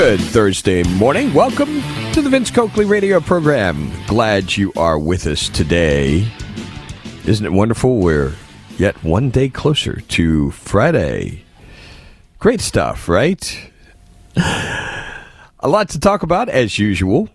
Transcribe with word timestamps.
Good 0.00 0.22
Thursday 0.22 0.82
morning. 0.82 1.34
Welcome 1.34 1.82
to 2.14 2.22
the 2.22 2.30
Vince 2.30 2.50
Coakley 2.50 2.86
radio 2.86 3.20
program. 3.20 3.92
Glad 4.06 4.56
you 4.56 4.72
are 4.74 4.98
with 4.98 5.26
us 5.26 5.50
today. 5.50 6.26
Isn't 7.26 7.44
it 7.44 7.52
wonderful? 7.52 7.98
We're 7.98 8.34
yet 8.78 9.04
one 9.04 9.28
day 9.28 9.50
closer 9.50 10.00
to 10.00 10.52
Friday. 10.52 11.44
Great 12.38 12.62
stuff, 12.62 13.10
right? 13.10 13.70
A 14.36 15.68
lot 15.68 15.90
to 15.90 16.00
talk 16.00 16.22
about 16.22 16.48
as 16.48 16.78
usual. 16.78 17.28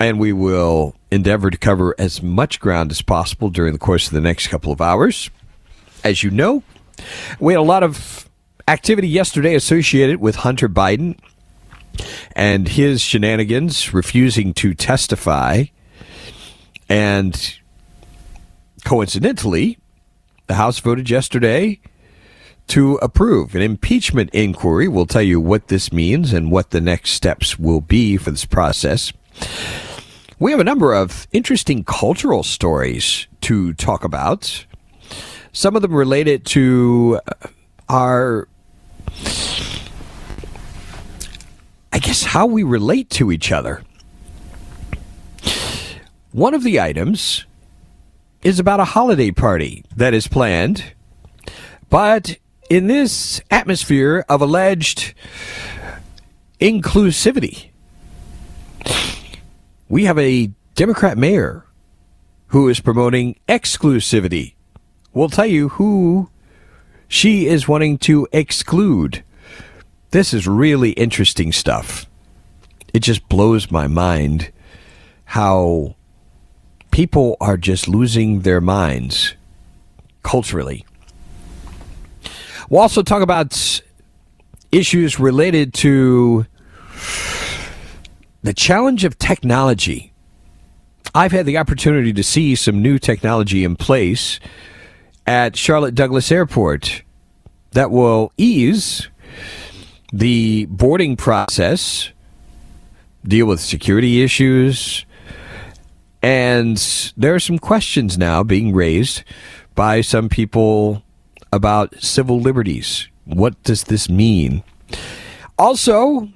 And 0.00 0.18
we 0.18 0.32
will 0.32 0.96
endeavor 1.12 1.50
to 1.50 1.56
cover 1.56 1.94
as 2.00 2.20
much 2.20 2.58
ground 2.58 2.90
as 2.90 3.00
possible 3.00 3.48
during 3.48 3.74
the 3.74 3.78
course 3.78 4.08
of 4.08 4.12
the 4.12 4.20
next 4.20 4.48
couple 4.48 4.72
of 4.72 4.80
hours. 4.80 5.30
As 6.02 6.24
you 6.24 6.32
know, 6.32 6.64
we 7.38 7.52
had 7.52 7.60
a 7.60 7.62
lot 7.62 7.84
of 7.84 8.28
activity 8.66 9.06
yesterday 9.06 9.54
associated 9.54 10.20
with 10.20 10.34
Hunter 10.34 10.68
Biden 10.68 11.16
and 12.36 12.68
his 12.68 13.00
shenanigans, 13.00 13.92
refusing 13.92 14.54
to 14.54 14.74
testify. 14.74 15.64
And 16.88 17.56
coincidentally, 18.84 19.78
the 20.46 20.54
House 20.54 20.78
voted 20.78 21.08
yesterday 21.08 21.80
to 22.68 22.96
approve 22.96 23.54
an 23.54 23.62
impeachment 23.62 24.30
inquiry. 24.32 24.86
We'll 24.86 25.06
tell 25.06 25.22
you 25.22 25.40
what 25.40 25.68
this 25.68 25.92
means 25.92 26.32
and 26.32 26.50
what 26.50 26.70
the 26.70 26.80
next 26.80 27.10
steps 27.10 27.58
will 27.58 27.80
be 27.80 28.16
for 28.16 28.30
this 28.30 28.44
process. 28.44 29.12
We 30.38 30.52
have 30.52 30.60
a 30.60 30.64
number 30.64 30.94
of 30.94 31.26
interesting 31.32 31.84
cultural 31.84 32.42
stories 32.42 33.26
to 33.42 33.74
talk 33.74 34.04
about. 34.04 34.64
Some 35.52 35.74
of 35.76 35.82
them 35.82 35.92
related 35.92 36.46
to 36.46 37.20
uh, 37.26 37.48
our 37.88 38.48
I 41.92 41.98
guess, 41.98 42.22
how 42.22 42.46
we 42.46 42.62
relate 42.62 43.10
to 43.10 43.32
each 43.32 43.50
other. 43.52 43.82
One 46.32 46.54
of 46.54 46.62
the 46.62 46.80
items 46.80 47.44
is 48.42 48.58
about 48.58 48.80
a 48.80 48.84
holiday 48.84 49.30
party 49.30 49.84
that 49.96 50.14
is 50.14 50.28
planned, 50.28 50.92
but 51.88 52.36
in 52.70 52.86
this 52.86 53.40
atmosphere 53.50 54.24
of 54.28 54.40
alleged 54.40 55.12
inclusivity, 56.60 57.70
we 59.88 60.04
have 60.04 60.18
a 60.18 60.52
Democrat 60.76 61.18
mayor 61.18 61.66
who 62.48 62.68
is 62.68 62.80
promoting 62.80 63.38
exclusivity. 63.48 64.54
We'll 65.12 65.28
tell 65.28 65.46
you 65.46 65.70
who 65.70 66.30
she 67.08 67.46
is 67.46 67.66
wanting 67.66 67.98
to 67.98 68.28
exclude. 68.32 69.24
This 70.10 70.34
is 70.34 70.48
really 70.48 70.90
interesting 70.92 71.52
stuff. 71.52 72.06
It 72.92 73.00
just 73.00 73.28
blows 73.28 73.70
my 73.70 73.86
mind 73.86 74.50
how 75.24 75.94
people 76.90 77.36
are 77.40 77.56
just 77.56 77.86
losing 77.86 78.40
their 78.40 78.60
minds 78.60 79.34
culturally. 80.24 80.84
We'll 82.68 82.80
also 82.82 83.02
talk 83.02 83.22
about 83.22 83.80
issues 84.72 85.20
related 85.20 85.72
to 85.74 86.44
the 88.42 88.52
challenge 88.52 89.04
of 89.04 89.16
technology. 89.16 90.12
I've 91.14 91.32
had 91.32 91.46
the 91.46 91.58
opportunity 91.58 92.12
to 92.12 92.22
see 92.24 92.56
some 92.56 92.82
new 92.82 92.98
technology 92.98 93.62
in 93.62 93.76
place 93.76 94.40
at 95.24 95.54
Charlotte 95.56 95.94
Douglas 95.94 96.32
Airport 96.32 97.02
that 97.72 97.92
will 97.92 98.32
ease 98.36 99.08
the 100.12 100.66
boarding 100.66 101.16
process, 101.16 102.10
deal 103.24 103.46
with 103.46 103.60
security 103.60 104.22
issues, 104.22 105.04
and 106.22 106.76
there 107.16 107.34
are 107.34 107.40
some 107.40 107.58
questions 107.58 108.18
now 108.18 108.42
being 108.42 108.74
raised 108.74 109.22
by 109.74 110.00
some 110.00 110.28
people 110.28 111.02
about 111.52 111.94
civil 112.02 112.40
liberties. 112.40 113.08
What 113.24 113.62
does 113.62 113.84
this 113.84 114.08
mean? 114.08 114.62
Also, 115.58 116.28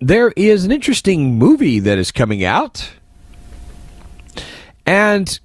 there 0.00 0.32
is 0.36 0.64
an 0.64 0.72
interesting 0.72 1.36
movie 1.38 1.80
that 1.80 1.98
is 1.98 2.12
coming 2.12 2.44
out. 2.44 2.92
And 4.86 5.38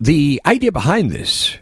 the 0.00 0.40
idea 0.46 0.72
behind 0.72 1.10
this 1.10 1.58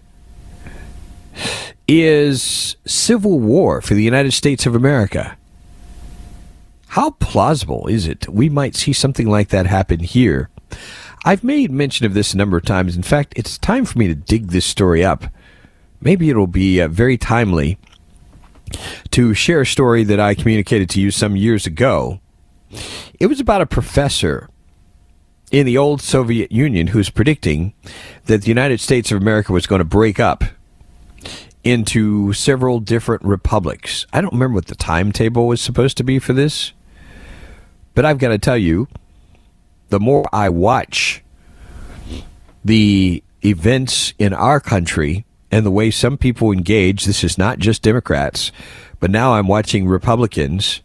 is 1.91 2.77
civil 2.87 3.41
war 3.41 3.81
for 3.81 3.95
the 3.95 4.03
United 4.03 4.33
States 4.33 4.65
of 4.65 4.77
America. 4.77 5.37
How 6.89 7.11
plausible 7.11 7.89
is 7.89 8.07
it 8.07 8.29
we 8.29 8.49
might 8.49 8.77
see 8.77 8.93
something 8.93 9.29
like 9.29 9.49
that 9.49 9.67
happen 9.67 9.99
here? 9.99 10.51
I've 11.25 11.43
made 11.43 11.73
mention 11.73 12.07
of 12.07 12.15
this 12.15 12.33
a 12.33 12.37
number 12.37 12.57
of 12.57 12.65
times. 12.65 12.97
In 12.97 13.03
fact, 13.03 13.33
it's 13.37 13.59
time 13.59 13.85
for 13.85 13.99
me 13.99 14.07
to 14.07 14.15
dig 14.15 14.49
this 14.49 14.65
story 14.65 15.05
up. 15.05 15.25
Maybe 16.01 16.31
it'll 16.31 16.47
be 16.47 16.81
uh, 16.81 16.87
very 16.87 17.19
timely 17.19 17.77
to 19.11 19.35
share 19.35 19.63
a 19.63 19.67
story 19.67 20.05
that 20.05 20.21
I 20.21 20.35
communicated 20.35 20.89
to 20.91 21.01
you 21.01 21.11
some 21.11 21.37
years 21.37 21.67
ago. 21.67 22.21
It 23.19 23.27
was 23.27 23.41
about 23.41 23.63
a 23.63 23.67
professor 23.67 24.49
in 25.51 25.67
the 25.67 25.77
old 25.77 26.01
Soviet 26.01 26.53
Union 26.53 26.89
who's 26.89 27.11
predicting 27.11 27.75
that 28.27 28.43
the 28.43 28.49
United 28.49 28.79
States 28.81 29.11
of 29.11 29.21
America 29.21 29.53
was 29.53 29.67
going 29.67 29.81
to 29.81 29.85
break 29.85 30.21
up 30.21 30.45
into 31.63 32.33
several 32.33 32.81
different 32.81 33.23
republics. 33.23 34.07
I 34.13 34.21
don't 34.21 34.33
remember 34.33 34.57
what 34.57 34.67
the 34.67 34.75
timetable 34.75 35.47
was 35.47 35.61
supposed 35.61 35.97
to 35.99 36.05
be 36.05 36.19
for 36.19 36.33
this, 36.33 36.73
but 37.95 38.05
I've 38.05 38.19
got 38.19 38.29
to 38.29 38.39
tell 38.39 38.57
you, 38.57 38.89
the 39.89 40.01
more 40.01 40.29
I 40.33 40.49
watch 40.49 41.23
the 42.65 43.23
events 43.45 44.15
in 44.19 44.33
our 44.33 44.61
country 44.61 45.25
and 45.51 45.67
the 45.67 45.71
way 45.71 45.91
some 45.91 46.17
people 46.17 46.53
engage, 46.53 47.05
this 47.05 47.25
is 47.25 47.37
not 47.37 47.59
just 47.59 47.83
Democrats, 47.83 48.53
but 49.01 49.11
now 49.11 49.35
I'm 49.35 49.49
watching 49.49 49.87
Republicans 49.87 50.81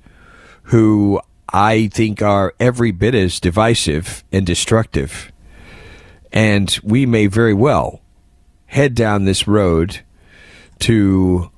who 0.64 1.22
I 1.54 1.88
think 1.88 2.22
are 2.22 2.54
every 2.60 2.92
bit 2.92 3.14
as 3.14 3.40
divisive 3.40 4.24
and 4.32 4.46
destructive. 4.46 5.32
And 6.32 6.78
we 6.84 7.06
may 7.06 7.28
very 7.28 7.54
well 7.54 8.02
head 8.68 8.96
down 8.96 9.26
this 9.26 9.48
road 9.48 10.02
to 10.80 11.52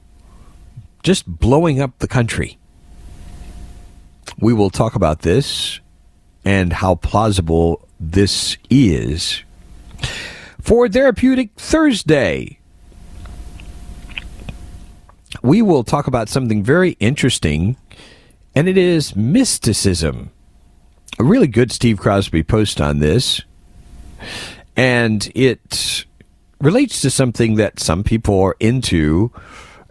just 1.03 1.25
blowing 1.27 1.79
up 1.81 1.99
the 1.99 2.07
country. 2.07 2.57
We 4.39 4.53
will 4.53 4.69
talk 4.69 4.95
about 4.95 5.21
this 5.21 5.79
and 6.43 6.73
how 6.73 6.95
plausible 6.95 7.87
this 7.99 8.57
is. 8.69 9.43
For 10.61 10.87
Therapeutic 10.89 11.51
Thursday, 11.55 12.59
we 15.41 15.61
will 15.61 15.83
talk 15.83 16.07
about 16.07 16.29
something 16.29 16.63
very 16.63 16.91
interesting, 16.99 17.77
and 18.55 18.67
it 18.67 18.77
is 18.77 19.15
mysticism. 19.15 20.31
A 21.19 21.23
really 21.23 21.47
good 21.47 21.71
Steve 21.71 21.99
Crosby 21.99 22.43
post 22.43 22.79
on 22.79 22.99
this, 22.99 23.41
and 24.75 25.31
it 25.33 26.05
relates 26.59 27.01
to 27.01 27.09
something 27.09 27.55
that 27.55 27.79
some 27.79 28.03
people 28.03 28.41
are 28.41 28.55
into. 28.59 29.31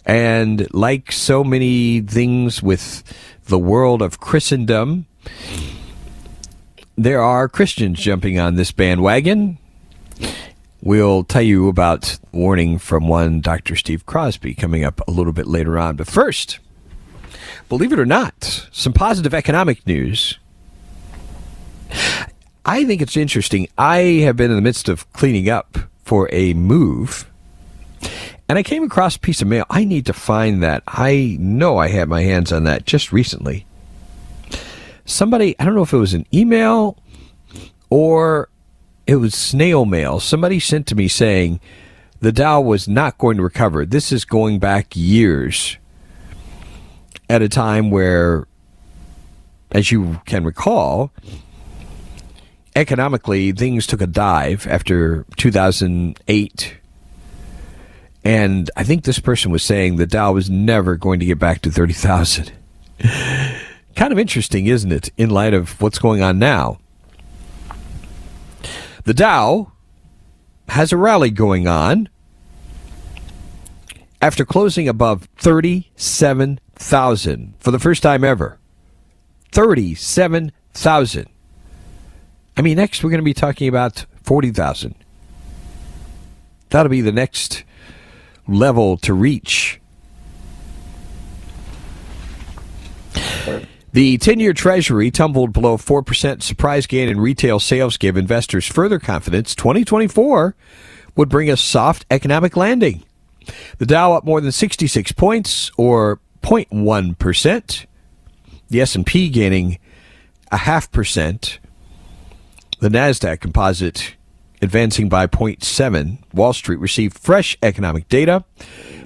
And 0.04 0.72
like 0.72 1.10
so 1.10 1.42
many 1.42 2.00
things 2.00 2.62
with 2.62 3.02
the 3.46 3.58
world 3.58 4.02
of 4.02 4.20
Christendom, 4.20 5.06
there 6.96 7.20
are 7.20 7.48
Christians 7.48 7.98
jumping 7.98 8.38
on 8.38 8.54
this 8.54 8.72
bandwagon. 8.72 9.58
We'll 10.82 11.24
tell 11.24 11.42
you 11.42 11.68
about 11.68 12.18
warning 12.30 12.78
from 12.78 13.08
one 13.08 13.40
Dr. 13.40 13.74
Steve 13.74 14.06
Crosby 14.06 14.54
coming 14.54 14.84
up 14.84 15.00
a 15.08 15.10
little 15.10 15.32
bit 15.32 15.48
later 15.48 15.78
on. 15.78 15.96
But 15.96 16.06
first, 16.06 16.60
believe 17.68 17.92
it 17.92 17.98
or 17.98 18.06
not, 18.06 18.68
some 18.70 18.92
positive 18.92 19.34
economic 19.34 19.84
news. 19.86 20.38
I 22.64 22.84
think 22.84 23.02
it's 23.02 23.16
interesting. 23.16 23.68
I 23.76 23.98
have 24.24 24.36
been 24.36 24.50
in 24.50 24.56
the 24.56 24.62
midst 24.62 24.88
of 24.88 25.12
cleaning 25.12 25.48
up 25.48 25.78
for 26.06 26.28
a 26.32 26.54
move 26.54 27.28
And 28.48 28.58
I 28.58 28.62
came 28.62 28.84
across 28.84 29.16
a 29.16 29.20
piece 29.20 29.42
of 29.42 29.48
mail. 29.48 29.64
I 29.68 29.84
need 29.84 30.06
to 30.06 30.12
find 30.12 30.62
that. 30.62 30.84
I 30.86 31.36
know 31.40 31.78
I 31.78 31.88
had 31.88 32.08
my 32.08 32.22
hands 32.22 32.52
on 32.52 32.64
that 32.64 32.86
just 32.86 33.12
recently. 33.12 33.66
Somebody, 35.04 35.58
I 35.58 35.64
don't 35.64 35.74
know 35.74 35.82
if 35.82 35.92
it 35.92 35.98
was 35.98 36.14
an 36.14 36.26
email 36.32 36.96
or 37.90 38.48
it 39.06 39.16
was 39.16 39.34
snail 39.34 39.84
mail. 39.84 40.20
Somebody 40.20 40.60
sent 40.60 40.86
to 40.88 40.94
me 40.94 41.08
saying 41.08 41.60
the 42.20 42.32
Dow 42.32 42.60
was 42.60 42.86
not 42.86 43.18
going 43.18 43.36
to 43.36 43.42
recover. 43.42 43.84
This 43.84 44.12
is 44.12 44.24
going 44.24 44.60
back 44.60 44.94
years 44.94 45.76
at 47.28 47.42
a 47.42 47.48
time 47.48 47.90
where, 47.90 48.46
as 49.72 49.90
you 49.90 50.20
can 50.24 50.44
recall, 50.44 51.10
economically 52.76 53.52
things 53.52 53.86
took 53.86 54.02
a 54.02 54.06
dive 54.06 54.66
after 54.68 55.24
2008 55.36 56.76
and 58.26 58.70
I 58.76 58.82
think 58.82 59.04
this 59.04 59.20
person 59.20 59.52
was 59.52 59.62
saying 59.62 59.96
the 59.96 60.06
Dow 60.06 60.32
was 60.32 60.50
never 60.50 60.96
going 60.96 61.20
to 61.20 61.26
get 61.26 61.38
back 61.38 61.62
to 61.62 61.70
30,000. 61.70 62.50
kind 63.94 64.12
of 64.12 64.18
interesting, 64.18 64.66
isn't 64.66 64.90
it, 64.90 65.10
in 65.16 65.30
light 65.30 65.54
of 65.54 65.80
what's 65.80 66.00
going 66.00 66.22
on 66.22 66.40
now? 66.40 66.80
The 69.04 69.14
Dow 69.14 69.70
has 70.70 70.90
a 70.90 70.96
rally 70.96 71.30
going 71.30 71.68
on 71.68 72.08
after 74.20 74.44
closing 74.44 74.88
above 74.88 75.28
37,000 75.36 77.54
for 77.60 77.70
the 77.70 77.78
first 77.78 78.02
time 78.02 78.24
ever. 78.24 78.58
37,000. 79.52 81.28
I 82.56 82.62
mean, 82.62 82.76
next 82.76 83.04
we're 83.04 83.10
going 83.10 83.20
to 83.20 83.24
be 83.24 83.34
talking 83.34 83.68
about 83.68 84.06
40,000. 84.22 84.94
That'll 86.70 86.90
be 86.90 87.00
the 87.00 87.12
next 87.12 87.64
level 88.48 88.96
to 88.98 89.14
reach. 89.14 89.80
The 93.92 94.18
10 94.18 94.40
year 94.40 94.52
Treasury 94.52 95.10
tumbled 95.10 95.52
below 95.52 95.76
4% 95.78 96.42
surprise 96.42 96.86
gain 96.86 97.08
in 97.08 97.18
retail 97.18 97.58
sales 97.58 97.96
give 97.96 98.16
investors 98.16 98.66
further 98.66 98.98
confidence 98.98 99.54
2024 99.54 100.54
would 101.16 101.28
bring 101.30 101.48
a 101.48 101.56
soft 101.56 102.04
economic 102.10 102.56
landing. 102.56 103.04
The 103.78 103.86
Dow 103.86 104.12
up 104.12 104.24
more 104.24 104.40
than 104.40 104.52
66 104.52 105.12
points 105.12 105.70
or 105.78 106.20
0.1%. 106.42 107.86
The 108.68 108.80
S&P 108.80 109.28
gaining 109.30 109.78
a 110.52 110.58
half 110.58 110.90
percent. 110.90 111.58
The 112.78 112.90
Nasdaq 112.90 113.40
composite 113.40 114.16
advancing 114.60 115.08
by 115.08 115.26
0.7. 115.26 116.18
Wall 116.34 116.52
Street 116.52 116.78
received 116.78 117.18
fresh 117.18 117.56
economic 117.62 118.06
data 118.08 118.44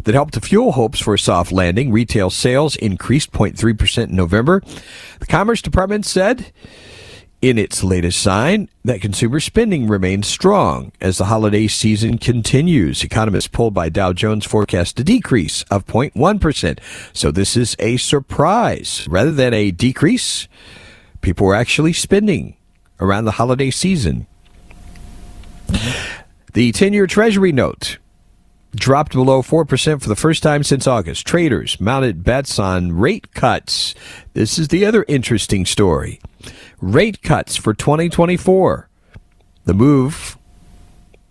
that 0.03 0.15
helped 0.15 0.35
to 0.35 0.41
fuel 0.41 0.73
hopes 0.73 0.99
for 0.99 1.15
a 1.15 1.19
soft 1.19 1.53
landing. 1.53 1.93
Retail 1.93 2.31
sales 2.31 2.75
increased 2.77 3.31
0.3% 3.31 4.09
in 4.09 4.17
November. 4.17 4.61
The 5.21 5.27
Commerce 5.27 5.63
Department 5.63 6.05
said 6.05 6.53
in 7.41 7.59
its 7.59 7.85
latest 7.85 8.21
sign 8.21 8.69
that 8.85 9.01
consumer 9.01 9.39
spending 9.39 9.87
remains 9.87 10.27
strong 10.27 10.91
as 11.01 11.19
the 11.19 11.27
holiday 11.27 11.69
season 11.69 12.19
continues. 12.19 13.05
Economists 13.05 13.49
pulled 13.49 13.73
by 13.73 13.89
Dow 13.89 14.13
Jones 14.13 14.45
forecast 14.45 14.99
a 14.99 15.05
decrease 15.05 15.63
of 15.71 15.87
0.1%. 15.87 16.81
So 17.13 17.31
this 17.31 17.57
is 17.57 17.77
a 17.79 17.99
surprise. 17.99 19.07
Rather 19.09 19.33
than 19.33 19.55
a 19.55 19.71
decrease, 19.71 20.49
people 21.21 21.47
were 21.47 21.55
actually 21.55 21.93
spending 21.93 22.57
around 23.01 23.25
the 23.25 23.33
holiday 23.33 23.71
season. 23.71 24.27
The 26.53 26.73
10 26.73 26.93
year 26.93 27.07
Treasury 27.07 27.53
note 27.53 27.99
dropped 28.75 29.13
below 29.13 29.43
4% 29.43 30.03
for 30.03 30.09
the 30.09 30.17
first 30.17 30.43
time 30.43 30.63
since 30.63 30.87
August. 30.87 31.27
Traders 31.27 31.81
mounted 31.81 32.23
bets 32.25 32.59
on 32.59 32.93
rate 32.93 33.35
cuts. 33.35 33.95
This 34.35 34.59
is 34.59 34.69
the 34.69 34.85
other 34.85 35.05
interesting 35.09 35.67
story. 35.67 36.21
Rate 36.81 37.23
cuts 37.23 37.57
for 37.57 37.75
2024. 37.75 38.89
The 39.65 39.75
move 39.75 40.37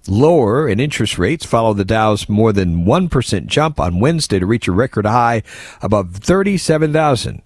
lower 0.07 0.67
in 0.67 0.79
interest 0.79 1.17
rates 1.17 1.45
followed 1.45 1.75
the 1.75 1.85
Dow's 1.85 2.29
more 2.29 2.51
than 2.51 2.85
1% 2.85 3.45
jump 3.45 3.79
on 3.79 3.99
Wednesday 3.99 4.39
to 4.39 4.45
reach 4.45 4.67
a 4.67 4.71
record 4.71 5.05
high 5.05 5.43
above 5.81 6.15
37,000 6.15 7.41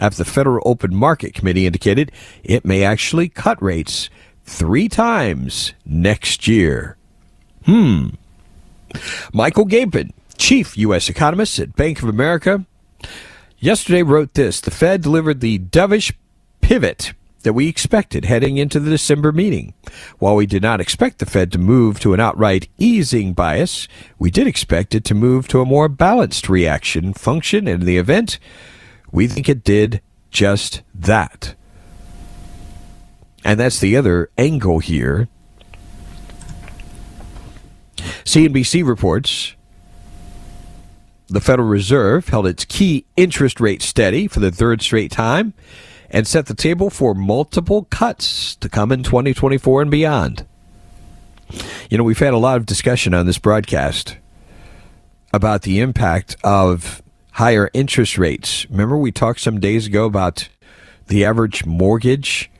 after 0.00 0.24
the 0.24 0.30
Federal 0.30 0.62
Open 0.66 0.94
Market 0.94 1.34
Committee 1.34 1.66
indicated 1.66 2.12
it 2.42 2.64
may 2.64 2.82
actually 2.84 3.28
cut 3.28 3.62
rates 3.62 4.10
three 4.44 4.88
times 4.88 5.74
next 5.84 6.48
year. 6.48 6.96
Hmm. 7.64 8.08
Michael 9.32 9.66
Gapen, 9.66 10.12
chief 10.36 10.76
U.S. 10.78 11.08
economist 11.08 11.58
at 11.58 11.76
Bank 11.76 12.02
of 12.02 12.08
America, 12.08 12.64
yesterday 13.58 14.02
wrote 14.02 14.34
this 14.34 14.60
The 14.60 14.70
Fed 14.70 15.02
delivered 15.02 15.40
the 15.40 15.58
dovish 15.58 16.12
pivot 16.60 17.12
that 17.42 17.52
we 17.52 17.68
expected 17.68 18.24
heading 18.24 18.56
into 18.56 18.80
the 18.80 18.90
December 18.90 19.32
meeting. 19.32 19.74
While 20.18 20.36
we 20.36 20.46
did 20.46 20.62
not 20.62 20.80
expect 20.80 21.18
the 21.18 21.26
Fed 21.26 21.52
to 21.52 21.58
move 21.58 22.00
to 22.00 22.14
an 22.14 22.20
outright 22.20 22.68
easing 22.78 23.32
bias, 23.32 23.88
we 24.18 24.30
did 24.30 24.46
expect 24.46 24.94
it 24.94 25.04
to 25.04 25.14
move 25.14 25.48
to 25.48 25.60
a 25.60 25.66
more 25.66 25.88
balanced 25.88 26.48
reaction 26.48 27.12
function 27.12 27.66
in 27.66 27.80
the 27.80 27.98
event. 27.98 28.38
We 29.12 29.28
think 29.28 29.48
it 29.48 29.62
did 29.62 30.00
just 30.30 30.82
that. 30.94 31.54
And 33.44 33.60
that's 33.60 33.78
the 33.78 33.96
other 33.96 34.30
angle 34.38 34.78
here. 34.78 35.28
CNBC 38.24 38.86
reports 38.86 39.54
the 41.28 41.40
Federal 41.40 41.68
Reserve 41.68 42.28
held 42.28 42.46
its 42.46 42.64
key 42.64 43.06
interest 43.16 43.60
rate 43.60 43.82
steady 43.82 44.26
for 44.28 44.40
the 44.40 44.50
third 44.50 44.82
straight 44.82 45.10
time 45.10 45.54
and 46.10 46.26
set 46.26 46.46
the 46.46 46.54
table 46.54 46.90
for 46.90 47.14
multiple 47.14 47.84
cuts 47.84 48.54
to 48.56 48.68
come 48.68 48.92
in 48.92 49.02
2024 49.02 49.82
and 49.82 49.90
beyond. 49.90 50.46
You 51.90 51.98
know, 51.98 52.04
we've 52.04 52.18
had 52.18 52.34
a 52.34 52.38
lot 52.38 52.58
of 52.58 52.66
discussion 52.66 53.14
on 53.14 53.26
this 53.26 53.38
broadcast 53.38 54.18
about 55.32 55.62
the 55.62 55.80
impact 55.80 56.36
of 56.44 57.02
higher 57.32 57.70
interest 57.72 58.18
rates. 58.18 58.68
Remember, 58.70 58.96
we 58.96 59.12
talked 59.12 59.40
some 59.40 59.60
days 59.60 59.86
ago 59.86 60.04
about 60.04 60.48
the 61.06 61.24
average 61.24 61.64
mortgage 61.64 62.50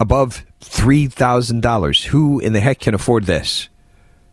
above 0.00 0.44
$3,000. 0.60 2.04
Who 2.06 2.40
in 2.40 2.52
the 2.52 2.60
heck 2.60 2.80
can 2.80 2.94
afford 2.94 3.24
this? 3.24 3.68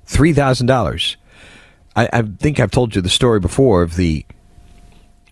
$3,000. 0.08 1.16
I, 1.96 2.10
I 2.12 2.22
think 2.22 2.60
I've 2.60 2.72
told 2.72 2.96
you 2.96 3.02
the 3.02 3.10
story 3.10 3.40
before 3.40 3.82
of 3.82 3.96
the 3.96 4.26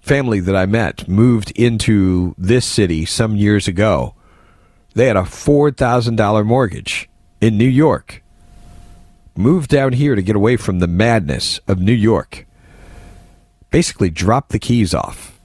family 0.01 0.39
that 0.39 0.55
I 0.55 0.65
met 0.65 1.07
moved 1.07 1.51
into 1.51 2.35
this 2.37 2.65
city 2.65 3.05
some 3.05 3.35
years 3.35 3.67
ago. 3.67 4.15
They 4.93 5.07
had 5.07 5.17
a 5.17 5.21
$4,000 5.21 6.45
mortgage 6.45 7.09
in 7.39 7.57
New 7.57 7.67
York. 7.67 8.23
Moved 9.35 9.69
down 9.69 9.93
here 9.93 10.15
to 10.15 10.21
get 10.21 10.35
away 10.35 10.57
from 10.57 10.79
the 10.79 10.87
madness 10.87 11.59
of 11.67 11.79
New 11.79 11.93
York. 11.93 12.45
Basically, 13.71 14.09
dropped 14.09 14.51
the 14.51 14.59
keys 14.59 14.93
off. 14.93 15.39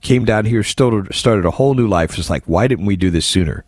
Came 0.00 0.24
down 0.24 0.44
here, 0.44 0.62
started, 0.62 1.12
started 1.12 1.44
a 1.44 1.50
whole 1.50 1.74
new 1.74 1.88
life. 1.88 2.16
It's 2.16 2.30
like, 2.30 2.44
why 2.44 2.68
didn't 2.68 2.86
we 2.86 2.96
do 2.96 3.10
this 3.10 3.26
sooner? 3.26 3.64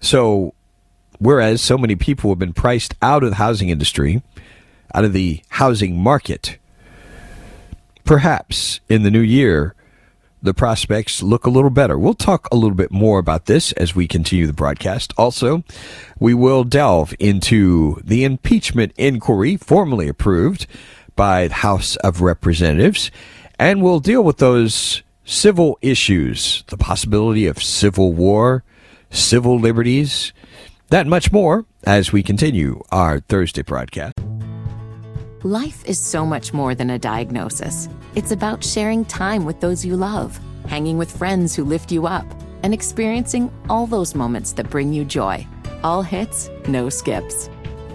So, 0.00 0.54
whereas 1.18 1.62
so 1.62 1.78
many 1.78 1.94
people 1.94 2.30
have 2.30 2.38
been 2.38 2.54
priced 2.54 2.94
out 3.00 3.22
of 3.22 3.30
the 3.30 3.36
housing 3.36 3.68
industry, 3.68 4.22
out 4.94 5.04
of 5.04 5.12
the 5.12 5.42
housing 5.50 5.96
market, 5.96 6.58
perhaps 8.04 8.80
in 8.88 9.02
the 9.02 9.10
new 9.10 9.20
year, 9.20 9.74
the 10.42 10.52
prospects 10.52 11.22
look 11.22 11.46
a 11.46 11.50
little 11.50 11.70
better. 11.70 11.96
We'll 11.96 12.14
talk 12.14 12.48
a 12.50 12.56
little 12.56 12.74
bit 12.74 12.90
more 12.90 13.20
about 13.20 13.46
this 13.46 13.70
as 13.72 13.94
we 13.94 14.08
continue 14.08 14.46
the 14.46 14.52
broadcast. 14.52 15.14
Also, 15.16 15.62
we 16.18 16.34
will 16.34 16.64
delve 16.64 17.14
into 17.20 18.00
the 18.02 18.24
impeachment 18.24 18.92
inquiry 18.96 19.56
formally 19.56 20.08
approved 20.08 20.66
by 21.16 21.48
the 21.48 21.54
House 21.54 21.96
of 21.96 22.20
Representatives, 22.20 23.10
and 23.58 23.82
we'll 23.82 24.00
deal 24.00 24.22
with 24.22 24.38
those 24.38 25.02
civil 25.24 25.78
issues, 25.82 26.64
the 26.68 26.76
possibility 26.76 27.46
of 27.46 27.62
civil 27.62 28.12
war, 28.12 28.64
civil 29.10 29.58
liberties, 29.58 30.32
that 30.88 31.06
much 31.06 31.32
more 31.32 31.64
as 31.84 32.12
we 32.12 32.22
continue 32.22 32.82
our 32.90 33.20
Thursday 33.20 33.62
broadcast. 33.62 34.14
Life 35.42 35.84
is 35.86 35.98
so 35.98 36.24
much 36.24 36.52
more 36.52 36.74
than 36.74 36.90
a 36.90 36.98
diagnosis. 36.98 37.88
It's 38.14 38.30
about 38.30 38.62
sharing 38.62 39.04
time 39.04 39.44
with 39.44 39.60
those 39.60 39.84
you 39.84 39.96
love, 39.96 40.38
hanging 40.66 40.98
with 40.98 41.16
friends 41.16 41.54
who 41.54 41.64
lift 41.64 41.90
you 41.90 42.06
up, 42.06 42.26
and 42.62 42.72
experiencing 42.72 43.50
all 43.68 43.86
those 43.86 44.14
moments 44.14 44.52
that 44.52 44.70
bring 44.70 44.92
you 44.92 45.04
joy. 45.04 45.46
All 45.82 46.02
hits, 46.02 46.48
no 46.68 46.88
skips. 46.88 47.48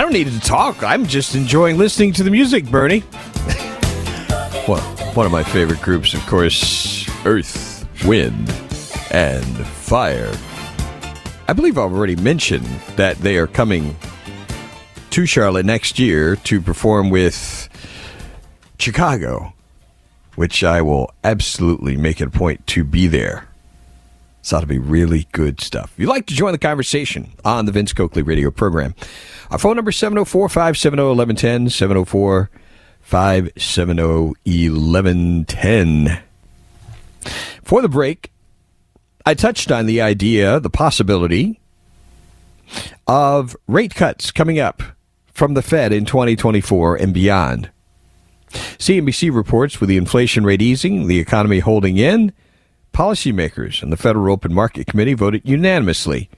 Don't 0.00 0.12
need 0.12 0.28
to 0.28 0.40
talk. 0.40 0.82
I'm 0.82 1.06
just 1.06 1.34
enjoying 1.34 1.76
listening 1.76 2.12
to 2.14 2.22
the 2.22 2.30
music, 2.30 2.64
Bernie. 2.64 3.04
well, 4.66 4.80
one 5.14 5.26
of 5.26 5.32
my 5.32 5.42
favorite 5.42 5.82
groups, 5.82 6.14
of 6.14 6.24
course, 6.26 7.06
Earth, 7.26 7.86
Wind, 8.06 8.48
and 9.10 9.66
Fire. 9.66 10.32
I 11.46 11.52
believe 11.52 11.76
I've 11.76 11.92
already 11.92 12.16
mentioned 12.16 12.64
that 12.96 13.18
they 13.18 13.36
are 13.36 13.46
coming 13.46 13.96
to 15.10 15.26
Charlotte 15.26 15.66
next 15.66 15.98
year 15.98 16.36
to 16.36 16.62
perform 16.62 17.10
with 17.10 17.68
Chicago, 18.78 19.52
which 20.36 20.64
I 20.64 20.80
will 20.80 21.12
absolutely 21.22 21.98
make 21.98 22.22
it 22.22 22.28
a 22.28 22.30
point 22.30 22.66
to 22.68 22.84
be 22.84 23.08
there. 23.08 23.46
So 24.42 24.56
that'll 24.56 24.68
be 24.68 24.78
really 24.78 25.28
good 25.32 25.60
stuff. 25.60 25.92
If 25.94 26.00
you'd 26.00 26.08
like 26.08 26.26
to 26.26 26.34
join 26.34 26.52
the 26.52 26.58
conversation 26.58 27.32
on 27.44 27.66
the 27.66 27.72
Vince 27.72 27.92
Coakley 27.92 28.22
radio 28.22 28.50
program, 28.50 28.94
our 29.50 29.58
phone 29.58 29.76
number 29.76 29.90
is 29.90 29.96
704 29.96 30.48
570 30.48 31.02
1110, 31.02 31.70
704 31.70 32.50
570 33.00 34.02
1110. 34.02 36.22
For 37.62 37.80
the 37.80 37.88
break, 37.88 38.32
I 39.24 39.34
touched 39.34 39.70
on 39.70 39.86
the 39.86 40.00
idea, 40.00 40.58
the 40.58 40.70
possibility 40.70 41.60
of 43.06 43.56
rate 43.68 43.94
cuts 43.94 44.32
coming 44.32 44.58
up 44.58 44.82
from 45.32 45.54
the 45.54 45.62
Fed 45.62 45.92
in 45.92 46.04
2024 46.04 46.96
and 46.96 47.14
beyond. 47.14 47.70
CNBC 48.50 49.34
reports 49.34 49.80
with 49.80 49.88
the 49.88 49.96
inflation 49.96 50.44
rate 50.44 50.60
easing, 50.60 51.06
the 51.06 51.20
economy 51.20 51.60
holding 51.60 51.96
in, 51.96 52.32
policymakers 52.92 53.82
and 53.82 53.92
the 53.92 53.96
Federal 53.96 54.32
Open 54.32 54.52
Market 54.52 54.86
Committee 54.86 55.14
voted 55.14 55.42
unanimously 55.44 56.28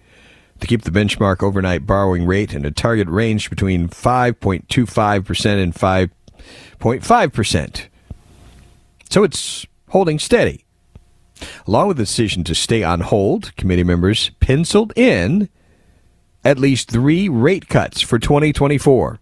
to 0.60 0.66
keep 0.66 0.82
the 0.82 0.90
benchmark 0.90 1.42
overnight 1.42 1.86
borrowing 1.86 2.26
rate 2.26 2.54
in 2.54 2.64
a 2.64 2.70
target 2.70 3.08
range 3.08 3.50
between 3.50 3.88
5.25% 3.88 5.62
and 5.62 5.74
5.5%. 5.74 7.86
So 9.10 9.22
it's 9.22 9.66
holding 9.88 10.18
steady. 10.18 10.64
Along 11.66 11.88
with 11.88 11.96
the 11.96 12.04
decision 12.04 12.44
to 12.44 12.54
stay 12.54 12.82
on 12.82 13.00
hold, 13.00 13.54
committee 13.56 13.84
members 13.84 14.30
penciled 14.40 14.92
in 14.96 15.48
at 16.44 16.58
least 16.58 16.90
three 16.90 17.28
rate 17.28 17.68
cuts 17.68 18.00
for 18.00 18.18
2024, 18.18 19.18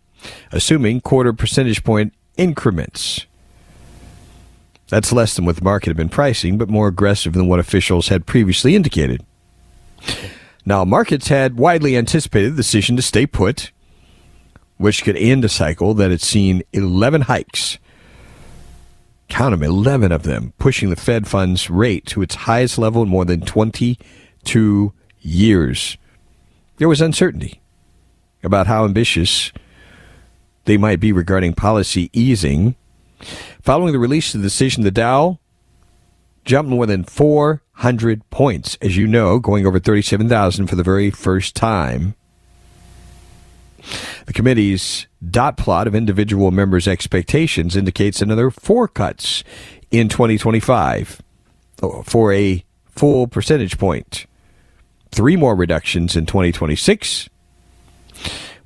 assuming 0.50 1.00
quarter 1.00 1.32
percentage 1.32 1.84
point 1.84 2.12
increments. 2.36 3.26
That's 4.92 5.12
less 5.12 5.34
than 5.34 5.46
what 5.46 5.56
the 5.56 5.64
market 5.64 5.88
had 5.88 5.96
been 5.96 6.10
pricing, 6.10 6.58
but 6.58 6.68
more 6.68 6.88
aggressive 6.88 7.32
than 7.32 7.48
what 7.48 7.58
officials 7.58 8.08
had 8.08 8.26
previously 8.26 8.76
indicated. 8.76 9.24
Now, 10.66 10.84
markets 10.84 11.28
had 11.28 11.56
widely 11.56 11.96
anticipated 11.96 12.52
the 12.52 12.58
decision 12.58 12.96
to 12.96 13.02
stay 13.02 13.26
put, 13.26 13.72
which 14.76 15.02
could 15.02 15.16
end 15.16 15.46
a 15.46 15.48
cycle 15.48 15.94
that 15.94 16.10
had 16.10 16.20
seen 16.20 16.62
11 16.74 17.22
hikes. 17.22 17.78
Count 19.28 19.52
them, 19.52 19.62
11 19.62 20.12
of 20.12 20.24
them, 20.24 20.52
pushing 20.58 20.90
the 20.90 20.96
Fed 20.96 21.26
funds 21.26 21.70
rate 21.70 22.04
to 22.06 22.20
its 22.20 22.34
highest 22.34 22.76
level 22.76 23.02
in 23.02 23.08
more 23.08 23.24
than 23.24 23.40
22 23.40 24.92
years 25.20 25.96
there 26.82 26.88
was 26.88 27.00
uncertainty 27.00 27.60
about 28.42 28.66
how 28.66 28.84
ambitious 28.84 29.52
they 30.64 30.76
might 30.76 30.98
be 30.98 31.12
regarding 31.12 31.54
policy 31.54 32.10
easing. 32.12 32.74
Following 33.62 33.92
the 33.92 34.00
release 34.00 34.34
of 34.34 34.40
the 34.40 34.46
decision, 34.46 34.82
the 34.82 34.90
Dow 34.90 35.38
jumped 36.44 36.68
more 36.68 36.84
than 36.84 37.04
400 37.04 38.28
points, 38.28 38.76
as 38.82 38.96
you 38.96 39.06
know, 39.06 39.38
going 39.38 39.64
over 39.64 39.78
37,000 39.78 40.66
for 40.66 40.74
the 40.74 40.82
very 40.82 41.10
first 41.10 41.54
time. 41.54 42.16
The 44.26 44.32
committee's 44.32 45.06
dot 45.24 45.56
plot 45.56 45.86
of 45.86 45.94
individual 45.94 46.50
members' 46.50 46.88
expectations 46.88 47.76
indicates 47.76 48.20
another 48.20 48.50
four 48.50 48.88
cuts 48.88 49.44
in 49.92 50.08
2025 50.08 51.22
for 52.04 52.32
a 52.32 52.64
full 52.86 53.28
percentage 53.28 53.78
point. 53.78 54.26
three 55.12 55.36
more 55.36 55.54
reductions 55.54 56.16
in 56.16 56.26
2026 56.26 57.28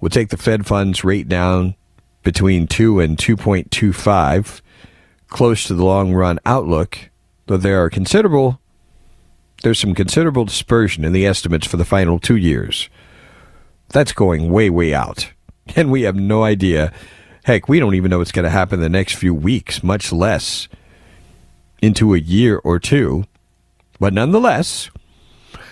will 0.01 0.09
take 0.09 0.29
the 0.31 0.37
Fed 0.37 0.65
funds 0.65 1.05
rate 1.05 1.29
down 1.29 1.75
between 2.23 2.67
2 2.67 3.01
and 3.01 3.19
2.25, 3.19 4.61
close 5.29 5.65
to 5.67 5.75
the 5.75 5.85
long 5.85 6.13
run 6.13 6.39
outlook, 6.47 7.11
though 7.47 7.57
there 7.57 7.83
are 7.83 7.91
considerable 7.91 8.61
there's 9.63 9.79
some 9.79 9.95
considerable 9.95 10.45
dispersion 10.45 11.05
in 11.05 11.13
the 11.13 11.27
estimates 11.27 11.67
for 11.67 11.79
the 11.79 11.85
final 11.85 12.19
2 12.19 12.37
years. 12.37 12.91
That's 13.89 14.13
going 14.13 14.51
way 14.51 14.71
way 14.71 14.95
out. 14.95 15.33
And 15.75 15.91
we 15.91 16.03
have 16.03 16.15
no 16.15 16.45
idea. 16.45 16.93
Heck, 17.45 17.69
we 17.69 17.81
don't 17.81 17.97
even 17.97 18.09
know 18.09 18.19
what's 18.19 18.31
going 18.31 18.45
to 18.45 18.51
happen 18.51 18.79
in 18.79 18.83
the 18.83 18.89
next 18.89 19.17
few 19.17 19.35
weeks, 19.35 19.83
much 19.83 20.13
less 20.13 20.69
into 21.83 22.15
a 22.15 22.19
year 22.19 22.61
or 22.63 22.79
two. 22.79 23.25
But 23.99 24.13
nonetheless, 24.13 24.91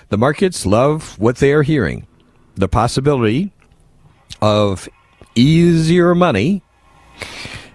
the 0.09 0.19
markets 0.19 0.67
love 0.67 1.19
what 1.19 1.37
they 1.37 1.53
are 1.53 1.63
hearing. 1.63 2.09
The 2.57 2.69
possibility 2.69 3.53
of 4.41 4.89
easier 5.35 6.15
money, 6.15 6.63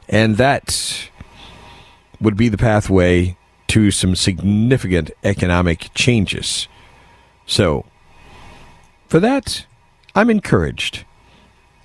and 0.07 0.38
that 0.38 1.09
would 2.22 2.36
be 2.36 2.50
the 2.50 2.58
pathway 2.58 3.38
to 3.68 3.92
some 3.92 4.16
significant 4.16 5.12
economic 5.24 5.90
changes. 5.94 6.68
So, 7.46 7.86
for 9.08 9.20
that, 9.20 9.66
I'm 10.16 10.30
encouraged. 10.30 11.06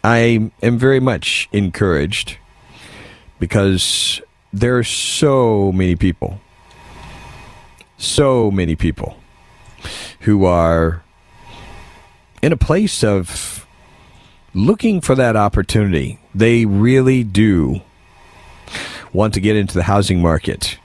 I 0.02 0.50
am 0.62 0.78
very 0.78 1.00
much 1.00 1.48
encouraged 1.52 2.38
because 3.38 4.20
there 4.52 4.76
are 4.76 4.84
so 4.84 5.72
many 5.72 5.96
people, 5.96 6.40
so 7.96 8.50
many 8.50 8.76
people 8.76 9.16
who 10.20 10.44
are 10.44 11.02
in 12.42 12.52
a 12.52 12.56
place 12.56 13.02
of 13.02 13.66
looking 14.54 15.00
for 15.00 15.14
that 15.14 15.36
opportunity. 15.36 16.18
They 16.34 16.64
really 16.64 17.24
do 17.24 17.82
want 19.14 19.32
to 19.32 19.40
get 19.40 19.56
into 19.56 19.74
the 19.74 19.84
housing 19.84 20.20
market. 20.20 20.78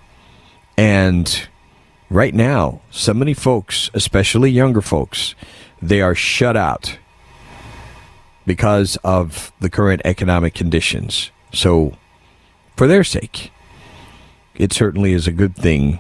And 0.77 1.47
right 2.09 2.33
now, 2.33 2.79
so 2.89 3.13
many 3.13 3.33
folks, 3.33 3.89
especially 3.93 4.51
younger 4.51 4.81
folks, 4.81 5.35
they 5.81 6.01
are 6.01 6.15
shut 6.15 6.55
out 6.55 6.97
because 8.45 8.97
of 9.03 9.51
the 9.59 9.69
current 9.69 10.01
economic 10.05 10.53
conditions. 10.53 11.31
So, 11.53 11.97
for 12.77 12.87
their 12.87 13.03
sake, 13.03 13.51
it 14.55 14.71
certainly 14.71 15.11
is 15.11 15.27
a 15.27 15.33
good 15.33 15.55
thing 15.55 15.99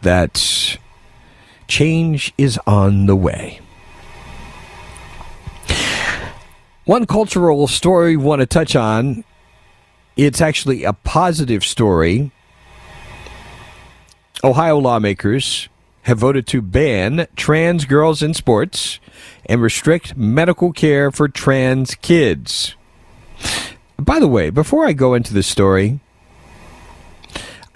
that 0.00 0.78
Change 1.72 2.34
is 2.36 2.60
on 2.66 3.06
the 3.06 3.16
way. 3.16 3.58
One 6.84 7.06
cultural 7.06 7.66
story 7.66 8.14
we 8.14 8.22
want 8.22 8.40
to 8.40 8.46
touch 8.46 8.76
on. 8.76 9.24
It's 10.16 10.40
actually 10.40 10.84
a 10.84 10.92
positive 10.92 11.64
story. 11.64 12.30
Ohio 14.44 14.78
lawmakers 14.78 15.68
have 16.02 16.18
voted 16.18 16.46
to 16.48 16.60
ban 16.60 17.26
trans 17.36 17.84
girls 17.84 18.22
in 18.22 18.34
sports 18.34 18.98
and 19.46 19.62
restrict 19.62 20.16
medical 20.16 20.72
care 20.72 21.10
for 21.10 21.28
trans 21.28 21.94
kids. 21.94 22.74
By 23.98 24.18
the 24.18 24.28
way, 24.28 24.50
before 24.50 24.86
I 24.86 24.92
go 24.92 25.14
into 25.14 25.32
this 25.32 25.46
story, 25.46 26.00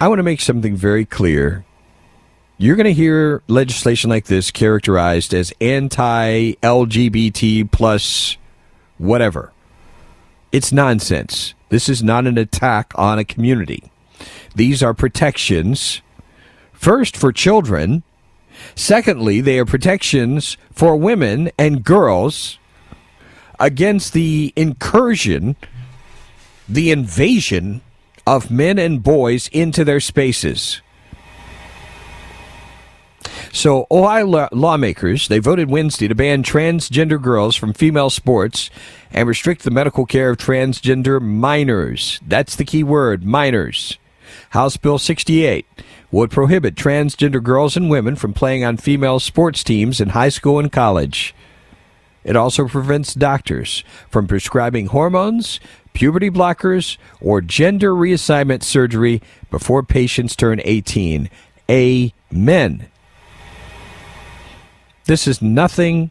I 0.01 0.09
want 0.09 0.19
to 0.19 0.25
make 0.25 0.41
something 0.41 0.77
very 0.77 1.05
clear 1.05 1.65
you're 2.59 2.77
going 2.77 2.85
to 2.85 2.93
hear 2.93 3.43
legislation 3.49 4.09
like 4.09 4.27
this 4.27 4.51
characterized 4.51 5.35
as 5.35 5.53
anti 5.61 6.53
LGBT 6.55 7.71
plus 7.71 8.39
whatever. 8.97 9.53
It's 10.53 10.73
nonsense. 10.73 11.55
This 11.69 11.89
is 11.89 12.03
not 12.03 12.27
an 12.27 12.39
attack 12.39 12.93
on 12.95 13.19
a 13.19 13.25
community. 13.25 13.91
These 14.55 14.83
are 14.83 14.95
protections, 14.95 16.01
first 16.73 17.17
for 17.17 17.33
children. 17.33 18.03
Secondly, 18.75 19.41
they 19.41 19.59
are 19.59 19.67
protections 19.67 20.57
for 20.73 20.97
women 20.97 21.51
and 21.59 21.85
girls 21.85 22.59
against 23.59 24.13
the 24.13 24.53
incursion, 24.57 25.57
the 26.69 26.91
invasion 26.91 27.83
of 28.27 28.51
men 28.51 28.79
and 28.79 29.03
boys 29.03 29.49
into 29.49 29.85
their 29.85 30.01
spaces. 30.01 30.81
So, 33.57 33.87
Ohio 33.91 34.51
lawmakers 34.53 35.29
they 35.29 35.39
voted 35.39 35.71
Wednesday 35.71 36.09
to 36.09 36.15
ban 36.15 36.43
transgender 36.43 37.21
girls 37.21 37.57
from 37.57 37.73
female 37.73 38.11
sports 38.11 38.69
and 39.11 39.27
restrict 39.27 39.63
the 39.63 39.71
medical 39.71 40.05
care 40.05 40.29
of 40.29 40.37
transgender 40.37 41.23
minors. 41.23 42.21
That's 42.21 42.55
the 42.55 42.67
key 42.67 42.85
word, 42.85 43.25
minors. 43.25 43.97
House 44.51 44.77
Bill 44.77 44.99
68 44.99 45.65
would 46.11 46.31
prohibit 46.31 46.75
transgender 46.75 47.43
girls 47.43 47.79
and 47.79 47.89
women 47.89 48.15
from 48.15 48.35
playing 48.35 48.63
on 48.63 48.77
female 48.77 49.19
sports 49.21 49.65
teams 49.65 50.03
in 50.03 50.11
high 50.11 50.29
school 50.29 50.59
and 50.59 50.71
college. 50.71 51.35
It 52.25 52.37
also 52.37 52.69
prevents 52.69 53.15
doctors 53.15 53.85
from 54.11 54.27
prescribing 54.27 54.89
hormones, 54.89 55.61
puberty 55.95 56.29
blockers, 56.29 56.99
or 57.23 57.41
gender 57.41 57.95
reassignment 57.95 58.63
surgery 58.63 59.23
before 59.51 59.83
patients 59.83 60.37
turn 60.37 60.61
18. 60.63 61.31
Amen. 61.71 62.89
This 65.07 65.29
is 65.29 65.41
nothing 65.41 66.11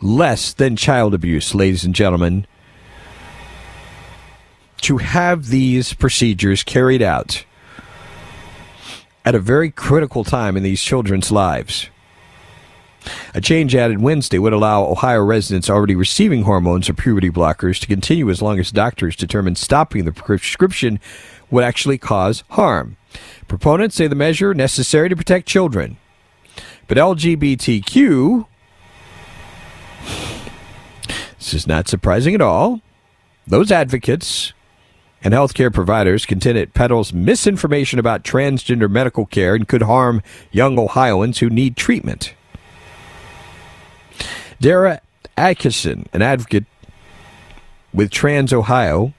less 0.00 0.54
than 0.54 0.76
child 0.76 1.12
abuse, 1.12 1.54
ladies 1.54 1.84
and 1.84 1.94
gentlemen. 1.94 2.46
To 4.82 4.96
have 4.96 5.48
these 5.48 5.92
procedures 5.92 6.62
carried 6.62 7.02
out 7.02 7.44
at 9.26 9.34
a 9.34 9.38
very 9.38 9.70
critical 9.70 10.24
time 10.24 10.56
in 10.56 10.62
these 10.62 10.82
children's 10.82 11.30
lives. 11.30 11.90
A 13.34 13.42
change 13.42 13.74
added 13.74 14.00
Wednesday 14.00 14.38
would 14.38 14.54
allow 14.54 14.84
Ohio 14.84 15.22
residents 15.22 15.68
already 15.68 15.94
receiving 15.94 16.44
hormones 16.44 16.88
or 16.88 16.94
puberty 16.94 17.30
blockers 17.30 17.78
to 17.80 17.86
continue 17.86 18.30
as 18.30 18.40
long 18.40 18.58
as 18.58 18.70
doctors 18.70 19.16
determine 19.16 19.54
stopping 19.54 20.06
the 20.06 20.12
prescription 20.12 20.98
would 21.50 21.64
actually 21.64 21.98
cause 21.98 22.42
harm. 22.50 22.96
Proponents 23.48 23.96
say 23.96 24.06
the 24.06 24.14
measure 24.14 24.54
necessary 24.54 25.10
to 25.10 25.16
protect 25.16 25.46
children. 25.46 25.98
But 26.86 26.98
LGBTQ, 26.98 28.46
this 31.38 31.54
is 31.54 31.66
not 31.66 31.88
surprising 31.88 32.34
at 32.34 32.40
all. 32.40 32.80
Those 33.46 33.72
advocates 33.72 34.52
and 35.22 35.32
healthcare 35.32 35.72
providers 35.72 36.26
contend 36.26 36.58
it 36.58 36.74
peddles 36.74 37.12
misinformation 37.12 37.98
about 37.98 38.22
transgender 38.22 38.90
medical 38.90 39.24
care 39.24 39.54
and 39.54 39.66
could 39.66 39.82
harm 39.82 40.22
young 40.52 40.78
Ohioans 40.78 41.38
who 41.38 41.48
need 41.48 41.76
treatment. 41.76 42.34
Dara 44.60 45.00
Atkinson, 45.36 46.06
an 46.12 46.22
advocate 46.22 46.64
with 47.92 48.10
Trans 48.10 48.52
Ohio, 48.52 49.14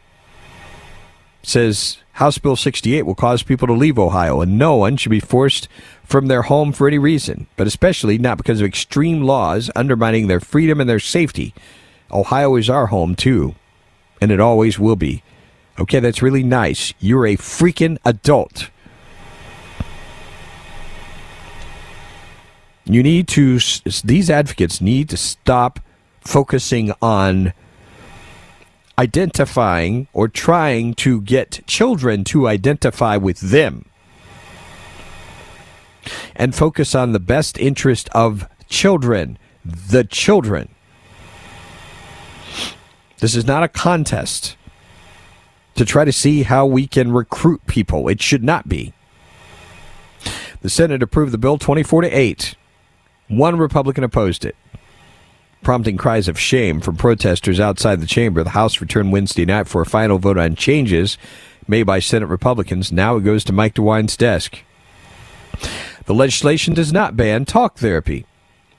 says 1.47 1.97
House 2.13 2.37
Bill 2.37 2.55
68 2.55 3.03
will 3.03 3.15
cause 3.15 3.43
people 3.43 3.67
to 3.67 3.73
leave 3.73 3.99
Ohio, 3.99 4.41
and 4.41 4.57
no 4.57 4.75
one 4.75 4.97
should 4.97 5.09
be 5.09 5.19
forced 5.19 5.67
from 6.03 6.27
their 6.27 6.43
home 6.43 6.71
for 6.71 6.87
any 6.87 6.97
reason, 6.97 7.47
but 7.57 7.67
especially 7.67 8.17
not 8.17 8.37
because 8.37 8.61
of 8.61 8.67
extreme 8.67 9.23
laws 9.23 9.69
undermining 9.75 10.27
their 10.27 10.39
freedom 10.39 10.79
and 10.79 10.89
their 10.89 10.99
safety. 10.99 11.53
Ohio 12.11 12.55
is 12.55 12.69
our 12.69 12.87
home, 12.87 13.15
too, 13.15 13.55
and 14.21 14.31
it 14.31 14.39
always 14.39 14.79
will 14.79 14.95
be. 14.95 15.23
Okay, 15.77 15.99
that's 15.99 16.21
really 16.21 16.43
nice. 16.43 16.93
You're 16.99 17.25
a 17.25 17.35
freaking 17.35 17.97
adult. 18.05 18.69
You 22.85 23.03
need 23.03 23.27
to, 23.29 23.59
these 24.03 24.29
advocates 24.29 24.79
need 24.79 25.09
to 25.09 25.17
stop 25.17 25.79
focusing 26.21 26.93
on 27.01 27.53
identifying 28.97 30.07
or 30.13 30.27
trying 30.27 30.93
to 30.95 31.21
get 31.21 31.61
children 31.67 32.23
to 32.25 32.47
identify 32.47 33.17
with 33.17 33.39
them 33.39 33.85
and 36.35 36.55
focus 36.55 36.95
on 36.95 37.11
the 37.11 37.19
best 37.19 37.57
interest 37.57 38.09
of 38.09 38.47
children, 38.67 39.37
the 39.63 40.03
children. 40.03 40.69
This 43.19 43.35
is 43.35 43.45
not 43.45 43.63
a 43.63 43.67
contest 43.67 44.55
to 45.75 45.85
try 45.85 46.05
to 46.05 46.11
see 46.11 46.43
how 46.43 46.65
we 46.65 46.87
can 46.87 47.11
recruit 47.11 47.65
people. 47.65 48.07
It 48.07 48.21
should 48.21 48.43
not 48.43 48.67
be. 48.69 48.93
The 50.61 50.69
Senate 50.69 51.03
approved 51.03 51.31
the 51.31 51.37
bill 51.37 51.57
24 51.57 52.03
to 52.03 52.09
8. 52.09 52.55
One 53.27 53.57
Republican 53.57 54.03
opposed 54.03 54.45
it, 54.45 54.55
prompting 55.61 55.97
cries 55.97 56.27
of 56.27 56.39
shame 56.39 56.79
from 56.79 56.95
protesters 56.95 57.59
outside 57.59 58.01
the 58.01 58.07
chamber. 58.07 58.43
The 58.43 58.51
House 58.51 58.81
returned 58.81 59.11
Wednesday 59.11 59.45
night 59.45 59.67
for 59.67 59.81
a 59.81 59.85
final 59.85 60.19
vote 60.19 60.37
on 60.37 60.55
changes 60.55 61.17
made 61.67 61.83
by 61.83 61.99
Senate 61.99 62.27
Republicans. 62.27 62.91
Now 62.91 63.15
it 63.15 63.23
goes 63.23 63.43
to 63.45 63.53
Mike 63.53 63.73
DeWine's 63.73 64.17
desk. 64.17 64.59
The 66.05 66.13
legislation 66.13 66.73
does 66.73 66.93
not 66.93 67.17
ban 67.17 67.45
talk 67.45 67.77
therapy, 67.77 68.25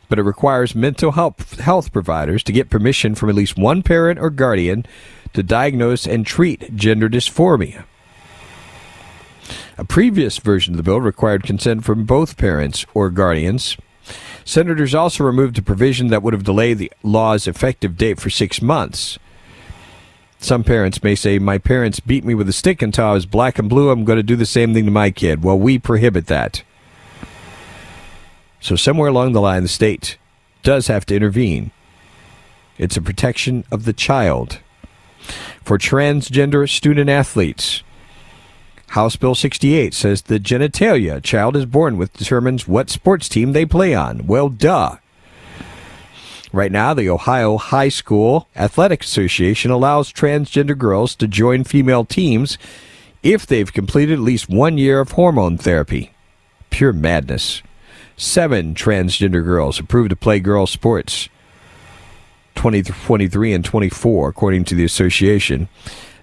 but 0.09 0.19
it 0.19 0.23
requires 0.23 0.75
mental 0.75 1.13
health, 1.13 1.59
health 1.59 1.93
providers 1.93 2.43
to 2.45 2.53
get 2.53 2.71
permission 2.71 3.15
from 3.15 3.29
at 3.29 3.35
least 3.35 3.59
one 3.59 3.83
parent 3.83 4.21
or 4.21 4.31
guardian 4.31 4.87
to 5.33 5.43
diagnose 5.43 6.07
and 6.07 6.25
treat 6.25 6.77
gender 6.77 7.09
dysphoria. 7.09 7.85
A 9.79 9.85
previous 9.85 10.39
version 10.39 10.75
of 10.75 10.77
the 10.79 10.83
bill 10.83 11.01
required 11.01 11.43
consent 11.43 11.85
from 11.85 12.05
both 12.05 12.37
parents 12.37 12.87
or 12.95 13.11
guardians. 13.11 13.77
Senators 14.47 14.95
also 14.95 15.25
removed 15.25 15.59
a 15.59 15.63
provision 15.63 16.07
that 16.07 16.23
would 16.23 16.33
have 16.33 16.45
delayed 16.45 16.79
the 16.79 16.93
law's 17.03 17.49
effective 17.49 17.99
date 17.99 18.21
for 18.21 18.31
six 18.31 18.63
months. 18.63 19.19
Some 20.39 20.63
parents 20.63 21.03
may 21.03 21.17
say, 21.17 21.41
My 21.41 21.59
parents 21.59 21.99
beat 21.99 22.25
me 22.25 22.33
with 22.33 22.49
a 22.49 22.53
stick 22.53 22.81
until 22.81 23.07
I 23.07 23.13
was 23.13 23.27
black 23.27 23.59
and 23.59 23.69
blue. 23.69 23.91
I'm 23.91 24.05
going 24.05 24.19
to 24.19 24.23
do 24.23 24.37
the 24.37 24.47
same 24.47 24.73
thing 24.73 24.85
to 24.85 24.93
my 24.93 25.11
kid. 25.11 25.43
Well, 25.43 25.59
we 25.59 25.81
prohibit 25.81 26.29
that. 26.29 26.63
So, 28.61 28.77
somewhere 28.77 29.09
along 29.09 29.33
the 29.33 29.41
line, 29.41 29.65
the 29.65 29.69
state 29.69 30.17
does 30.63 30.87
have 30.87 31.05
to 31.07 31.17
intervene. 31.17 31.73
It's 32.79 32.97
a 32.97 33.03
protection 33.03 33.65
of 33.73 33.85
the 33.85 33.93
child 33.93 34.61
for 35.65 35.77
transgender 35.77 36.71
student 36.71 37.11
athletes. 37.11 37.83
House 38.89 39.17
Bill 39.17 39.35
68 39.35 39.93
says 39.93 40.23
the 40.23 40.39
genitalia 40.39 41.17
a 41.17 41.21
child 41.21 41.57
is 41.57 41.67
born 41.67 41.97
with 41.99 42.13
determines 42.13 42.69
what 42.69 42.91
sports 42.91 43.29
team 43.29 43.53
they 43.53 43.67
play 43.67 43.95
on. 43.95 44.27
Well, 44.27 44.49
duh. 44.49 44.97
Right 46.53 46.73
now, 46.73 46.95
the 46.95 47.11
Ohio 47.11 47.59
High 47.59 47.91
School 47.91 48.49
Athletic 48.57 49.03
Association 49.03 49.71
allows 49.71 50.13
transgender 50.13 50.79
girls 50.79 51.15
to 51.17 51.29
join 51.29 51.65
female 51.65 52.05
teams 52.05 52.57
if 53.23 53.47
they've 53.47 53.73
completed 53.73 54.15
at 54.15 54.21
least 54.21 54.49
one 54.49 54.79
year 54.79 55.01
of 55.01 55.13
hormone 55.13 55.59
therapy. 55.59 56.13
Pure 56.71 56.95
madness. 56.95 57.63
Seven 58.17 58.75
transgender 58.75 59.45
girls 59.45 59.79
approved 59.79 60.11
to 60.11 60.17
play 60.17 60.41
girls' 60.41 60.71
sports. 60.71 61.29
2023 62.55 63.53
and 63.53 63.65
24, 63.65 64.29
according 64.29 64.65
to 64.65 64.75
the 64.75 64.85
association. 64.85 65.69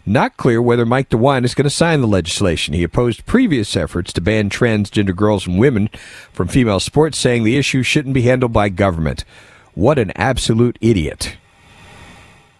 Not 0.05 0.35
clear 0.35 0.61
whether 0.61 0.85
Mike 0.85 1.09
DeWine 1.09 1.45
is 1.45 1.55
going 1.55 1.63
to 1.63 1.69
sign 1.69 2.01
the 2.01 2.07
legislation. 2.07 2.73
He 2.73 2.83
opposed 2.83 3.25
previous 3.25 3.77
efforts 3.77 4.11
to 4.13 4.21
ban 4.21 4.49
transgender 4.49 5.15
girls 5.15 5.47
and 5.47 5.57
women 5.57 5.89
from 6.33 6.49
female 6.49 6.81
sports, 6.81 7.17
saying 7.17 7.43
the 7.43 7.55
issue 7.55 7.83
shouldn't 7.83 8.13
be 8.13 8.23
handled 8.23 8.51
by 8.51 8.67
government. 8.67 9.23
What 9.75 9.97
an 9.97 10.11
absolute 10.15 10.77
idiot. 10.81 11.37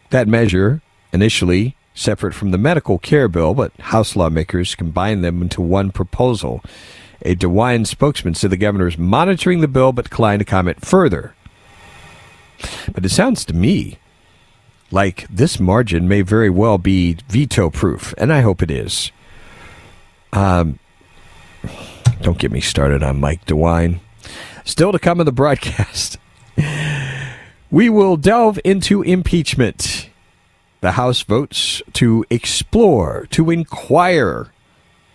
That 0.10 0.28
measure, 0.28 0.82
initially 1.12 1.76
separate 1.94 2.34
from 2.34 2.52
the 2.52 2.58
medical 2.58 2.98
care 2.98 3.28
bill, 3.28 3.54
but 3.54 3.74
House 3.80 4.16
lawmakers 4.16 4.74
combined 4.76 5.24
them 5.24 5.42
into 5.42 5.62
one 5.62 5.92
proposal. 5.92 6.64
A 7.24 7.36
DeWine 7.36 7.86
spokesman 7.86 8.36
said 8.36 8.52
the 8.52 8.58
governor 8.58 8.88
is 8.88 8.98
monitoring 8.98 9.60
the 9.60 9.68
bill 9.68 9.92
but 9.92 10.06
declined 10.06 10.40
to 10.40 10.46
comment 10.46 10.86
further. 10.86 11.36
But 12.94 13.06
it 13.06 13.10
sounds 13.10 13.44
to 13.46 13.54
me 13.54 13.98
like 14.94 15.28
this 15.28 15.60
margin 15.60 16.08
may 16.08 16.22
very 16.22 16.50
well 16.50 16.78
be 16.78 17.18
veto 17.28 17.70
proof, 17.70 18.14
and 18.18 18.32
I 18.32 18.42
hope 18.42 18.62
it 18.62 18.70
is. 18.70 19.12
Um, 20.32 20.80
don't 22.22 22.38
get 22.38 22.52
me 22.52 22.62
started 22.62 23.02
on 23.04 23.20
Mike 23.20 23.46
DeWine. 23.46 24.00
Still 24.64 24.92
to 24.92 25.00
come 25.00 25.20
in 25.20 25.26
the 25.26 25.32
broadcast, 25.32 26.18
we 27.72 27.90
will 27.90 28.16
delve 28.16 28.60
into 28.64 29.02
impeachment. 29.02 30.10
The 30.82 30.92
House 30.92 31.24
votes 31.24 31.82
to 31.94 32.26
explore, 32.30 33.28
to 33.32 33.50
inquire. 33.50 34.52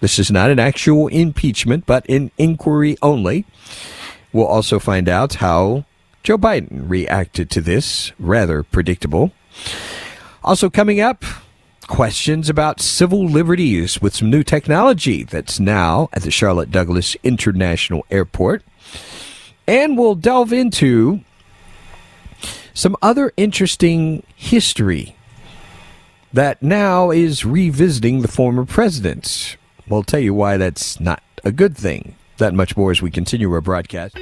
This 0.01 0.19
is 0.19 0.31
not 0.31 0.51
an 0.51 0.59
actual 0.59 1.09
impeachment, 1.09 1.87
but 1.87 2.09
an 2.09 2.31
inquiry 2.37 2.97
only. 3.01 3.45
We'll 4.33 4.47
also 4.47 4.79
find 4.79 5.09
out 5.09 5.35
how 5.35 5.85
Joe 6.23 6.39
Biden 6.39 6.89
reacted 6.89 7.49
to 7.51 7.61
this, 7.61 8.13
rather 8.19 8.63
predictable. 8.63 9.33
Also, 10.43 10.71
coming 10.71 11.01
up, 11.01 11.25
questions 11.89 12.49
about 12.49 12.81
civil 12.81 13.27
liberties 13.27 14.01
with 14.01 14.15
some 14.15 14.31
new 14.31 14.43
technology 14.43 15.25
that's 15.25 15.59
now 15.59 16.09
at 16.13 16.23
the 16.23 16.31
Charlotte 16.31 16.71
Douglas 16.71 17.17
International 17.25 18.05
Airport. 18.11 18.63
And 19.67 19.99
we'll 19.99 20.15
delve 20.15 20.53
into 20.53 21.21
some 22.73 22.97
other 23.03 23.33
interesting 23.37 24.23
history 24.37 25.17
that 26.33 26.63
now 26.63 27.11
is 27.11 27.45
revisiting 27.45 28.23
the 28.23 28.29
former 28.29 28.65
presidents. 28.65 29.57
We'll 29.89 30.05
tell 30.05 30.21
you 30.21 30.35
why 30.35 30.57
that's 30.59 31.01
not 31.01 31.23
a 31.43 31.51
good 31.51 31.77
thing. 31.77 32.15
That 32.37 32.55
much 32.55 32.77
more 32.77 32.91
as 32.91 33.03
we 33.03 33.11
continue 33.11 33.53
our 33.53 33.61
broadcast. 33.61 34.17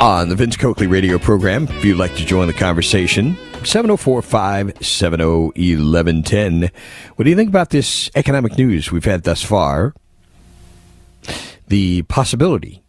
On 0.00 0.30
the 0.30 0.34
Vince 0.34 0.56
Coakley 0.56 0.86
radio 0.86 1.18
program. 1.18 1.64
If 1.68 1.84
you'd 1.84 1.98
like 1.98 2.16
to 2.16 2.24
join 2.24 2.46
the 2.46 2.54
conversation, 2.54 3.36
704 3.64 4.22
570 4.22 5.24
1110. 5.24 6.70
What 7.16 7.24
do 7.24 7.30
you 7.30 7.36
think 7.36 7.50
about 7.50 7.68
this 7.68 8.10
economic 8.14 8.56
news 8.56 8.90
we've 8.90 9.04
had 9.04 9.24
thus 9.24 9.42
far? 9.42 9.94
The 11.68 12.02
possibility, 12.02 12.82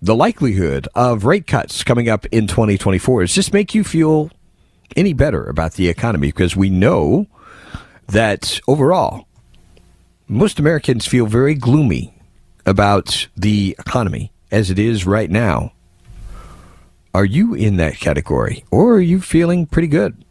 the 0.00 0.14
likelihood 0.14 0.86
of 0.94 1.24
rate 1.24 1.48
cuts 1.48 1.82
coming 1.82 2.08
up 2.08 2.26
in 2.26 2.46
2024. 2.46 3.22
Does 3.22 3.34
this 3.34 3.52
make 3.52 3.74
you 3.74 3.82
feel 3.82 4.30
any 4.94 5.12
better 5.12 5.44
about 5.44 5.72
the 5.72 5.88
economy? 5.88 6.28
Because 6.28 6.54
we 6.54 6.70
know 6.70 7.26
that 8.06 8.60
overall, 8.68 9.26
most 10.28 10.60
Americans 10.60 11.06
feel 11.06 11.26
very 11.26 11.54
gloomy 11.54 12.14
about 12.64 13.26
the 13.36 13.74
economy 13.80 14.32
as 14.52 14.70
it 14.70 14.78
is 14.78 15.04
right 15.04 15.30
now. 15.30 15.72
Are 17.16 17.24
you 17.24 17.54
in 17.54 17.78
that 17.78 17.98
category 17.98 18.62
or 18.70 18.96
are 18.96 19.00
you 19.00 19.22
feeling 19.22 19.64
pretty 19.64 19.88
good? 19.88 20.22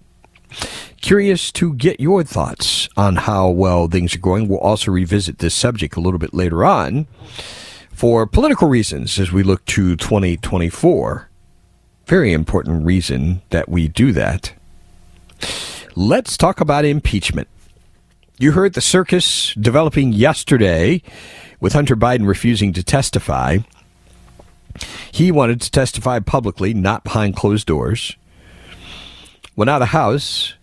Curious 1.01 1.51
to 1.53 1.73
get 1.73 1.99
your 1.99 2.23
thoughts 2.23 2.87
on 2.95 3.15
how 3.15 3.49
well 3.49 3.87
things 3.87 4.13
are 4.13 4.19
going. 4.19 4.47
We'll 4.47 4.59
also 4.59 4.91
revisit 4.91 5.39
this 5.39 5.55
subject 5.55 5.95
a 5.95 5.99
little 5.99 6.19
bit 6.19 6.31
later 6.31 6.63
on 6.63 7.07
for 7.89 8.27
political 8.27 8.67
reasons 8.67 9.17
as 9.17 9.31
we 9.31 9.41
look 9.41 9.65
to 9.65 9.95
2024. 9.95 11.27
Very 12.05 12.33
important 12.33 12.85
reason 12.85 13.41
that 13.49 13.67
we 13.67 13.87
do 13.87 14.11
that. 14.11 14.53
Let's 15.95 16.37
talk 16.37 16.61
about 16.61 16.85
impeachment. 16.85 17.47
You 18.37 18.51
heard 18.51 18.75
the 18.75 18.81
circus 18.81 19.55
developing 19.55 20.13
yesterday 20.13 21.01
with 21.59 21.73
Hunter 21.73 21.95
Biden 21.95 22.27
refusing 22.27 22.73
to 22.73 22.83
testify. 22.83 23.57
He 25.11 25.31
wanted 25.31 25.61
to 25.61 25.71
testify 25.71 26.19
publicly, 26.19 26.73
not 26.73 27.03
behind 27.03 27.35
closed 27.35 27.67
doors. 27.67 28.15
Well, 29.55 29.65
now 29.65 29.79
the 29.79 29.87
House 29.87 30.55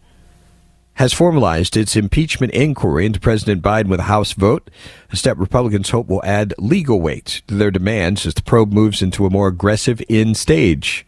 has 0.95 1.13
formalized 1.13 1.77
its 1.77 1.97
impeachment 1.97 2.53
inquiry 2.53 3.07
into 3.07 3.19
President 3.19 3.63
Biden 3.63 3.89
with 3.89 4.01
a 4.01 4.05
House 4.05 4.33
vote, 4.33 4.71
a 5.11 5.17
step 5.17 5.39
Republicans 5.39 5.91
hope 5.91 6.07
will 6.09 6.25
add 6.25 6.55
legal 6.59 7.01
weight 7.01 7.43
to 7.47 7.55
their 7.55 7.71
demands 7.71 8.27
as 8.27 8.35
the 8.35 8.43
probe 8.43 8.73
moves 8.73 9.01
into 9.01 9.25
a 9.25 9.31
more 9.31 9.49
aggressive 9.49 10.03
end 10.11 10.37
stage. 10.37 11.07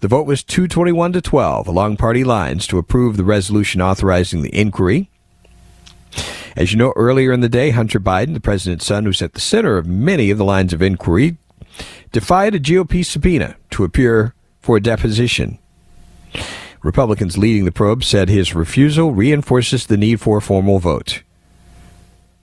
The 0.00 0.08
vote 0.08 0.26
was 0.26 0.42
221 0.42 1.12
to 1.12 1.20
12 1.20 1.68
along 1.68 1.96
party 1.96 2.24
lines 2.24 2.66
to 2.66 2.78
approve 2.78 3.16
the 3.16 3.24
resolution 3.24 3.80
authorizing 3.80 4.42
the 4.42 4.54
inquiry. 4.54 5.08
As 6.56 6.72
you 6.72 6.78
know, 6.78 6.92
earlier 6.96 7.32
in 7.32 7.40
the 7.40 7.48
day, 7.48 7.70
Hunter 7.70 8.00
Biden, 8.00 8.34
the 8.34 8.40
president's 8.40 8.84
son, 8.84 9.04
who's 9.04 9.22
at 9.22 9.34
the 9.34 9.40
center 9.40 9.78
of 9.78 9.86
many 9.86 10.30
of 10.30 10.38
the 10.38 10.44
lines 10.44 10.72
of 10.72 10.82
inquiry, 10.82 11.38
defied 12.10 12.54
a 12.54 12.60
GOP 12.60 13.04
subpoena 13.04 13.56
to 13.70 13.84
appear 13.84 14.34
for 14.60 14.76
a 14.76 14.82
deposition. 14.82 15.58
Republicans 16.82 17.38
leading 17.38 17.64
the 17.64 17.72
probe 17.72 18.02
said 18.02 18.28
his 18.28 18.54
refusal 18.54 19.12
reinforces 19.12 19.86
the 19.86 19.96
need 19.96 20.20
for 20.20 20.38
a 20.38 20.42
formal 20.42 20.78
vote. 20.78 21.22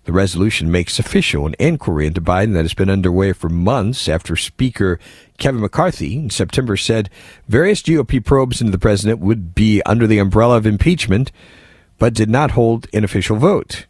The 0.06 0.14
resolution 0.14 0.72
makes 0.72 0.98
official 0.98 1.46
an 1.46 1.56
inquiry 1.60 2.08
into 2.08 2.22
Biden 2.22 2.54
that 2.54 2.64
has 2.64 2.74
been 2.74 2.90
underway 2.90 3.34
for 3.34 3.50
months 3.50 4.10
after 4.10 4.36
Speaker 4.36 5.00
Kevin 5.38 5.62
McCarthy 5.62 6.16
in 6.16 6.30
September 6.30 6.78
said 6.78 7.10
various 7.48 7.82
GOP 7.84 8.24
probes 8.24 8.60
into 8.60 8.72
the 8.72 8.80
president 8.80 9.20
would 9.20 9.54
be 9.54 9.84
under 9.86 10.08
the 10.08 10.18
umbrella 10.18 10.58
of 10.58 10.66
impeachment, 10.66 11.32
but 12.00 12.14
did 12.14 12.30
not 12.30 12.52
hold 12.52 12.88
an 12.92 13.04
official 13.04 13.38
vote. 13.38 13.86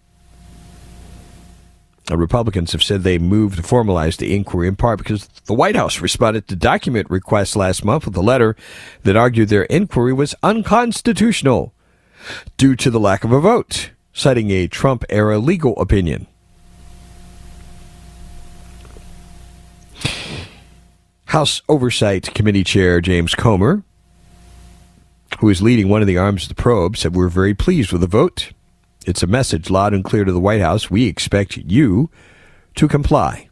Republicans 2.18 2.72
have 2.72 2.84
said 2.84 3.04
they 3.04 3.18
moved 3.18 3.58
to 3.58 3.64
formalize 3.64 4.18
the 4.18 4.36
inquiry 4.36 4.68
in 4.68 4.76
part 4.76 4.98
because 4.98 5.28
the 5.46 5.54
White 5.54 5.76
House 5.76 6.02
responded 6.02 6.48
to 6.48 6.56
document 6.56 7.10
requests 7.10 7.56
last 7.56 7.86
month 7.86 8.06
with 8.06 8.16
a 8.16 8.22
letter 8.22 8.56
that 9.04 9.16
argued 9.16 9.50
their 9.50 9.64
inquiry 9.64 10.14
was 10.14 10.36
unconstitutional 10.42 11.74
due 12.58 12.76
to 12.76 12.90
the 12.90 13.00
lack 13.00 13.24
of 13.24 13.32
a 13.32 13.40
vote, 13.40 13.92
citing 14.14 14.52
a 14.52 14.68
Trump 14.68 15.04
era 15.10 15.40
legal 15.40 15.80
opinion. 15.80 16.28
House 21.26 21.62
Oversight 21.70 22.34
Committee 22.34 22.64
Chair 22.64 23.02
James 23.02 23.36
Comer, 23.36 23.84
who 25.40 25.50
is 25.50 25.62
leading 25.62 25.88
one 25.88 26.02
of 26.02 26.08
the 26.08 26.18
arms 26.18 26.44
of 26.44 26.50
the 26.50 26.56
probe, 26.56 26.98
said 26.98 27.16
we're 27.16 27.30
very 27.30 27.54
pleased 27.54 27.92
with 27.92 28.02
the 28.02 28.08
vote 28.08 28.52
it's 29.10 29.24
a 29.24 29.28
message 29.28 29.70
loud 29.70 29.94
and 29.94 30.04
clear 30.04 30.24
to 30.24 30.32
the 30.32 30.40
White 30.40 30.62
House. 30.62 30.92
We 30.92 31.08
expect 31.08 31.58
you 31.58 32.10
to 32.76 32.88
comply. 32.88 33.50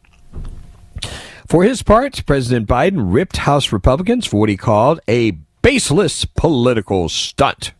For 1.48 1.64
his 1.64 1.82
part, 1.82 2.24
President 2.26 2.68
Biden 2.68 3.12
ripped 3.12 3.38
House 3.38 3.72
Republicans 3.72 4.26
for 4.26 4.38
what 4.38 4.48
he 4.48 4.56
called 4.56 5.00
a 5.08 5.32
baseless 5.62 6.24
political 6.24 7.08
stunt. 7.08 7.72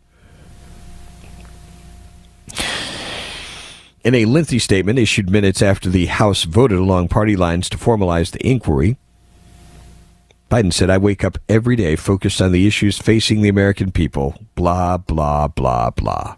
In 4.03 4.15
a 4.15 4.25
lengthy 4.25 4.59
statement 4.59 4.99
issued 4.99 5.29
minutes 5.29 5.61
after 5.61 5.89
the 5.89 6.07
House 6.07 6.43
voted 6.43 6.79
along 6.79 7.07
party 7.07 7.35
lines 7.35 7.69
to 7.69 7.77
formalize 7.77 8.31
the 8.31 8.45
inquiry, 8.45 8.97
Biden 10.49 10.73
said, 10.73 10.89
I 10.89 10.97
wake 10.97 11.23
up 11.23 11.37
every 11.47 11.75
day 11.75 11.95
focused 11.95 12.41
on 12.41 12.51
the 12.51 12.65
issues 12.65 12.97
facing 12.97 13.41
the 13.41 13.49
American 13.49 13.91
people. 13.91 14.35
Blah, 14.55 14.97
blah, 14.97 15.47
blah, 15.47 15.91
blah 15.91 16.37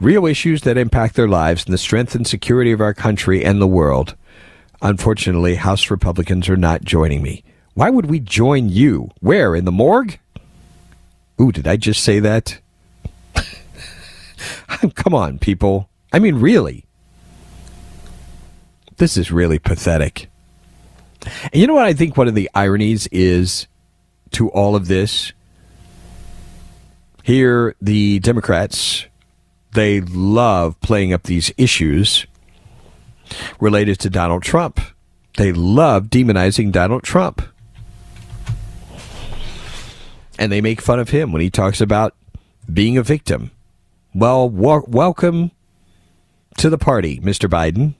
real 0.00 0.26
issues 0.26 0.62
that 0.62 0.76
impact 0.76 1.14
their 1.14 1.28
lives 1.28 1.64
and 1.64 1.72
the 1.72 1.78
strength 1.78 2.14
and 2.14 2.26
security 2.26 2.72
of 2.72 2.80
our 2.80 2.94
country 2.94 3.44
and 3.44 3.60
the 3.60 3.66
world. 3.66 4.16
Unfortunately, 4.80 5.56
House 5.56 5.90
Republicans 5.90 6.48
are 6.48 6.56
not 6.56 6.84
joining 6.84 7.22
me. 7.22 7.42
Why 7.74 7.90
would 7.90 8.06
we 8.06 8.20
join 8.20 8.68
you? 8.68 9.10
Where? 9.20 9.54
In 9.54 9.64
the 9.64 9.72
morgue? 9.72 10.18
Ooh, 11.40 11.52
did 11.52 11.66
I 11.66 11.76
just 11.76 12.02
say 12.02 12.20
that? 12.20 12.60
Come 14.94 15.14
on, 15.14 15.38
people. 15.38 15.88
I 16.12 16.18
mean, 16.18 16.36
really. 16.36 16.86
This 18.96 19.16
is 19.16 19.30
really 19.30 19.58
pathetic. 19.58 20.28
And 21.44 21.54
you 21.54 21.66
know 21.66 21.74
what 21.74 21.86
I 21.86 21.92
think 21.92 22.16
one 22.16 22.28
of 22.28 22.34
the 22.34 22.50
ironies 22.54 23.06
is 23.08 23.66
to 24.32 24.48
all 24.50 24.74
of 24.74 24.88
this? 24.88 25.32
Here, 27.22 27.76
the 27.80 28.20
Democrats 28.20 29.06
they 29.78 30.00
love 30.00 30.80
playing 30.80 31.12
up 31.12 31.22
these 31.22 31.52
issues 31.56 32.26
related 33.60 33.96
to 34.00 34.10
Donald 34.10 34.42
Trump. 34.42 34.80
They 35.36 35.52
love 35.52 36.06
demonizing 36.06 36.72
Donald 36.72 37.04
Trump. 37.04 37.40
And 40.36 40.50
they 40.50 40.60
make 40.60 40.80
fun 40.80 40.98
of 40.98 41.10
him 41.10 41.30
when 41.30 41.42
he 41.42 41.48
talks 41.48 41.80
about 41.80 42.16
being 42.72 42.98
a 42.98 43.04
victim. 43.04 43.52
Well, 44.12 44.48
w- 44.48 44.82
welcome 44.88 45.52
to 46.56 46.68
the 46.68 46.78
party, 46.78 47.20
Mr. 47.20 47.48
Biden. 47.48 47.94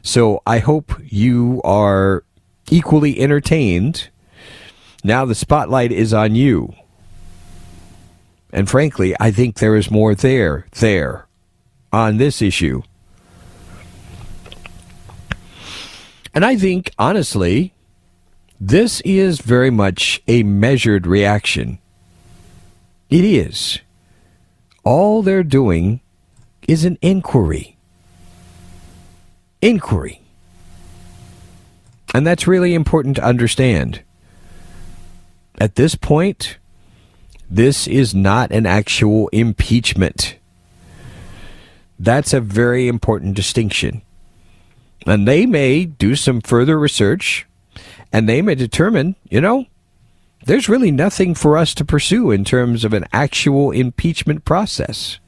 So 0.00 0.42
I 0.46 0.60
hope 0.60 0.94
you 1.02 1.60
are 1.64 2.22
equally 2.70 3.18
entertained. 3.18 4.10
Now 5.02 5.24
the 5.24 5.34
spotlight 5.34 5.90
is 5.90 6.14
on 6.14 6.36
you. 6.36 6.72
And 8.54 8.70
frankly, 8.70 9.16
I 9.18 9.32
think 9.32 9.58
there 9.58 9.74
is 9.74 9.90
more 9.90 10.14
there, 10.14 10.68
there, 10.78 11.26
on 11.92 12.18
this 12.18 12.40
issue. 12.40 12.82
And 16.32 16.44
I 16.44 16.56
think, 16.56 16.92
honestly, 16.96 17.74
this 18.60 19.00
is 19.00 19.40
very 19.40 19.70
much 19.70 20.22
a 20.28 20.44
measured 20.44 21.04
reaction. 21.04 21.80
It 23.10 23.24
is. 23.24 23.80
All 24.84 25.22
they're 25.22 25.42
doing 25.42 26.00
is 26.68 26.84
an 26.84 26.96
inquiry. 27.02 27.76
Inquiry. 29.60 30.20
And 32.14 32.24
that's 32.24 32.46
really 32.46 32.72
important 32.72 33.16
to 33.16 33.24
understand. 33.24 34.02
At 35.58 35.74
this 35.74 35.96
point, 35.96 36.58
this 37.54 37.86
is 37.86 38.16
not 38.16 38.50
an 38.50 38.66
actual 38.66 39.28
impeachment. 39.28 40.36
That's 42.00 42.34
a 42.34 42.40
very 42.40 42.88
important 42.88 43.36
distinction. 43.36 44.02
And 45.06 45.28
they 45.28 45.46
may 45.46 45.84
do 45.84 46.16
some 46.16 46.40
further 46.40 46.76
research 46.76 47.46
and 48.12 48.28
they 48.28 48.42
may 48.42 48.56
determine, 48.56 49.14
you 49.30 49.40
know, 49.40 49.66
there's 50.44 50.68
really 50.68 50.90
nothing 50.90 51.36
for 51.36 51.56
us 51.56 51.74
to 51.74 51.84
pursue 51.84 52.32
in 52.32 52.44
terms 52.44 52.84
of 52.84 52.92
an 52.92 53.06
actual 53.12 53.70
impeachment 53.70 54.44
process. 54.44 55.20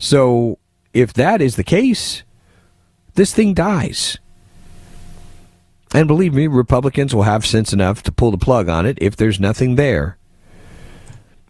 So, 0.00 0.58
if 0.92 1.12
that 1.12 1.40
is 1.40 1.54
the 1.54 1.62
case, 1.62 2.24
this 3.14 3.32
thing 3.32 3.54
dies. 3.54 4.18
And 5.92 6.06
believe 6.06 6.34
me, 6.34 6.46
Republicans 6.46 7.14
will 7.14 7.24
have 7.24 7.44
sense 7.44 7.72
enough 7.72 8.02
to 8.04 8.12
pull 8.12 8.30
the 8.30 8.38
plug 8.38 8.68
on 8.68 8.86
it 8.86 8.98
if 9.00 9.16
there's 9.16 9.40
nothing 9.40 9.74
there. 9.74 10.16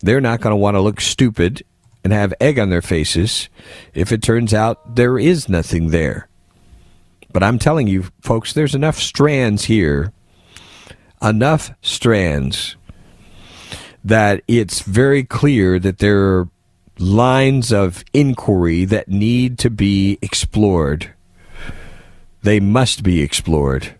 They're 0.01 0.21
not 0.21 0.41
going 0.41 0.53
to 0.53 0.57
want 0.57 0.77
to 0.77 0.81
look 0.81 1.01
stupid 1.01 1.63
and 2.03 2.13
have 2.13 2.33
egg 2.41 2.59
on 2.59 2.71
their 2.71 2.81
faces 2.81 3.51
if 3.93 4.13
it 4.13 4.23
turns 4.23 4.55
out 4.55 4.97
there 4.97 5.19
is 5.19 5.49
nothing 5.49 5.89
there. 5.91 6.29
But 7.33 7.43
I'm 7.43 7.59
telling 7.59 7.87
you, 7.87 8.07
folks, 8.23 8.53
there's 8.53 8.75
enough 8.75 8.99
strands 8.99 9.67
here, 9.67 10.13
enough 11.23 11.73
strands, 11.83 12.77
that 14.03 14.43
it's 14.49 14.81
very 14.81 15.23
clear 15.23 15.79
that 15.79 15.99
there 15.99 16.19
are 16.19 16.49
lines 16.99 17.73
of 17.73 18.05
inquiry 18.15 18.87
that 18.87 19.09
need 19.09 19.59
to 19.59 19.71
be 19.71 20.19
explored. 20.23 21.13
They 22.43 22.59
must 22.59 23.03
be 23.03 23.21
explored. 23.21 23.95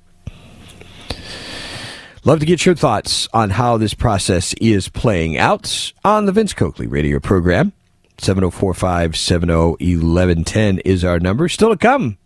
Love 2.23 2.39
to 2.39 2.45
get 2.45 2.67
your 2.67 2.75
thoughts 2.75 3.27
on 3.33 3.49
how 3.49 3.79
this 3.79 3.95
process 3.95 4.53
is 4.61 4.91
playing 4.91 5.39
out 5.39 5.91
on 6.05 6.27
the 6.27 6.33
Vince 6.33 6.53
Coakley 6.53 6.87
radio 6.87 7.19
program. 7.19 7.73
704 8.19 8.75
is 10.85 11.03
our 11.03 11.19
number. 11.19 11.49
Still 11.49 11.71
to 11.71 11.79
come. 11.79 12.19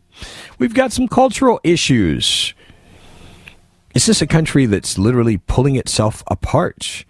We've 0.59 0.75
got 0.75 0.91
some 0.93 1.07
cultural 1.07 1.61
issues. 1.63 2.55
Is 3.95 4.07
this 4.07 4.21
a 4.21 4.27
country 4.27 4.67
that's 4.67 4.99
literally 4.99 5.39
pulling 5.39 5.77
itself 5.77 6.25
apart? 6.27 7.05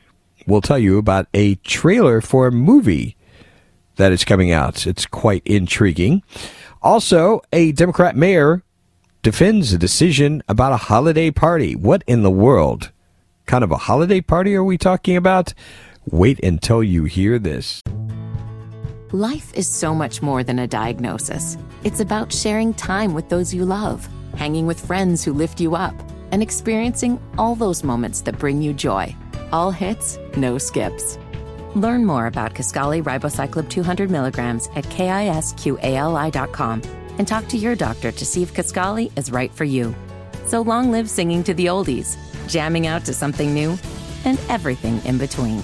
We'll 0.46 0.60
tell 0.60 0.78
you 0.78 0.98
about 0.98 1.26
a 1.32 1.54
trailer 1.54 2.20
for 2.20 2.46
a 2.46 2.52
movie 2.52 3.16
that 3.96 4.12
is 4.12 4.24
coming 4.24 4.52
out. 4.52 4.86
It's 4.86 5.06
quite 5.06 5.42
intriguing. 5.46 6.22
Also, 6.82 7.40
a 7.50 7.72
Democrat 7.72 8.14
mayor 8.14 8.62
defends 9.24 9.72
a 9.72 9.78
decision 9.78 10.42
about 10.48 10.74
a 10.74 10.76
holiday 10.76 11.30
party. 11.30 11.74
What 11.74 12.04
in 12.06 12.22
the 12.22 12.30
world? 12.30 12.92
Kind 13.46 13.64
of 13.64 13.72
a 13.72 13.78
holiday 13.78 14.20
party 14.20 14.54
are 14.54 14.62
we 14.62 14.76
talking 14.76 15.16
about? 15.16 15.54
Wait 16.04 16.38
until 16.44 16.82
you 16.82 17.04
hear 17.04 17.38
this. 17.38 17.82
Life 19.12 19.50
is 19.54 19.66
so 19.66 19.94
much 19.94 20.20
more 20.20 20.44
than 20.44 20.58
a 20.58 20.66
diagnosis. 20.66 21.56
It's 21.84 22.00
about 22.00 22.34
sharing 22.34 22.74
time 22.74 23.14
with 23.14 23.30
those 23.30 23.54
you 23.54 23.64
love, 23.64 24.06
hanging 24.36 24.66
with 24.66 24.78
friends 24.86 25.24
who 25.24 25.32
lift 25.32 25.58
you 25.58 25.74
up, 25.74 25.94
and 26.30 26.42
experiencing 26.42 27.18
all 27.38 27.54
those 27.54 27.82
moments 27.82 28.20
that 28.20 28.38
bring 28.38 28.60
you 28.60 28.74
joy. 28.74 29.16
All 29.52 29.70
hits, 29.70 30.18
no 30.36 30.58
skips. 30.58 31.18
Learn 31.74 32.04
more 32.04 32.26
about 32.26 32.52
Kisqali 32.52 33.02
Ribociclib 33.02 33.70
200 33.70 34.10
milligrams 34.10 34.68
at 34.74 34.84
kisqali.com 34.84 35.52
and 37.18 37.26
talk 37.26 37.46
to 37.48 37.56
your 37.56 37.74
doctor 37.74 38.10
to 38.12 38.24
see 38.24 38.42
if 38.42 38.54
Kisqali 38.54 39.16
is 39.18 39.30
right 39.30 39.52
for 39.52 39.64
you. 39.64 39.94
So 40.46 40.60
long 40.60 40.90
live 40.90 41.08
singing 41.08 41.42
to 41.44 41.54
the 41.54 41.66
oldies, 41.66 42.16
jamming 42.48 42.86
out 42.86 43.04
to 43.06 43.14
something 43.14 43.54
new, 43.54 43.78
and 44.24 44.38
everything 44.48 45.00
in 45.04 45.18
between. 45.18 45.62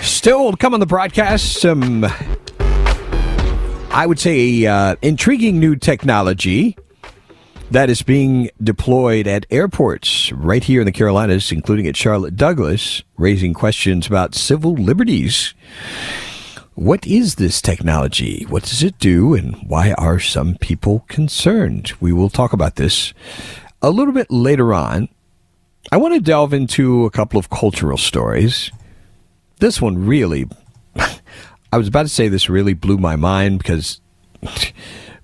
Still 0.00 0.56
come 0.56 0.72
on 0.72 0.80
the 0.80 0.86
broadcast, 0.86 1.60
some, 1.60 2.06
I 3.90 4.06
would 4.06 4.18
say, 4.18 4.64
uh, 4.64 4.96
intriguing 5.02 5.60
new 5.60 5.76
technology 5.76 6.78
that 7.70 7.90
is 7.90 8.02
being 8.02 8.50
deployed 8.62 9.26
at 9.26 9.46
airports 9.50 10.30
right 10.32 10.62
here 10.62 10.80
in 10.80 10.86
the 10.86 10.92
Carolinas, 10.92 11.50
including 11.50 11.86
at 11.86 11.96
Charlotte 11.96 12.36
Douglas, 12.36 13.02
raising 13.16 13.54
questions 13.54 14.06
about 14.06 14.34
civil 14.34 14.74
liberties. 14.74 15.54
What 16.74 17.06
is 17.06 17.36
this 17.36 17.62
technology? 17.62 18.44
What 18.48 18.64
does 18.64 18.82
it 18.82 18.98
do? 18.98 19.34
And 19.34 19.56
why 19.68 19.92
are 19.92 20.18
some 20.18 20.56
people 20.56 21.04
concerned? 21.08 21.92
We 22.00 22.12
will 22.12 22.30
talk 22.30 22.52
about 22.52 22.76
this 22.76 23.14
a 23.80 23.90
little 23.90 24.14
bit 24.14 24.30
later 24.30 24.74
on. 24.74 25.08
I 25.92 25.96
want 25.96 26.14
to 26.14 26.20
delve 26.20 26.52
into 26.52 27.04
a 27.04 27.10
couple 27.10 27.38
of 27.38 27.50
cultural 27.50 27.98
stories 27.98 28.70
this 29.58 29.80
one 29.80 30.06
really, 30.06 30.46
I 31.72 31.78
was 31.78 31.88
about 31.88 32.02
to 32.02 32.08
say 32.08 32.28
this 32.28 32.48
really 32.48 32.74
blew 32.74 32.98
my 32.98 33.16
mind 33.16 33.58
because, 33.58 34.00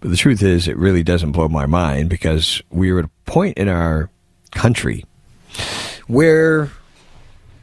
but 0.01 0.11
the 0.11 0.17
truth 0.17 0.43
is, 0.43 0.67
it 0.67 0.77
really 0.77 1.03
doesn't 1.03 1.33
blow 1.33 1.49
my 1.49 1.67
mind 1.67 2.09
because 2.09 2.63
we 2.71 2.91
are 2.91 3.01
at 3.01 3.05
a 3.05 3.11
point 3.27 3.59
in 3.59 3.69
our 3.69 4.11
country 4.51 5.05
where 6.07 6.71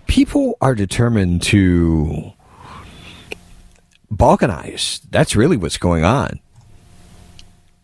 people 0.08 0.58
are 0.62 0.76
determined 0.76 1.42
to 1.44 2.32
balkanize. 4.12 5.02
That's 5.10 5.36
really 5.36 5.58
what's 5.58 5.78
going 5.78 6.06
on. 6.06 6.40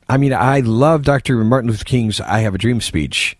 I 0.07 0.17
mean, 0.17 0.33
I 0.33 0.59
love 0.59 1.03
Dr. 1.03 1.43
Martin 1.43 1.69
Luther 1.69 1.85
King's 1.85 2.21
I 2.21 2.39
Have 2.39 2.53
a 2.53 2.57
Dream 2.57 2.81
speech, 2.81 3.37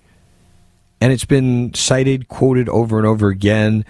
and 0.99 1.12
it's 1.13 1.26
been 1.26 1.73
cited, 1.73 2.28
quoted 2.28 2.69
over 2.69 2.97
and 2.97 3.06
over 3.06 3.28
again 3.30 3.86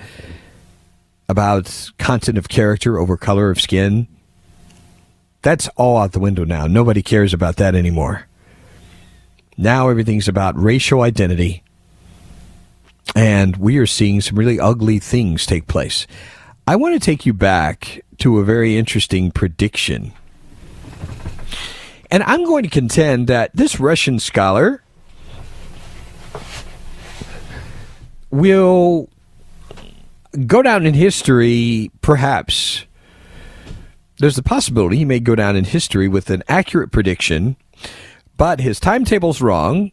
about 1.29 1.91
content 1.97 2.37
of 2.37 2.49
character 2.49 2.99
over 2.99 3.15
color 3.15 3.49
of 3.49 3.61
skin. 3.61 4.07
That's 5.43 5.67
all 5.75 5.97
out 5.97 6.13
the 6.13 6.19
window 6.19 6.45
now. 6.45 6.67
Nobody 6.67 7.03
cares 7.03 7.33
about 7.33 7.57
that 7.57 7.75
anymore. 7.75 8.27
Now 9.57 9.89
everything's 9.89 10.27
about 10.27 10.57
racial 10.57 11.01
identity. 11.01 11.63
And 13.15 13.57
we 13.57 13.77
are 13.77 13.85
seeing 13.85 14.21
some 14.21 14.39
really 14.39 14.59
ugly 14.59 14.99
things 14.99 15.45
take 15.45 15.67
place. 15.67 16.07
I 16.65 16.77
want 16.77 16.95
to 16.95 16.99
take 16.99 17.25
you 17.25 17.33
back 17.33 18.03
to 18.19 18.39
a 18.39 18.45
very 18.45 18.77
interesting 18.77 19.31
prediction. 19.31 20.13
And 22.09 22.23
I'm 22.23 22.45
going 22.45 22.63
to 22.63 22.69
contend 22.69 23.27
that 23.27 23.51
this 23.53 23.79
Russian 23.79 24.19
scholar 24.19 24.81
will 28.31 29.09
go 30.47 30.61
down 30.61 30.85
in 30.85 30.93
history, 30.93 31.91
perhaps. 32.01 32.85
There's 34.23 34.37
the 34.37 34.41
possibility 34.41 34.95
he 34.95 35.03
may 35.03 35.19
go 35.19 35.35
down 35.35 35.57
in 35.57 35.65
history 35.65 36.07
with 36.07 36.29
an 36.29 36.43
accurate 36.47 36.93
prediction, 36.93 37.57
but 38.37 38.61
his 38.61 38.79
timetable's 38.79 39.41
wrong 39.41 39.91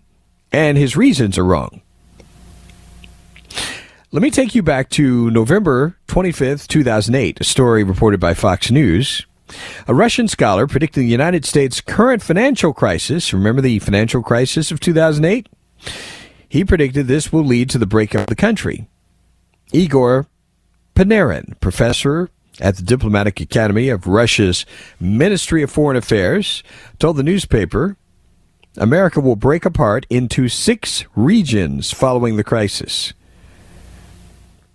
and 0.53 0.79
his 0.79 0.97
reasons 0.97 1.37
are 1.37 1.45
wrong. 1.45 1.83
Let 4.13 4.23
me 4.23 4.31
take 4.31 4.55
you 4.55 4.63
back 4.63 4.89
to 4.91 5.33
November 5.33 5.97
25th, 6.07 6.69
2008, 6.69 7.41
a 7.41 7.45
story 7.45 7.83
reported 7.83 8.21
by 8.21 8.35
Fox 8.35 8.71
News. 8.71 9.27
A 9.89 9.95
Russian 9.95 10.29
scholar 10.29 10.69
predicting 10.69 11.07
the 11.07 11.11
United 11.11 11.45
States' 11.45 11.81
current 11.81 12.23
financial 12.23 12.73
crisis, 12.73 13.33
remember 13.33 13.61
the 13.61 13.81
financial 13.81 14.23
crisis 14.23 14.71
of 14.71 14.79
2008? 14.79 15.49
He 16.49 16.65
predicted 16.65 17.09
this 17.09 17.33
will 17.33 17.43
lead 17.43 17.69
to 17.71 17.79
the 17.79 17.85
breakup 17.85 18.21
of 18.21 18.27
the 18.29 18.37
country. 18.37 18.89
Igor 19.73 20.29
Panarin, 20.95 21.59
professor 21.59 22.31
at 22.61 22.77
the 22.77 22.83
Diplomatic 22.83 23.41
Academy 23.41 23.89
of 23.89 24.07
Russia's 24.07 24.67
Ministry 25.01 25.63
of 25.63 25.71
Foreign 25.71 25.97
Affairs, 25.97 26.63
told 26.99 27.17
the 27.17 27.23
newspaper 27.23 27.97
America 28.77 29.21
will 29.21 29.37
break 29.37 29.65
apart 29.65 30.07
into 30.09 30.49
six 30.49 31.05
regions 31.17 31.91
following 31.91 32.37
the 32.37 32.45
crisis. 32.45 33.13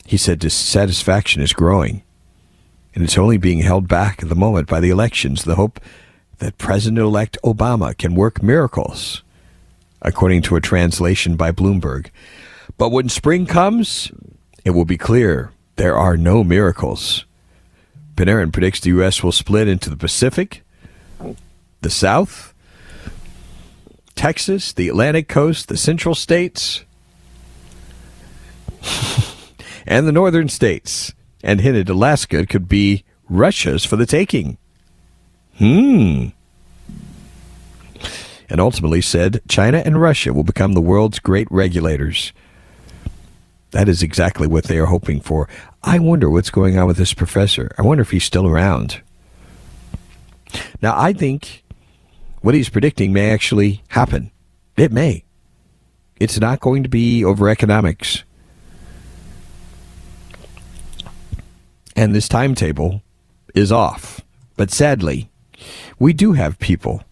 He 0.05 0.17
said 0.17 0.39
dissatisfaction 0.39 1.41
is 1.41 1.53
growing, 1.53 2.03
and 2.93 3.03
it's 3.03 3.17
only 3.17 3.37
being 3.37 3.61
held 3.61 3.87
back 3.87 4.21
at 4.21 4.29
the 4.29 4.35
moment 4.35 4.67
by 4.67 4.79
the 4.79 4.89
elections, 4.89 5.43
the 5.43 5.55
hope 5.55 5.79
that 6.39 6.57
President 6.57 6.99
elect 6.99 7.37
Obama 7.43 7.97
can 7.97 8.15
work 8.15 8.43
miracles, 8.43 9.23
according 10.01 10.41
to 10.43 10.55
a 10.55 10.61
translation 10.61 11.35
by 11.35 11.51
Bloomberg. 11.51 12.09
But 12.77 12.89
when 12.89 13.07
spring 13.07 13.45
comes, 13.45 14.11
it 14.65 14.71
will 14.71 14.85
be 14.85 14.97
clear 14.97 15.51
there 15.77 15.97
are 15.97 16.17
no 16.17 16.43
miracles. 16.43 17.25
Panarin 18.15 18.51
predicts 18.53 18.79
the 18.79 18.89
U.S. 18.91 19.21
will 19.21 19.31
split 19.31 19.67
into 19.67 19.89
the 19.89 19.97
Pacific, 19.97 20.63
the 21.81 21.89
South, 21.89 22.53
Texas, 24.15 24.71
the 24.71 24.87
Atlantic 24.87 25.27
coast, 25.27 25.67
the 25.67 25.77
Central 25.77 26.15
states, 26.15 26.85
and 29.85 30.07
the 30.07 30.11
Northern 30.11 30.47
states, 30.47 31.13
and 31.43 31.61
hinted 31.61 31.89
Alaska 31.89 32.45
could 32.45 32.69
be 32.69 33.03
Russia's 33.29 33.83
for 33.85 33.97
the 33.97 34.05
taking. 34.05 34.57
Hmm. 35.57 36.27
And 38.49 38.61
ultimately 38.61 39.01
said 39.01 39.41
China 39.47 39.81
and 39.83 39.99
Russia 39.99 40.31
will 40.33 40.43
become 40.43 40.73
the 40.73 40.81
world's 40.81 41.19
great 41.19 41.47
regulators. 41.49 42.31
That 43.75 43.89
is 43.89 44.01
exactly 44.01 44.47
what 44.47 44.63
they 44.63 44.77
are 44.77 44.85
hoping 44.85 45.19
for. 45.19 45.49
I 45.83 45.99
wonder 45.99 46.29
what's 46.29 46.49
going 46.49 46.77
on 46.77 46.87
with 46.87 46.95
this 46.95 47.13
professor. 47.13 47.69
I 47.77 47.81
wonder 47.81 48.03
if 48.03 48.11
he's 48.11 48.23
still 48.23 48.47
around. 48.47 49.01
Now, 50.81 50.97
I 50.97 51.11
think 51.11 51.65
what 52.39 52.55
he's 52.55 52.69
predicting 52.69 53.11
may 53.11 53.31
actually 53.31 53.83
happen. 53.89 54.31
It 54.77 54.93
may. 54.93 55.25
It's 56.21 56.39
not 56.39 56.61
going 56.61 56.83
to 56.83 56.89
be 56.89 57.25
over 57.25 57.49
economics. 57.49 58.23
And 61.97 62.15
this 62.15 62.29
timetable 62.29 63.01
is 63.53 63.73
off. 63.73 64.21
But 64.55 64.71
sadly, 64.71 65.29
we 65.99 66.13
do 66.13 66.31
have 66.31 66.59
people 66.59 67.03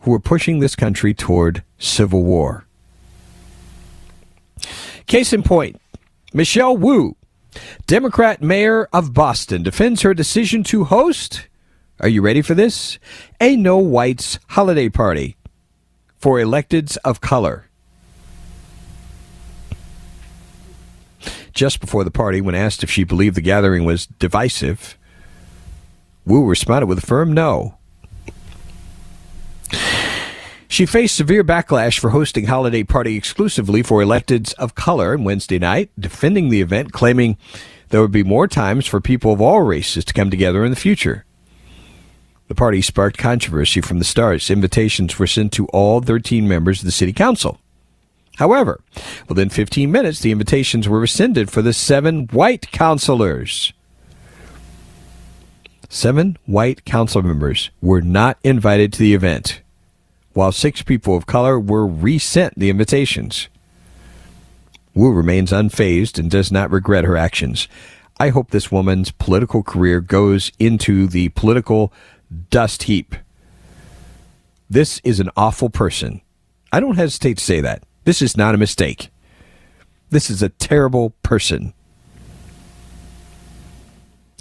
who 0.00 0.12
are 0.12 0.18
pushing 0.18 0.58
this 0.58 0.74
country 0.74 1.14
toward 1.14 1.62
civil 1.78 2.24
war. 2.24 2.66
Case 5.06 5.32
in 5.32 5.44
point, 5.44 5.80
Michelle 6.32 6.76
Wu, 6.76 7.16
Democrat 7.88 8.40
mayor 8.40 8.88
of 8.92 9.12
Boston, 9.12 9.64
defends 9.64 10.02
her 10.02 10.14
decision 10.14 10.62
to 10.64 10.84
host, 10.84 11.48
are 11.98 12.08
you 12.08 12.22
ready 12.22 12.40
for 12.40 12.54
this? 12.54 13.00
A 13.40 13.56
no 13.56 13.78
whites 13.78 14.38
holiday 14.50 14.88
party 14.88 15.36
for 16.18 16.38
electeds 16.38 16.96
of 17.04 17.20
color. 17.20 17.68
Just 21.52 21.80
before 21.80 22.04
the 22.04 22.12
party, 22.12 22.40
when 22.40 22.54
asked 22.54 22.84
if 22.84 22.90
she 22.90 23.02
believed 23.02 23.34
the 23.34 23.40
gathering 23.40 23.84
was 23.84 24.06
divisive, 24.06 24.96
Wu 26.24 26.46
responded 26.46 26.86
with 26.86 26.98
a 26.98 27.06
firm 27.06 27.32
no. 27.32 27.79
She 30.70 30.86
faced 30.86 31.16
severe 31.16 31.42
backlash 31.42 31.98
for 31.98 32.10
hosting 32.10 32.46
holiday 32.46 32.84
party 32.84 33.16
exclusively 33.16 33.82
for 33.82 34.04
electeds 34.04 34.54
of 34.54 34.76
color 34.76 35.14
on 35.14 35.24
Wednesday 35.24 35.58
night, 35.58 35.90
defending 35.98 36.48
the 36.48 36.60
event, 36.60 36.92
claiming 36.92 37.36
there 37.88 38.00
would 38.00 38.12
be 38.12 38.22
more 38.22 38.46
times 38.46 38.86
for 38.86 39.00
people 39.00 39.32
of 39.32 39.40
all 39.40 39.62
races 39.62 40.04
to 40.04 40.14
come 40.14 40.30
together 40.30 40.64
in 40.64 40.70
the 40.70 40.76
future. 40.76 41.24
The 42.46 42.54
party 42.54 42.82
sparked 42.82 43.18
controversy 43.18 43.80
from 43.80 43.98
the 43.98 44.04
start. 44.04 44.48
Invitations 44.48 45.18
were 45.18 45.26
sent 45.26 45.52
to 45.54 45.66
all 45.66 46.00
13 46.00 46.46
members 46.46 46.78
of 46.78 46.84
the 46.84 46.92
city 46.92 47.12
council. 47.12 47.58
However, 48.36 48.80
within 49.28 49.48
15 49.48 49.90
minutes, 49.90 50.20
the 50.20 50.30
invitations 50.30 50.88
were 50.88 51.00
rescinded 51.00 51.50
for 51.50 51.62
the 51.62 51.72
seven 51.72 52.28
white 52.28 52.70
councilors. 52.70 53.72
Seven 55.88 56.38
white 56.46 56.84
council 56.84 57.22
members 57.22 57.70
were 57.82 58.00
not 58.00 58.38
invited 58.44 58.92
to 58.92 59.00
the 59.00 59.14
event 59.14 59.62
while 60.32 60.52
six 60.52 60.82
people 60.82 61.16
of 61.16 61.26
color 61.26 61.58
were 61.58 61.86
resent 61.86 62.54
the 62.56 62.70
invitations. 62.70 63.48
Wu 64.94 65.12
remains 65.12 65.52
unfazed 65.52 66.18
and 66.18 66.30
does 66.30 66.50
not 66.50 66.70
regret 66.70 67.04
her 67.04 67.16
actions. 67.16 67.68
I 68.18 68.28
hope 68.28 68.50
this 68.50 68.70
woman's 68.70 69.10
political 69.10 69.62
career 69.62 70.00
goes 70.00 70.52
into 70.58 71.06
the 71.06 71.30
political 71.30 71.92
dust 72.50 72.84
heap. 72.84 73.14
This 74.68 75.00
is 75.04 75.20
an 75.20 75.30
awful 75.36 75.70
person. 75.70 76.20
I 76.72 76.80
don't 76.80 76.96
hesitate 76.96 77.38
to 77.38 77.44
say 77.44 77.60
that. 77.60 77.82
This 78.04 78.22
is 78.22 78.36
not 78.36 78.54
a 78.54 78.58
mistake. 78.58 79.10
This 80.10 80.30
is 80.30 80.42
a 80.42 80.48
terrible 80.48 81.10
person. 81.22 81.72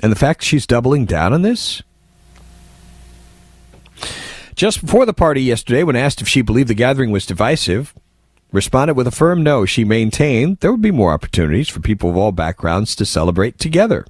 And 0.01 0.11
the 0.11 0.17
fact 0.17 0.43
she's 0.43 0.67
doubling 0.67 1.05
down 1.05 1.33
on 1.33 1.41
this? 1.41 1.81
Just 4.59 4.81
before 4.81 5.05
the 5.05 5.13
party 5.13 5.41
yesterday, 5.41 5.83
when 5.83 5.95
asked 5.95 6.19
if 6.19 6.27
she 6.27 6.41
believed 6.41 6.67
the 6.67 6.73
gathering 6.73 7.11
was 7.11 7.25
divisive, 7.25 7.95
responded 8.51 8.95
with 8.95 9.07
a 9.07 9.11
firm 9.11 9.41
no. 9.41 9.65
She 9.65 9.85
maintained 9.85 10.57
there 10.57 10.73
would 10.73 10.81
be 10.81 10.91
more 10.91 11.13
opportunities 11.13 11.69
for 11.69 11.79
people 11.79 12.09
of 12.09 12.17
all 12.17 12.33
backgrounds 12.33 12.93
to 12.97 13.05
celebrate 13.05 13.57
together. 13.57 14.05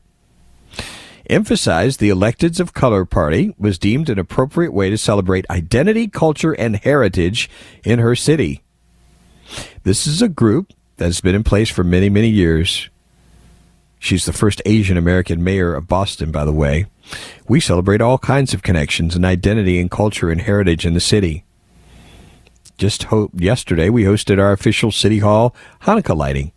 Emphasized 1.29 1.99
the 1.99 2.09
Electeds 2.09 2.59
of 2.59 2.73
Color 2.73 3.05
Party 3.05 3.53
was 3.59 3.77
deemed 3.77 4.09
an 4.09 4.17
appropriate 4.17 4.73
way 4.73 4.89
to 4.89 4.97
celebrate 4.97 5.47
identity, 5.51 6.07
culture, 6.07 6.53
and 6.53 6.77
heritage 6.77 7.47
in 7.83 7.99
her 7.99 8.15
city. 8.15 8.63
This 9.83 10.07
is 10.07 10.19
a 10.19 10.27
group 10.27 10.73
that 10.97 11.05
has 11.05 11.21
been 11.21 11.35
in 11.35 11.43
place 11.43 11.69
for 11.69 11.83
many, 11.83 12.09
many 12.09 12.29
years. 12.29 12.89
She's 13.99 14.25
the 14.25 14.33
first 14.33 14.61
Asian 14.65 14.97
American 14.97 15.43
mayor 15.43 15.75
of 15.75 15.87
Boston, 15.87 16.31
by 16.31 16.45
the 16.45 16.53
way. 16.53 16.85
We 17.47 17.59
celebrate 17.59 18.01
all 18.01 18.17
kinds 18.17 18.53
of 18.53 18.63
connections 18.63 19.15
and 19.15 19.25
identity 19.25 19.79
and 19.79 19.91
culture 19.91 20.31
and 20.31 20.41
heritage 20.41 20.85
in 20.85 20.93
the 20.93 20.99
city. 21.01 21.43
Just 22.77 23.03
ho- 23.03 23.29
yesterday, 23.33 23.89
we 23.89 24.03
hosted 24.03 24.39
our 24.39 24.53
official 24.53 24.91
City 24.91 25.19
Hall 25.19 25.53
Hanukkah 25.81 26.15
lighting. 26.15 26.53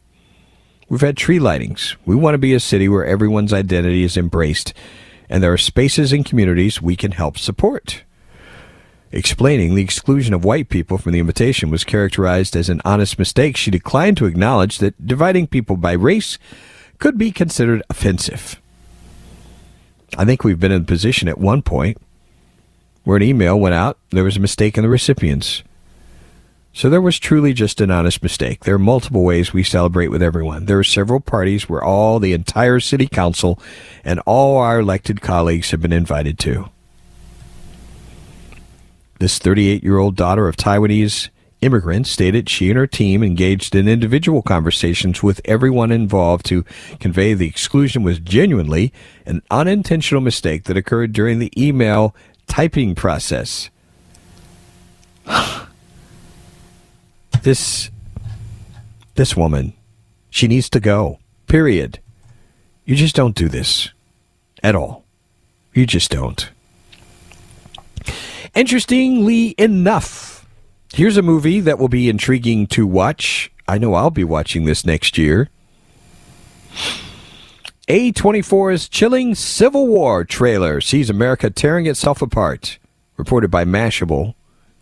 We've 0.89 1.01
had 1.01 1.17
tree 1.17 1.41
lightings. 1.41 1.97
We 2.07 2.15
want 2.15 2.35
to 2.35 2.39
be 2.39 2.55
a 2.55 2.61
city 2.61 2.89
where 2.89 3.05
everyone's 3.05 3.53
identity 3.53 4.05
is 4.05 4.17
embraced, 4.17 4.73
and 5.29 5.43
there 5.43 5.53
are 5.53 5.59
spaces 5.59 6.13
and 6.13 6.25
communities 6.25 6.81
we 6.81 6.95
can 6.95 7.13
help 7.13 7.39
support. 7.39 8.05
Explaining 9.11 9.75
the 9.75 9.83
exclusion 9.83 10.33
of 10.33 10.45
white 10.45 10.69
people 10.69 10.97
from 10.97 11.13
the 11.13 11.19
invitation 11.19 11.71
was 11.71 11.83
characterized 11.83 12.55
as 12.55 12.69
an 12.69 12.81
honest 12.85 13.19
mistake, 13.19 13.57
she 13.57 13.71
declined 13.71 14.17
to 14.19 14.27
acknowledge 14.27 14.79
that 14.79 15.07
dividing 15.07 15.49
people 15.49 15.77
by 15.77 15.93
race 15.93 16.39
could 17.03 17.19
be 17.19 17.33
considered 17.33 17.83
offensive. 17.91 18.61
I 20.17 20.25
think 20.25 20.45
we've 20.45 20.61
been 20.61 20.71
in 20.71 20.83
a 20.83 20.85
position 20.85 21.27
at 21.27 21.37
one 21.37 21.61
point 21.61 21.99
where 23.03 23.17
an 23.17 23.25
email 23.25 23.59
went 23.59 23.75
out, 23.75 23.99
there 24.11 24.23
was 24.23 24.37
a 24.37 24.41
mistake 24.41 24.79
in 24.79 24.85
the 24.85 24.89
recipients. 24.89 25.65
So 26.73 26.89
there 26.89 27.01
was 27.01 27.19
truly 27.19 27.55
just 27.55 27.81
an 27.81 27.91
honest 27.91 28.23
mistake. 28.23 28.61
There 28.61 28.77
are 28.77 28.79
multiple 28.79 29.25
ways 29.25 29.53
we 29.53 29.65
celebrate 29.65 30.13
with 30.13 30.23
everyone. 30.23 30.67
There 30.67 30.79
are 30.79 30.85
several 30.85 31.19
parties 31.19 31.69
where 31.69 31.83
all 31.83 32.21
the 32.21 32.35
entire 32.35 32.79
city 32.79 33.09
council 33.09 33.59
and 34.05 34.21
all 34.25 34.59
our 34.59 34.79
elected 34.79 35.21
colleagues 35.21 35.73
have 35.73 35.83
been 35.83 35.93
invited 35.93 36.39
to. 36.39 36.71
This 39.19 39.41
38 39.41 39.83
year 39.83 39.99
old 39.99 40.15
daughter 40.15 40.47
of 40.47 40.57
Taiwanese 40.57 41.31
immigrants 41.63 42.11
stated 42.11 42.49
she 42.49 42.69
and 42.69 42.77
her 42.77 42.87
team 42.87 43.23
engaged 43.23 43.75
in 43.75 43.89
individual 43.89 44.43
conversations 44.43 45.23
with 45.23 45.41
everyone 45.45 45.91
involved 45.91 46.45
to 46.47 46.65
convey 47.01 47.33
the 47.33 47.47
exclusion 47.47 48.03
was 48.03 48.19
genuinely 48.19 48.93
an 49.25 49.43
unintentional 49.51 50.21
mistake 50.21 50.65
that 50.65 50.77
occurred 50.77 51.13
during 51.13 51.39
the 51.39 51.53
email 51.57 52.15
typing 52.47 52.95
process. 52.95 53.71
this 57.43 57.91
this 59.15 59.37
woman, 59.37 59.75
she 60.31 60.49
needs 60.49 60.69
to 60.71 60.81
go. 60.81 61.19
Period. 61.47 62.01
You 62.85 62.97
just 62.97 63.15
don't 63.15 63.37
do 63.37 63.49
this 63.49 63.91
at 64.63 64.75
all. 64.75 65.05
You 65.75 65.87
just 65.87 66.11
don't. 66.11 66.51
Interestingly 68.55 69.55
enough, 69.59 70.42
Here's 70.95 71.17
a 71.17 71.23
movie 71.23 71.61
that 71.61 71.79
will 71.79 71.89
be 71.89 72.11
intriguing 72.11 72.67
to 72.67 72.87
watch. 72.87 73.51
I 73.67 73.79
know 73.79 73.95
I'll 73.95 74.11
be 74.11 74.25
watching 74.25 74.67
this 74.67 74.85
next 74.85 75.17
year. 75.17 75.49
A24's 77.89 78.91
chilling 78.91 79.35
Civil 79.35 79.87
War 79.87 80.23
trailer 80.23 80.83
sees 80.83 81.09
America 81.09 81.49
tearing 81.49 81.87
itself 81.87 82.21
apart. 82.21 82.79
Reported 83.17 83.51
by 83.51 83.65
Mashable. 83.65 84.35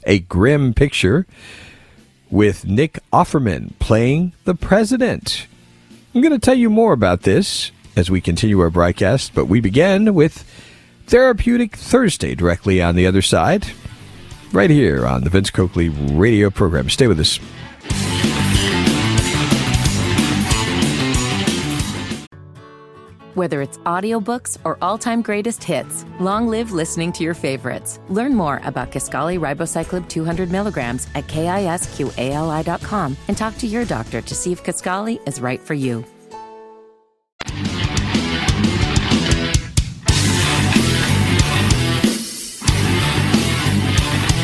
A 0.05 0.19
grim 0.19 0.75
picture 0.75 1.29
with 2.29 2.67
Nick 2.67 2.99
Offerman 3.13 3.79
playing 3.79 4.33
the 4.45 4.57
president. 4.57 5.47
I'm 6.13 6.23
going 6.23 6.33
to 6.33 6.41
tell 6.41 6.55
you 6.55 6.71
more 6.71 6.93
about 6.93 7.23
this 7.23 7.71
as 7.95 8.11
we 8.11 8.21
continue 8.21 8.59
our 8.59 8.71
broadcast, 8.71 9.33
but 9.33 9.45
we 9.45 9.61
begin 9.61 10.13
with 10.13 10.45
Therapeutic 11.07 11.77
Thursday 11.77 12.35
directly 12.35 12.83
on 12.83 12.97
the 12.97 13.07
other 13.07 13.23
side 13.23 13.67
right 14.53 14.71
here 14.71 15.07
on 15.07 15.25
the 15.25 15.31
Vince 15.31 15.51
Coakley 15.51 15.89
radio 15.89 16.51
program. 16.51 16.89
Stay 16.89 17.07
with 17.07 17.21
us. 17.21 17.39
Whether 23.35 23.63
it's 23.63 23.79
audiobooks 23.79 24.59
or 24.65 24.77
all-time 24.83 25.23
greatest 25.23 25.63
hits, 25.63 26.05
long 26.19 26.49
live 26.49 26.73
listening 26.73 27.13
to 27.13 27.25
your 27.25 27.33
favorites. 27.33 28.01
Learn 28.09 28.35
more 28.35 28.61
about 28.65 28.91
Kisqali 28.91 29.39
Ribociclib 29.39 30.09
200 30.09 30.51
milligrams 30.51 31.07
at 31.15 31.27
kisqali.com 31.29 33.17
and 33.29 33.37
talk 33.37 33.57
to 33.59 33.67
your 33.67 33.85
doctor 33.85 34.21
to 34.21 34.35
see 34.35 34.53
if 34.53 34.65
Kisqali 34.65 35.27
is 35.27 35.41
right 35.41 35.61
for 35.61 35.75
you. 35.75 36.05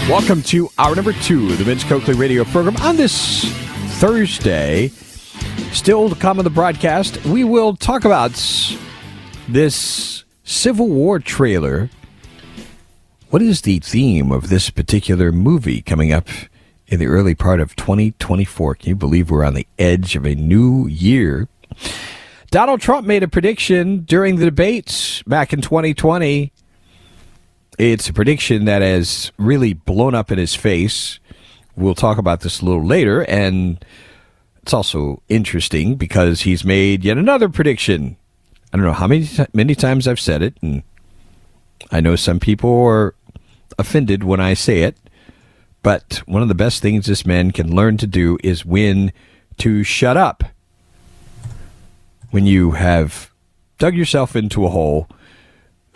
Welcome 0.09 0.43
to 0.43 0.71
hour 0.79 0.95
number 0.95 1.13
two 1.15 1.51
of 1.51 1.59
the 1.59 1.65
Vince 1.65 1.83
Coakley 1.83 2.15
radio 2.15 2.45
program. 2.45 2.77
On 2.77 2.97
this 2.97 3.45
Thursday, 3.99 4.87
still 5.73 6.09
to 6.09 6.15
come 6.15 6.39
on 6.39 6.45
the 6.45 6.51
broadcast, 6.51 7.25
we 7.25 7.43
will 7.43 7.75
talk 7.75 8.05
about 8.05 8.31
this 9.49 10.23
Civil 10.45 10.89
War 10.91 11.19
trailer. 11.19 11.91
What 13.31 13.43
is 13.43 13.63
the 13.63 13.81
theme 13.81 14.31
of 14.31 14.49
this 14.49 14.71
particular 14.71 15.33
movie 15.33 15.83
coming 15.83 16.13
up 16.13 16.29
in 16.87 17.01
the 17.01 17.07
early 17.07 17.35
part 17.35 17.59
of 17.59 17.75
2024? 17.75 18.77
Can 18.77 18.91
you 18.91 18.95
believe 18.95 19.29
we're 19.29 19.45
on 19.45 19.55
the 19.55 19.67
edge 19.77 20.15
of 20.15 20.25
a 20.25 20.37
new 20.37 20.87
year? 20.87 21.49
Donald 22.53 22.81
Trump 22.81 23.09
made 23.09 23.25
a 23.25 23.29
prediction 23.29 24.05
during 24.05 24.37
the 24.37 24.45
debates 24.45 25.25
back 25.25 25.53
in 25.53 25.61
2020 25.61 26.53
it's 27.79 28.09
a 28.09 28.13
prediction 28.13 28.65
that 28.65 28.83
has 28.83 29.33
really 29.39 29.75
blown 29.75 30.15
up 30.15 30.31
in 30.33 30.39
his 30.39 30.55
face. 30.55 31.19
We'll 31.77 31.95
talk 31.95 32.19
about 32.19 32.41
this 32.41 32.61
a 32.61 32.65
little 32.65 32.85
later. 32.85 33.23
And 33.23 33.85
it's 34.63 34.73
also 34.73 35.23
interesting 35.29 35.97
because 35.97 36.43
he's 36.43 36.65
made 36.65 37.05
yet 37.05 37.19
another 37.19 37.49
prediction. 37.49 38.17
I 38.73 38.77
don't 38.77 38.87
know 38.87 38.93
how 38.93 39.07
many, 39.07 39.29
many 39.53 39.75
times 39.75 40.09
I've 40.09 40.21
said 40.21 40.43
it. 40.43 40.57
And 40.63 40.83
I 41.91 42.01
know 42.01 42.17
some 42.17 42.41
people 42.41 42.85
are 42.85 43.15
offended 43.79 44.25
when 44.25 44.41
I 44.41 44.55
say 44.55 44.83
it. 44.83 44.97
But 45.83 46.23
one 46.27 46.43
of 46.43 46.49
the 46.49 46.55
best 46.55 46.83
things 46.83 47.07
this 47.07 47.25
man 47.25 47.53
can 47.53 47.75
learn 47.75 47.97
to 47.99 48.07
do 48.07 48.39
is 48.43 48.65
when 48.65 49.13
to 49.59 49.85
shut 49.85 50.17
up. 50.17 50.43
when 52.31 52.45
you 52.45 52.73
have 52.73 53.31
dug 53.79 53.95
yourself 53.95 54.37
into 54.37 54.67
a 54.67 54.69
hole, 54.69 55.09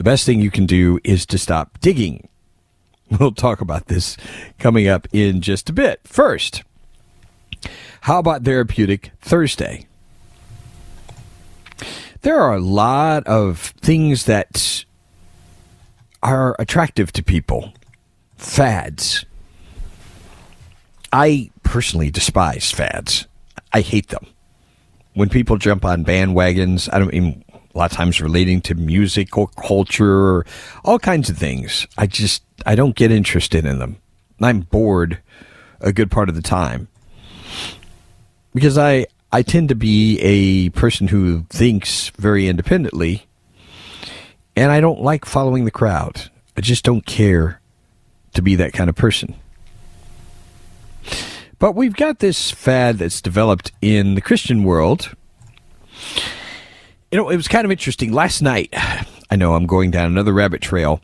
the 0.00 0.04
best 0.04 0.24
thing 0.24 0.40
you 0.40 0.50
can 0.50 0.64
do 0.64 0.98
is 1.04 1.26
to 1.26 1.36
stop 1.36 1.78
digging. 1.80 2.26
We'll 3.18 3.32
talk 3.32 3.60
about 3.60 3.88
this 3.88 4.16
coming 4.58 4.88
up 4.88 5.06
in 5.12 5.42
just 5.42 5.68
a 5.68 5.74
bit. 5.74 6.00
First, 6.04 6.62
how 8.02 8.18
about 8.18 8.44
Therapeutic 8.44 9.10
Thursday? 9.20 9.88
There 12.22 12.40
are 12.40 12.54
a 12.54 12.60
lot 12.60 13.26
of 13.26 13.74
things 13.82 14.24
that 14.24 14.86
are 16.22 16.56
attractive 16.58 17.12
to 17.12 17.22
people, 17.22 17.74
fads. 18.38 19.26
I 21.12 21.50
personally 21.62 22.10
despise 22.10 22.70
fads. 22.70 23.26
I 23.74 23.82
hate 23.82 24.08
them. 24.08 24.24
When 25.12 25.28
people 25.28 25.58
jump 25.58 25.84
on 25.84 26.06
bandwagons, 26.06 26.88
I 26.90 27.00
don't 27.00 27.12
mean 27.12 27.44
a 27.74 27.78
lot 27.78 27.90
of 27.90 27.96
times 27.96 28.20
relating 28.20 28.60
to 28.62 28.74
music 28.74 29.36
or 29.38 29.48
culture 29.48 30.36
or 30.36 30.46
all 30.84 30.98
kinds 30.98 31.30
of 31.30 31.38
things. 31.38 31.86
I 31.96 32.06
just 32.06 32.42
I 32.66 32.74
don't 32.74 32.96
get 32.96 33.10
interested 33.10 33.64
in 33.64 33.78
them. 33.78 33.96
I'm 34.40 34.60
bored 34.60 35.20
a 35.80 35.92
good 35.92 36.10
part 36.10 36.28
of 36.28 36.34
the 36.34 36.42
time. 36.42 36.88
Because 38.54 38.76
I 38.76 39.06
I 39.32 39.42
tend 39.42 39.68
to 39.68 39.74
be 39.74 40.18
a 40.20 40.70
person 40.70 41.08
who 41.08 41.44
thinks 41.50 42.10
very 42.10 42.48
independently 42.48 43.26
and 44.56 44.72
I 44.72 44.80
don't 44.80 45.00
like 45.00 45.24
following 45.24 45.64
the 45.64 45.70
crowd. 45.70 46.30
I 46.56 46.60
just 46.60 46.84
don't 46.84 47.06
care 47.06 47.60
to 48.34 48.42
be 48.42 48.56
that 48.56 48.72
kind 48.72 48.90
of 48.90 48.96
person. 48.96 49.34
But 51.58 51.74
we've 51.74 51.94
got 51.94 52.18
this 52.18 52.50
fad 52.50 52.98
that's 52.98 53.20
developed 53.20 53.70
in 53.80 54.14
the 54.14 54.20
Christian 54.20 54.64
world. 54.64 55.14
You 57.10 57.18
know, 57.18 57.28
it 57.28 57.36
was 57.36 57.48
kind 57.48 57.64
of 57.64 57.72
interesting. 57.72 58.12
Last 58.12 58.40
night, 58.40 58.72
I 59.30 59.36
know 59.36 59.54
I'm 59.54 59.66
going 59.66 59.90
down 59.90 60.06
another 60.06 60.32
rabbit 60.32 60.60
trail. 60.60 61.00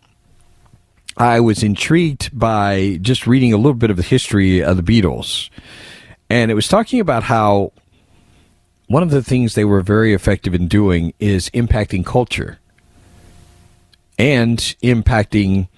I 1.16 1.40
was 1.40 1.62
intrigued 1.62 2.38
by 2.38 2.98
just 3.00 3.26
reading 3.26 3.52
a 3.52 3.56
little 3.56 3.74
bit 3.74 3.90
of 3.90 3.96
the 3.96 4.02
history 4.02 4.62
of 4.62 4.76
the 4.76 4.82
Beatles. 4.82 5.48
And 6.28 6.50
it 6.50 6.54
was 6.54 6.68
talking 6.68 7.00
about 7.00 7.24
how 7.24 7.72
one 8.86 9.02
of 9.02 9.10
the 9.10 9.22
things 9.22 9.54
they 9.54 9.64
were 9.64 9.80
very 9.80 10.12
effective 10.12 10.54
in 10.54 10.68
doing 10.68 11.12
is 11.18 11.50
impacting 11.50 12.04
culture 12.04 12.58
and 14.18 14.58
impacting 14.82 15.68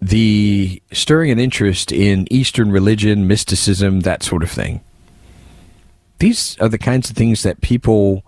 the 0.00 0.82
stirring 0.92 1.30
an 1.30 1.38
interest 1.38 1.92
in 1.92 2.26
Eastern 2.30 2.70
religion, 2.70 3.26
mysticism, 3.26 4.00
that 4.00 4.22
sort 4.22 4.42
of 4.42 4.50
thing. 4.50 4.80
These 6.18 6.58
are 6.60 6.68
the 6.68 6.78
kinds 6.78 7.10
of 7.10 7.16
things 7.16 7.42
that 7.42 7.60
people 7.60 8.24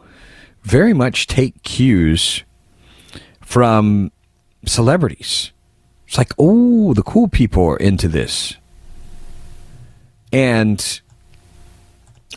very 0.65 0.93
much 0.93 1.27
take 1.27 1.63
cues 1.63 2.43
from 3.41 4.11
celebrities. 4.67 5.53
It's 6.09 6.19
like, 6.19 6.33
oh, 6.39 6.95
the 6.95 7.03
cool 7.03 7.29
people 7.29 7.65
are 7.67 7.77
into 7.77 8.09
this. 8.09 8.57
And 10.33 11.01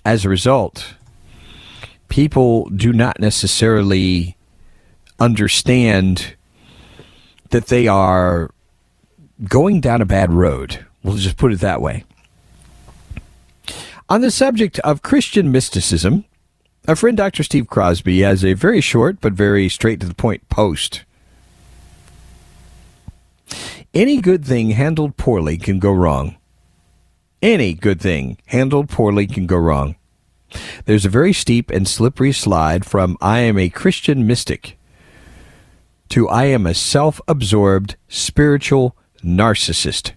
as 0.05 0.23
a 0.23 0.29
result, 0.29 0.93
people 2.09 2.69
do 2.69 2.93
not 2.93 3.19
necessarily 3.19 4.37
understand 5.19 6.35
that 7.49 7.67
they 7.67 7.87
are 7.87 8.51
going 9.47 9.81
down 9.81 10.01
a 10.01 10.05
bad 10.05 10.31
road. 10.31 10.85
We'll 11.03 11.15
just 11.15 11.37
put 11.37 11.53
it 11.53 11.59
that 11.61 11.81
way. 11.81 12.03
On 14.09 14.21
the 14.21 14.31
subject 14.31 14.79
of 14.79 15.01
Christian 15.01 15.51
mysticism, 15.51 16.25
our 16.87 16.95
friend 16.95 17.17
Dr. 17.17 17.43
Steve 17.43 17.67
Crosby 17.67 18.21
has 18.21 18.45
a 18.45 18.53
very 18.53 18.79
short 18.79 19.19
but 19.19 19.33
very 19.33 19.67
straight 19.67 19.99
to 19.99 20.07
the 20.07 20.15
point 20.15 20.47
post. 20.49 21.03
Any 23.93 24.21
good 24.21 24.45
thing 24.45 24.71
handled 24.71 25.17
poorly 25.17 25.57
can 25.57 25.79
go 25.79 25.91
wrong. 25.91 26.37
Any 27.41 27.73
good 27.73 27.99
thing 27.99 28.37
handled 28.47 28.89
poorly 28.89 29.27
can 29.27 29.47
go 29.47 29.57
wrong. 29.57 29.95
There's 30.85 31.05
a 31.05 31.09
very 31.09 31.33
steep 31.33 31.69
and 31.69 31.87
slippery 31.87 32.31
slide 32.31 32.85
from 32.85 33.17
I 33.21 33.39
am 33.39 33.57
a 33.57 33.69
Christian 33.69 34.25
mystic 34.25 34.77
to 36.09 36.29
I 36.29 36.45
am 36.45 36.65
a 36.65 36.73
self 36.73 37.19
absorbed 37.27 37.95
spiritual 38.07 38.95
narcissist. 39.23 40.13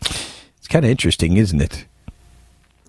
It's 0.00 0.68
kind 0.68 0.84
of 0.84 0.90
interesting, 0.90 1.38
isn't 1.38 1.62
it? 1.62 1.86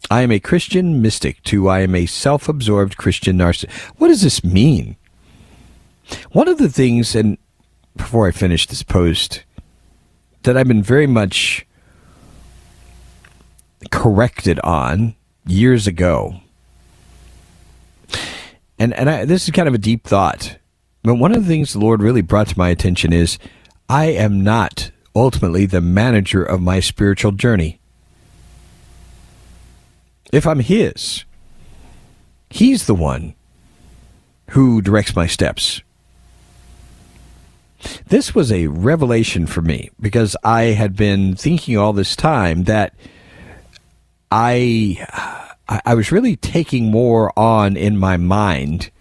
I 0.10 0.22
am 0.22 0.32
a 0.32 0.40
Christian 0.40 1.02
mystic 1.02 1.42
to 1.44 1.70
I 1.70 1.82
am 1.82 1.96
a 1.96 2.06
self 2.06 2.50
absorbed 2.50 2.98
Christian 2.98 3.38
narcissist. 3.38 3.72
What 3.98 4.10
does 4.10 4.22
this 4.22 4.44
mean? 4.44 4.96
One 6.32 6.48
of 6.48 6.58
the 6.58 6.70
things, 6.70 7.16
and 7.16 7.38
before 7.96 8.28
I 8.28 8.32
finish 8.32 8.68
this 8.68 8.84
post, 8.84 9.44
that 10.44 10.58
I've 10.58 10.68
been 10.68 10.84
very 10.84 11.08
much 11.08 11.66
corrected 13.90 14.60
on 14.62 15.16
years 15.46 15.88
ago 15.88 16.42
and 18.80 18.94
and 18.94 19.10
I, 19.10 19.26
this 19.26 19.46
is 19.46 19.52
kind 19.52 19.68
of 19.68 19.74
a 19.74 19.80
deep 19.80 20.04
thought. 20.04 20.58
But 21.04 21.16
one 21.16 21.34
of 21.36 21.44
the 21.44 21.48
things 21.48 21.74
the 21.74 21.80
Lord 21.80 22.02
really 22.02 22.22
brought 22.22 22.48
to 22.50 22.58
my 22.58 22.70
attention 22.70 23.14
is 23.14 23.38
I 23.90 24.06
am 24.06 24.44
not 24.44 24.92
ultimately 25.16 25.66
the 25.66 25.82
manager 25.82 26.44
of 26.44 26.62
my 26.62 26.80
spiritual 26.80 27.32
journey. 27.32 27.80
If 30.34 30.46
I'm 30.46 30.60
His, 30.60 31.24
He's 32.54 32.86
the 32.86 32.94
one 32.94 33.34
who 34.52 34.80
directs 34.80 35.16
my 35.16 35.26
steps. 35.26 35.82
This 38.06 38.36
was 38.36 38.52
a 38.52 38.68
revelation 38.68 39.48
for 39.48 39.64
me 39.64 39.90
because 40.00 40.36
I 40.44 40.66
had 40.66 40.96
been 40.96 41.36
thinking 41.36 41.80
all 41.80 41.94
this 41.94 42.16
time 42.16 42.66
that 42.66 42.94
I 44.32 45.04
I, 45.68 45.96
was 45.96 46.12
really 46.12 46.36
taking 46.36 46.92
more 46.92 47.38
on 47.38 47.76
in 47.76 47.98
my 47.98 48.18
mind 48.18 48.92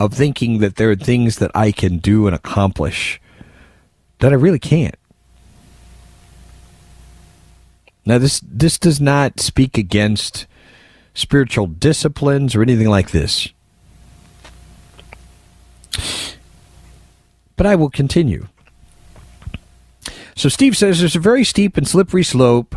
of 0.00 0.14
thinking 0.14 0.60
that 0.60 0.76
there 0.76 0.90
are 0.90 0.96
things 0.96 1.36
that 1.36 1.50
I 1.54 1.70
can 1.70 1.98
do 1.98 2.26
and 2.26 2.34
accomplish 2.34 3.20
that 4.20 4.32
I 4.32 4.36
really 4.36 4.58
can't. 4.58 4.96
Now 8.08 8.16
this 8.16 8.40
this 8.40 8.78
does 8.78 9.02
not 9.02 9.38
speak 9.38 9.76
against 9.76 10.46
spiritual 11.12 11.66
disciplines 11.66 12.54
or 12.54 12.62
anything 12.62 12.88
like 12.88 13.10
this. 13.10 13.50
But 17.56 17.66
I 17.66 17.74
will 17.74 17.90
continue. 17.90 18.48
So 20.34 20.48
Steve 20.48 20.74
says 20.74 21.00
there's 21.00 21.16
a 21.16 21.20
very 21.20 21.44
steep 21.44 21.76
and 21.76 21.86
slippery 21.86 22.24
slope 22.24 22.76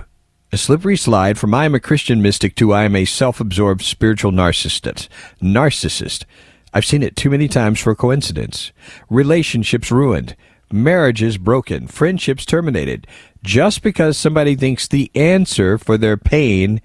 a 0.52 0.58
slippery 0.58 0.98
slide 0.98 1.38
from 1.38 1.54
I 1.54 1.64
am 1.64 1.76
a 1.76 1.80
Christian 1.80 2.22
mystic 2.22 2.56
to 2.56 2.74
I 2.74 2.84
am 2.84 2.94
a 2.94 3.06
self-absorbed 3.06 3.84
spiritual 3.84 4.34
narcissist. 4.34 5.08
Narcissist. 5.42 6.26
I've 6.74 6.86
seen 6.86 7.04
it 7.04 7.16
too 7.16 7.30
many 7.30 7.48
times 7.48 7.80
for 7.80 7.96
coincidence. 7.96 8.74
Relationships 9.10 9.92
ruined. 9.92 10.36
Marriages 10.72 11.38
broken. 11.38 11.88
Friendships 11.88 12.46
terminated. 12.46 13.08
Just 13.44 13.82
because 13.82 14.18
somebody 14.18 14.56
thinks 14.56 14.88
the 14.88 15.12
answer 15.16 15.78
for 15.78 15.98
their 15.98 16.18
pain 16.18 16.82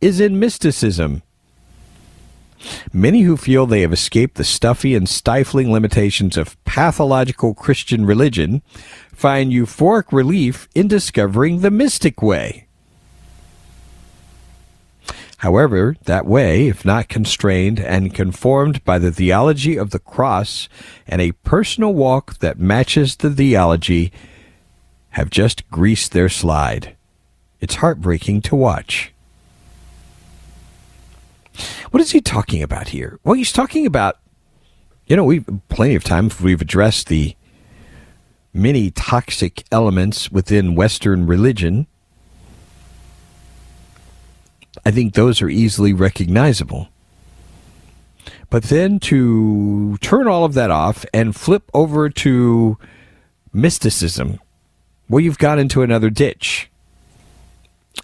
is 0.00 0.20
in 0.20 0.38
mysticism. 0.38 1.22
Many 2.92 3.22
who 3.22 3.36
feel 3.36 3.66
they 3.66 3.82
have 3.82 3.92
escaped 3.92 4.36
the 4.36 4.44
stuffy 4.44 4.94
and 4.94 5.08
stifling 5.08 5.72
limitations 5.72 6.36
of 6.36 6.62
pathological 6.64 7.54
Christian 7.54 8.06
religion 8.06 8.62
find 9.12 9.52
euphoric 9.52 10.12
relief 10.12 10.68
in 10.74 10.88
discovering 10.88 11.60
the 11.60 11.70
mystic 11.70 12.22
way. 12.22 12.65
However, 15.46 15.94
that 16.06 16.26
way, 16.26 16.66
if 16.66 16.84
not 16.84 17.08
constrained 17.08 17.78
and 17.78 18.12
conformed 18.12 18.84
by 18.84 18.98
the 18.98 19.12
theology 19.12 19.76
of 19.76 19.90
the 19.90 20.00
cross 20.00 20.68
and 21.06 21.20
a 21.20 21.30
personal 21.30 21.94
walk 21.94 22.40
that 22.40 22.58
matches 22.58 23.14
the 23.14 23.30
theology, 23.30 24.10
have 25.10 25.30
just 25.30 25.70
greased 25.70 26.10
their 26.10 26.28
slide. 26.28 26.96
It's 27.60 27.76
heartbreaking 27.76 28.42
to 28.42 28.56
watch. 28.56 29.12
What 31.92 32.00
is 32.00 32.10
he 32.10 32.20
talking 32.20 32.60
about 32.60 32.88
here? 32.88 33.20
Well, 33.22 33.34
he's 33.34 33.52
talking 33.52 33.86
about, 33.86 34.18
you 35.06 35.14
know, 35.14 35.22
we've 35.22 35.46
plenty 35.68 35.94
of 35.94 36.02
times 36.02 36.40
we've 36.40 36.60
addressed 36.60 37.06
the 37.06 37.36
many 38.52 38.90
toxic 38.90 39.62
elements 39.70 40.28
within 40.28 40.74
Western 40.74 41.24
religion 41.24 41.86
I 44.84 44.90
think 44.90 45.14
those 45.14 45.40
are 45.42 45.48
easily 45.48 45.92
recognizable. 45.92 46.88
But 48.50 48.64
then 48.64 49.00
to 49.00 49.96
turn 49.98 50.28
all 50.28 50.44
of 50.44 50.54
that 50.54 50.70
off 50.70 51.04
and 51.12 51.34
flip 51.34 51.70
over 51.74 52.08
to 52.10 52.78
mysticism, 53.52 54.38
well, 55.08 55.20
you've 55.20 55.38
got 55.38 55.58
into 55.58 55.82
another 55.82 56.10
ditch. 56.10 56.68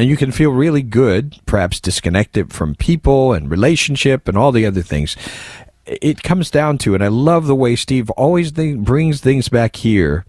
and 0.00 0.08
you 0.08 0.16
can 0.16 0.32
feel 0.32 0.50
really 0.50 0.82
good, 0.82 1.38
perhaps 1.46 1.78
disconnected 1.80 2.52
from 2.52 2.74
people 2.74 3.32
and 3.32 3.50
relationship 3.50 4.26
and 4.26 4.36
all 4.38 4.50
the 4.52 4.66
other 4.66 4.82
things. 4.82 5.16
It 5.84 6.22
comes 6.22 6.50
down 6.50 6.78
to, 6.78 6.94
and 6.94 7.02
I 7.04 7.08
love 7.08 7.46
the 7.46 7.54
way 7.56 7.76
Steve 7.76 8.08
always 8.10 8.52
th- 8.52 8.78
brings 8.78 9.20
things 9.20 9.48
back 9.48 9.76
here 9.76 10.24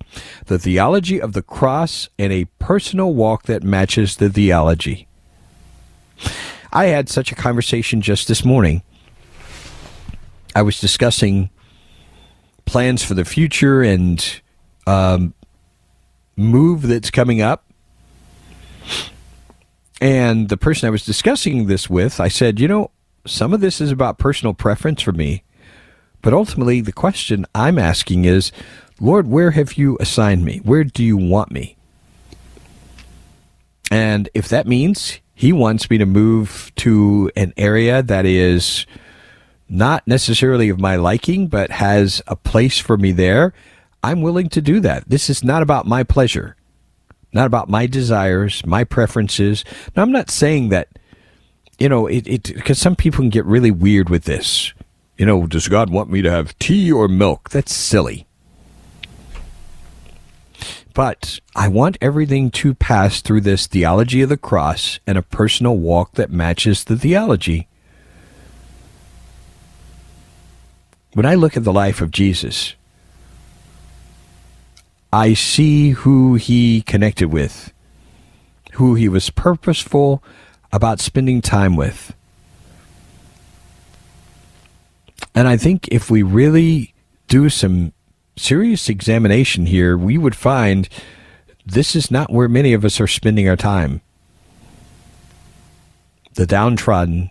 the 0.48 0.60
theology 0.60 1.22
of 1.22 1.34
the 1.34 1.41
cross 1.44 2.10
and 2.20 2.34
a 2.34 2.46
personal 2.60 3.14
walk 3.14 3.44
that 3.44 3.64
matches 3.64 4.18
the 4.18 4.30
theology. 4.30 5.08
I 6.71 6.86
had 6.86 7.09
such 7.09 7.32
a 7.32 7.36
conversation 7.36 8.01
just 8.01 8.28
this 8.28 8.43
morning. 8.43 8.82
I 10.55 10.61
was 10.61 10.80
discussing 10.80 11.49
plans 12.65 13.03
for 13.03 13.13
the 13.13 13.26
future 13.26 13.82
and 13.82 14.41
um, 14.88 15.34
move 16.36 16.84
that's 16.84 17.11
coming 17.11 17.41
up. 17.41 17.65
And 20.01 20.49
the 20.49 20.57
person 20.57 20.88
I 20.88 20.89
was 20.89 21.05
discussing 21.05 21.67
this 21.67 21.89
with, 21.89 22.19
I 22.19 22.28
said, 22.28 22.59
you 22.59 22.67
know, 22.67 22.91
some 23.26 23.53
of 23.53 23.61
this 23.61 23.80
is 23.80 23.91
about 23.91 24.17
personal 24.17 24.53
preference 24.53 25.01
for 25.01 25.13
me. 25.13 25.43
But 26.21 26.34
ultimately, 26.34 26.82
the 26.82 26.91
question 26.91 27.45
I'm 27.53 27.78
asking 27.78 28.26
is, 28.26 28.51
Lord, 28.99 29.28
where 29.28 29.51
have 29.51 29.74
you 29.74 29.97
assigned 29.99 30.43
me? 30.45 30.59
Where 30.63 30.84
do 30.84 31.03
you 31.03 31.17
want 31.17 31.51
me? 31.51 31.78
And 33.91 34.30
if 34.34 34.47
that 34.49 34.67
means 34.67 35.19
he 35.34 35.52
wants 35.52 35.90
me 35.90 35.98
to 35.98 36.06
move 36.06 36.72
to 36.78 37.32
an 37.36 37.54
area 37.58 38.04
that 38.04 38.26
is 38.26 38.86
not 39.70 40.08
necessarily 40.08 40.70
of 40.70 40.80
my 40.80 40.96
liking, 40.96 41.48
but 41.48 41.72
has 41.72 42.22
a 42.28 42.36
place 42.36 42.80
for 42.80 42.98
me 42.98 43.12
there, 43.12 43.54
I'm 44.04 44.22
willing 44.22 44.50
to 44.50 44.62
do 44.62 44.80
that. 44.82 45.10
This 45.10 45.30
is 45.30 45.44
not 45.44 45.64
about 45.64 45.88
my 45.88 46.04
pleasure, 46.04 46.56
not 47.32 47.48
about 47.48 47.70
my 47.70 47.88
desires, 47.88 48.66
my 48.66 48.84
preferences. 48.84 49.64
Now, 49.96 50.04
I'm 50.04 50.12
not 50.12 50.30
saying 50.30 50.70
that, 50.70 50.90
you 51.80 51.90
know, 51.90 52.06
it, 52.08 52.28
it, 52.28 52.44
because 52.54 52.78
some 52.78 52.96
people 52.96 53.20
can 53.20 53.30
get 53.30 53.46
really 53.46 53.72
weird 53.72 54.10
with 54.10 54.26
this. 54.26 54.74
You 55.18 55.26
know, 55.26 55.48
does 55.48 55.68
God 55.68 55.90
want 55.90 56.10
me 56.10 56.22
to 56.22 56.30
have 56.30 56.58
tea 56.60 56.92
or 56.92 57.08
milk? 57.08 57.50
That's 57.50 57.74
silly. 57.74 58.28
But 60.94 61.39
I 61.56 61.68
want 61.70 61.98
everything 62.02 62.52
to 62.52 62.76
pass 62.76 63.22
through 63.22 63.41
this 63.41 63.66
theology 63.66 64.22
of 64.22 64.30
the 64.30 64.38
cross 64.38 65.00
and 65.08 65.18
a 65.18 65.24
personal 65.24 65.78
walk 65.78 66.14
that 66.14 66.30
matches 66.30 66.84
the 66.84 66.98
theology. 66.98 67.68
When 71.14 71.26
I 71.26 71.36
look 71.36 71.58
at 71.58 71.64
the 71.64 71.74
life 71.74 72.02
of 72.02 72.12
Jesus, 72.12 72.76
I 75.12 75.34
see 75.34 75.91
who 75.91 76.36
he 76.36 76.82
connected 76.82 77.32
with, 77.32 77.72
who 78.74 78.96
he 78.96 79.08
was 79.08 79.30
purposeful 79.30 80.24
about 80.72 81.00
spending 81.00 81.41
time 81.41 81.76
with. 81.76 82.16
And 85.36 85.48
I 85.48 85.58
think 85.58 85.88
if 85.89 86.10
we 86.12 86.22
really 86.22 86.94
do 87.28 87.50
some 87.50 87.94
serious 88.36 88.90
examination 88.90 89.66
here, 89.66 89.98
we 89.98 90.18
would 90.18 90.36
find 90.36 90.90
this 91.66 91.96
is 91.96 92.12
not 92.12 92.32
where 92.32 92.50
many 92.50 92.74
of 92.74 92.84
us 92.84 93.00
are 93.00 93.08
spending 93.08 93.48
our 93.48 93.56
time. 93.56 94.02
The 96.34 96.46
downtrodden, 96.46 97.30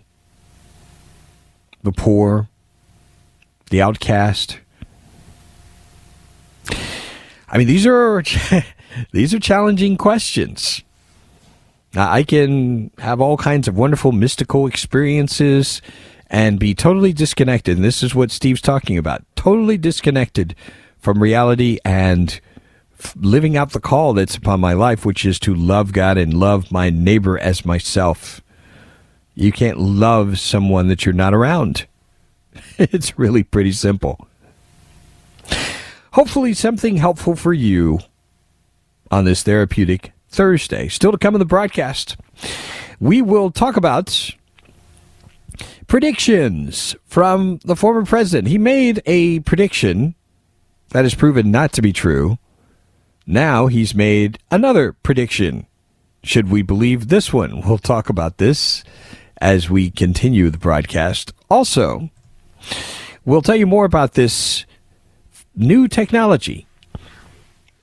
the 1.83 1.91
poor, 1.91 2.47
the 3.69 3.81
outcast. 3.81 4.59
I 7.49 7.57
mean, 7.57 7.67
these 7.67 7.85
are 7.85 8.23
these 9.11 9.33
are 9.33 9.39
challenging 9.39 9.97
questions. 9.97 10.83
I 11.95 12.23
can 12.23 12.89
have 12.97 13.21
all 13.21 13.37
kinds 13.37 13.67
of 13.67 13.77
wonderful 13.77 14.11
mystical 14.11 14.65
experiences 14.65 15.81
and 16.27 16.59
be 16.59 16.73
totally 16.73 17.13
disconnected. 17.13 17.77
And 17.77 17.85
this 17.85 18.01
is 18.01 18.15
what 18.15 18.31
Steve's 18.31 18.61
talking 18.61 18.97
about 18.97 19.23
totally 19.35 19.77
disconnected 19.77 20.55
from 21.03 21.21
reality 21.21 21.77
and 21.83 22.39
living 23.17 23.57
out 23.57 23.71
the 23.71 23.81
call 23.81 24.13
that's 24.13 24.37
upon 24.37 24.61
my 24.61 24.71
life, 24.71 25.05
which 25.05 25.25
is 25.25 25.37
to 25.37 25.53
love 25.53 25.91
God 25.91 26.17
and 26.17 26.33
love 26.33 26.71
my 26.71 26.89
neighbor 26.89 27.37
as 27.37 27.65
myself. 27.65 28.41
You 29.35 29.51
can't 29.51 29.77
love 29.77 30.39
someone 30.39 30.87
that 30.87 31.05
you're 31.05 31.13
not 31.13 31.33
around. 31.33 31.87
it's 32.77 33.19
really 33.19 33.43
pretty 33.43 33.73
simple. 33.73 34.27
Hopefully, 36.13 36.53
something 36.53 36.95
helpful 36.95 37.35
for 37.35 37.51
you 37.51 37.99
on 39.11 39.25
this 39.25 39.43
therapeutic 39.43 40.13
Thursday. 40.29 40.87
Still 40.87 41.11
to 41.11 41.17
come 41.17 41.35
in 41.35 41.39
the 41.39 41.45
broadcast, 41.45 42.15
we 43.01 43.21
will 43.21 43.51
talk 43.51 43.75
about 43.75 44.31
predictions 45.87 46.95
from 47.05 47.59
the 47.65 47.75
former 47.75 48.05
president. 48.05 48.47
He 48.47 48.57
made 48.57 49.01
a 49.05 49.41
prediction 49.41 50.15
that 50.93 51.03
has 51.03 51.15
proven 51.15 51.51
not 51.51 51.73
to 51.73 51.81
be 51.81 51.91
true. 51.91 52.37
Now 53.25 53.67
he's 53.67 53.93
made 53.93 54.39
another 54.49 54.93
prediction. 54.93 55.65
Should 56.23 56.49
we 56.49 56.61
believe 56.61 57.09
this 57.09 57.33
one? 57.33 57.61
We'll 57.61 57.77
talk 57.77 58.09
about 58.09 58.37
this 58.37 58.83
as 59.41 59.69
we 59.69 59.89
continue 59.89 60.49
the 60.49 60.57
broadcast. 60.57 61.33
Also, 61.49 62.09
we'll 63.25 63.41
tell 63.41 63.55
you 63.55 63.67
more 63.67 63.85
about 63.85 64.13
this 64.13 64.65
new 65.55 65.87
technology 65.87 66.65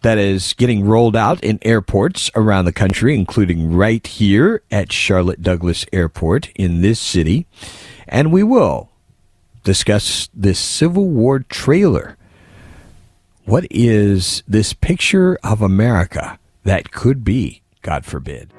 that 0.02 0.16
is 0.16 0.54
getting 0.54 0.84
rolled 0.84 1.16
out 1.16 1.42
in 1.44 1.58
airports 1.62 2.30
around 2.34 2.64
the 2.64 2.72
country, 2.72 3.14
including 3.14 3.74
right 3.74 4.06
here 4.06 4.62
at 4.70 4.92
Charlotte 4.92 5.42
Douglas 5.42 5.84
Airport 5.92 6.48
in 6.54 6.80
this 6.80 6.98
city. 6.98 7.46
And 8.08 8.32
we 8.32 8.42
will 8.42 8.90
discuss 9.64 10.28
this 10.32 10.58
Civil 10.58 11.08
War 11.08 11.40
trailer. 11.40 12.16
What 13.51 13.66
is 13.68 14.44
this 14.46 14.72
picture 14.72 15.36
of 15.42 15.61
America 15.61 16.38
that 16.62 16.92
could 16.92 17.24
be, 17.24 17.62
God 17.82 18.05
forbid? 18.05 18.51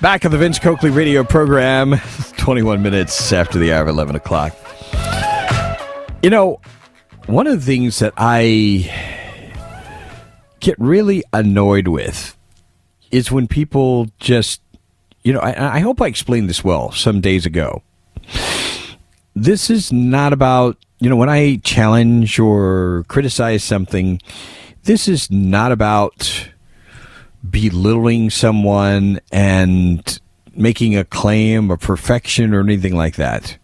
Back 0.00 0.24
on 0.24 0.30
the 0.30 0.38
Vince 0.38 0.58
Coakley 0.58 0.88
radio 0.88 1.22
program, 1.22 1.96
21 2.38 2.80
minutes 2.80 3.30
after 3.30 3.58
the 3.58 3.74
hour, 3.74 3.82
of 3.82 3.88
11 3.88 4.16
o'clock. 4.16 4.56
You 6.22 6.30
know, 6.30 6.62
one 7.26 7.46
of 7.46 7.60
the 7.60 7.66
things 7.66 7.98
that 7.98 8.14
I 8.16 8.90
get 10.60 10.78
really 10.78 11.24
annoyed 11.34 11.88
with 11.88 12.38
is 13.12 13.30
when 13.30 13.46
people 13.46 14.08
just, 14.18 14.60
you 15.22 15.32
know, 15.32 15.40
I, 15.40 15.76
I 15.76 15.78
hope 15.80 16.00
I 16.00 16.06
explained 16.06 16.48
this 16.48 16.64
well 16.64 16.90
some 16.90 17.20
days 17.20 17.46
ago. 17.46 17.82
This 19.36 19.70
is 19.70 19.92
not 19.92 20.32
about, 20.32 20.76
you 20.98 21.08
know, 21.08 21.16
when 21.16 21.28
I 21.28 21.56
challenge 21.62 22.38
or 22.38 23.04
criticize 23.08 23.62
something, 23.62 24.20
this 24.84 25.06
is 25.06 25.30
not 25.30 25.70
about 25.70 26.48
belittling 27.48 28.30
someone 28.30 29.20
and 29.30 30.20
making 30.54 30.96
a 30.96 31.04
claim 31.04 31.70
of 31.70 31.80
perfection 31.80 32.54
or 32.54 32.60
anything 32.60 32.96
like 32.96 33.16
that. 33.16 33.58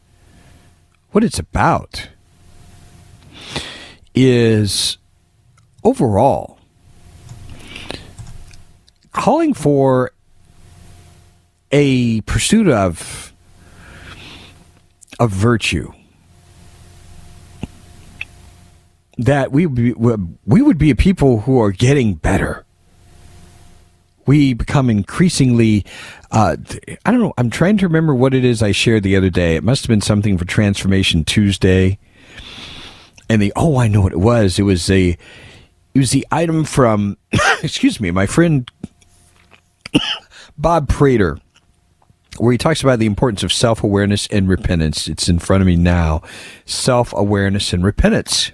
What 1.13 1.25
it's 1.25 1.39
about 1.39 2.09
is 4.15 4.99
overall 5.85 6.58
calling 9.13 9.55
for 9.55 10.13
a 11.71 12.21
pursuit 12.23 12.69
of 12.69 13.33
of 15.21 15.31
virtue 15.31 15.93
that 19.19 19.51
we 19.51 19.67
we 19.67 20.63
would 20.63 20.79
be 20.79 20.91
a 20.91 20.97
people 20.97 21.41
who 21.41 21.61
are 21.61 21.73
getting 21.73 22.15
better. 22.15 22.65
We 24.27 24.55
become 24.55 24.91
increasingly 24.91 25.85
uh, 26.31 26.57
i 27.07 27.11
don't 27.11 27.21
know 27.21 27.33
i'm 27.39 27.49
trying 27.49 27.79
to 27.79 27.87
remember 27.87 28.15
what 28.15 28.35
it 28.35 28.45
is 28.45 28.63
i 28.63 28.73
shared 28.73 29.03
the 29.03 29.17
other 29.17 29.31
day. 29.31 29.57
It 29.57 29.65
must 29.65 29.83
have 29.83 29.89
been 29.89 30.01
something 30.01 30.39
for 30.39 30.45
transformation 30.45 31.25
tuesday. 31.25 31.99
And 33.29 33.43
the 33.43 33.53
oh 33.57 33.79
i 33.79 33.89
know 33.89 34.03
what 34.03 34.13
it 34.13 34.21
was. 34.21 34.59
It 34.59 34.63
was 34.63 34.89
a 34.91 35.17
it 35.95 35.99
was 35.99 36.13
the 36.13 36.27
item 36.31 36.65
from 36.65 37.17
excuse 37.63 38.01
me 38.01 38.11
my 38.11 38.27
friend 38.27 38.71
bob 40.59 40.89
prater 40.89 41.39
where 42.39 42.53
he 42.53 42.59
talks 42.59 42.83
about 42.83 42.99
the 42.99 43.07
importance 43.07 43.43
of 43.43 43.53
self-awareness 43.53 44.27
and 44.29 44.49
repentance 44.49 45.09
it's 45.09 45.29
in 45.29 45.39
front 45.39 45.61
of 45.61 45.67
me 45.67 45.77
now 45.77 46.23
self-awareness 46.65 47.73
and 47.73 47.85
repentance 47.85 48.53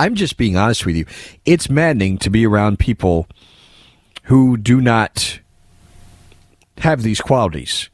I'm 0.00 0.14
just 0.14 0.38
being 0.38 0.56
honest 0.56 0.86
with 0.86 0.96
you. 0.96 1.04
It's 1.44 1.68
maddening 1.68 2.16
to 2.18 2.30
be 2.30 2.46
around 2.46 2.78
people 2.78 3.26
who 4.24 4.56
do 4.56 4.80
not 4.80 5.40
have 6.78 7.02
these 7.02 7.20
qualities. 7.20 7.90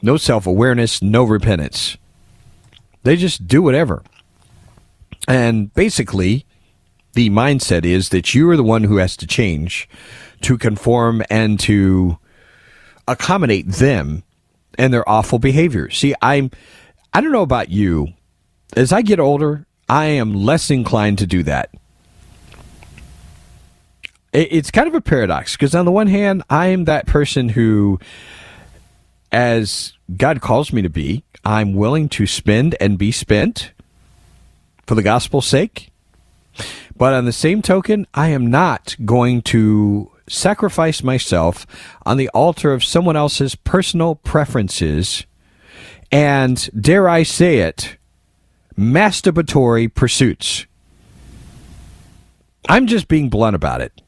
no 0.00 0.16
self 0.16 0.46
awareness, 0.46 1.02
no 1.02 1.22
repentance. 1.22 1.98
They 3.02 3.16
just 3.16 3.46
do 3.46 3.60
whatever. 3.60 4.02
And 5.28 5.72
basically, 5.74 6.46
the 7.14 7.30
mindset 7.30 7.84
is 7.84 8.08
that 8.10 8.34
you 8.34 8.48
are 8.50 8.56
the 8.56 8.62
one 8.62 8.84
who 8.84 8.96
has 8.96 9.16
to 9.18 9.26
change 9.26 9.88
to 10.42 10.58
conform 10.58 11.22
and 11.30 11.58
to 11.60 12.18
accommodate 13.06 13.68
them 13.68 14.22
and 14.78 14.92
their 14.92 15.08
awful 15.08 15.38
behavior. 15.38 15.90
See, 15.90 16.14
I'm 16.22 16.50
I 17.12 17.20
don't 17.20 17.32
know 17.32 17.42
about 17.42 17.68
you. 17.68 18.08
As 18.74 18.92
I 18.92 19.02
get 19.02 19.20
older, 19.20 19.66
I 19.88 20.06
am 20.06 20.34
less 20.34 20.70
inclined 20.70 21.18
to 21.18 21.26
do 21.26 21.42
that. 21.42 21.70
It's 24.32 24.70
kind 24.70 24.88
of 24.88 24.94
a 24.94 25.02
paradox 25.02 25.52
because 25.52 25.74
on 25.74 25.84
the 25.84 25.92
one 25.92 26.06
hand, 26.06 26.42
I 26.48 26.68
am 26.68 26.86
that 26.86 27.06
person 27.06 27.50
who 27.50 28.00
as 29.30 29.92
God 30.16 30.40
calls 30.40 30.72
me 30.72 30.82
to 30.82 30.88
be, 30.88 31.24
I'm 31.44 31.74
willing 31.74 32.08
to 32.10 32.26
spend 32.26 32.76
and 32.80 32.96
be 32.98 33.12
spent 33.12 33.72
for 34.86 34.94
the 34.94 35.02
gospel's 35.02 35.46
sake. 35.46 35.91
But 36.96 37.14
on 37.14 37.24
the 37.24 37.32
same 37.32 37.62
token, 37.62 38.06
I 38.14 38.28
am 38.28 38.48
not 38.48 38.96
going 39.04 39.42
to 39.42 40.10
sacrifice 40.28 41.02
myself 41.02 41.66
on 42.06 42.16
the 42.16 42.28
altar 42.30 42.72
of 42.72 42.84
someone 42.84 43.16
else's 43.16 43.54
personal 43.54 44.14
preferences 44.16 45.26
and, 46.10 46.68
dare 46.78 47.08
I 47.08 47.22
say 47.22 47.58
it, 47.58 47.96
masturbatory 48.78 49.92
pursuits. 49.92 50.66
I'm 52.68 52.86
just 52.86 53.08
being 53.08 53.28
blunt 53.28 53.56
about 53.56 53.80
it. 53.80 54.02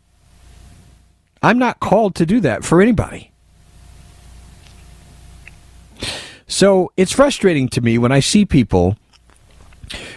I'm 1.42 1.58
not 1.58 1.80
called 1.80 2.14
to 2.16 2.26
do 2.26 2.40
that 2.40 2.64
for 2.64 2.80
anybody. 2.80 3.32
So 6.46 6.92
it's 6.96 7.12
frustrating 7.12 7.68
to 7.70 7.80
me 7.80 7.98
when 7.98 8.12
I 8.12 8.20
see 8.20 8.44
people 8.44 8.96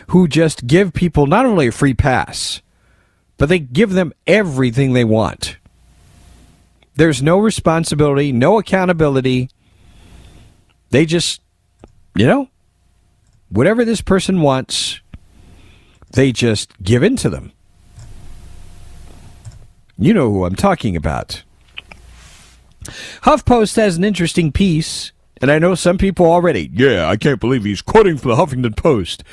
who 0.07 0.27
just 0.27 0.67
give 0.67 0.93
people 0.93 1.27
not 1.27 1.45
only 1.45 1.67
a 1.67 1.71
free 1.71 1.93
pass, 1.93 2.61
but 3.37 3.49
they 3.49 3.59
give 3.59 3.91
them 3.91 4.13
everything 4.25 4.93
they 4.93 5.03
want. 5.03 5.57
There's 6.95 7.21
no 7.21 7.37
responsibility, 7.37 8.31
no 8.31 8.57
accountability. 8.57 9.49
They 10.89 11.05
just, 11.05 11.41
you 12.15 12.25
know, 12.25 12.49
whatever 13.49 13.85
this 13.85 14.01
person 14.01 14.41
wants, 14.41 15.01
they 16.11 16.31
just 16.31 16.71
give 16.81 17.03
in 17.03 17.15
to 17.17 17.29
them. 17.29 17.51
You 19.97 20.13
know 20.13 20.31
who 20.31 20.45
I'm 20.45 20.55
talking 20.55 20.95
about. 20.95 21.43
HuffPost 23.23 23.75
has 23.75 23.97
an 23.97 24.03
interesting 24.03 24.51
piece, 24.51 25.11
and 25.41 25.51
I 25.51 25.59
know 25.59 25.75
some 25.75 25.97
people 25.97 26.25
already, 26.25 26.69
yeah, 26.73 27.07
I 27.07 27.17
can't 27.17 27.39
believe 27.39 27.63
he's 27.63 27.81
quoting 27.81 28.17
from 28.17 28.31
the 28.31 28.37
Huffington 28.37 28.75
Post. 28.75 29.23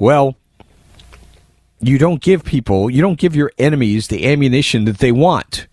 Well, 0.00 0.34
you 1.78 1.98
don't 1.98 2.22
give 2.22 2.42
people, 2.42 2.88
you 2.88 3.02
don't 3.02 3.18
give 3.18 3.36
your 3.36 3.52
enemies 3.58 4.08
the 4.08 4.26
ammunition 4.26 4.86
that 4.86 4.96
they 4.98 5.12
want. 5.12 5.66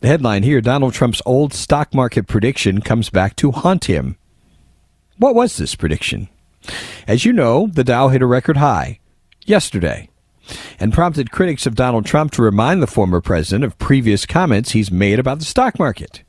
The 0.00 0.06
headline 0.06 0.44
here 0.44 0.60
Donald 0.60 0.94
Trump's 0.94 1.20
old 1.26 1.52
stock 1.52 1.92
market 1.92 2.28
prediction 2.28 2.80
comes 2.80 3.10
back 3.10 3.34
to 3.36 3.50
haunt 3.50 3.86
him. 3.86 4.16
What 5.18 5.34
was 5.34 5.56
this 5.56 5.74
prediction? 5.74 6.28
As 7.08 7.24
you 7.24 7.32
know, 7.32 7.66
the 7.66 7.82
Dow 7.82 8.08
hit 8.08 8.22
a 8.22 8.26
record 8.26 8.58
high 8.58 9.00
yesterday 9.44 10.08
and 10.78 10.92
prompted 10.92 11.32
critics 11.32 11.66
of 11.66 11.74
Donald 11.74 12.06
Trump 12.06 12.30
to 12.32 12.42
remind 12.42 12.80
the 12.80 12.86
former 12.86 13.20
president 13.20 13.64
of 13.64 13.76
previous 13.78 14.24
comments 14.24 14.70
he's 14.70 14.92
made 14.92 15.18
about 15.18 15.40
the 15.40 15.44
stock 15.44 15.80
market. 15.80 16.22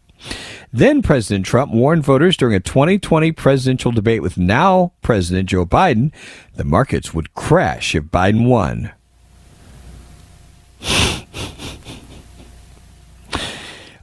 Then 0.73 1.01
President 1.01 1.45
Trump 1.45 1.71
warned 1.73 2.03
voters 2.03 2.35
during 2.35 2.55
a 2.55 2.59
2020 2.59 3.31
presidential 3.31 3.91
debate 3.91 4.21
with 4.21 4.37
now 4.37 4.91
President 5.01 5.49
Joe 5.49 5.65
Biden 5.65 6.11
the 6.55 6.65
markets 6.65 7.13
would 7.13 7.33
crash 7.33 7.95
if 7.95 8.03
Biden 8.05 8.47
won. 8.47 8.91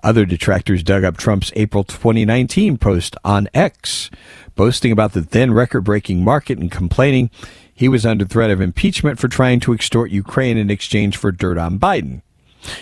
Other 0.03 0.27
detractors 0.27 0.83
dug 0.83 1.05
up 1.05 1.17
Trump's 1.17 1.53
April 1.57 1.85
2019 1.85 2.77
post 2.79 3.17
on 3.25 3.49
X, 3.55 4.11
boasting 4.55 4.93
about 4.93 5.13
the 5.13 5.23
then 5.23 5.53
record 5.53 5.83
breaking 5.83 6.23
market 6.23 6.59
and 6.59 6.71
complaining 6.71 7.31
he 7.75 7.89
was 7.89 8.07
under 8.07 8.25
threat 8.25 8.51
of 8.51 8.61
impeachment 8.61 9.19
for 9.19 9.29
trying 9.29 9.61
to 9.61 9.73
extort 9.73 10.11
Ukraine 10.11 10.57
in 10.57 10.71
exchange 10.71 11.17
for 11.17 11.33
dirt 11.33 11.59
on 11.59 11.79
Biden. 11.79 12.23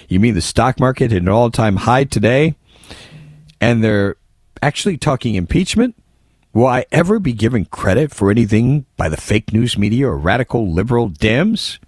You 0.08 0.20
mean 0.20 0.34
the 0.34 0.42
stock 0.42 0.78
market 0.78 1.10
hit 1.10 1.22
an 1.22 1.28
all 1.28 1.50
time 1.50 1.76
high 1.76 2.04
today? 2.04 2.56
And 3.62 3.82
they're 3.84 4.16
actually 4.60 4.98
talking 4.98 5.36
impeachment? 5.36 5.94
Will 6.52 6.66
I 6.66 6.84
ever 6.90 7.20
be 7.20 7.32
given 7.32 7.64
credit 7.66 8.10
for 8.10 8.28
anything 8.28 8.86
by 8.96 9.08
the 9.08 9.16
fake 9.16 9.52
news 9.52 9.78
media 9.78 10.08
or 10.08 10.18
radical 10.18 10.72
liberal 10.72 11.08
Dems? 11.08 11.78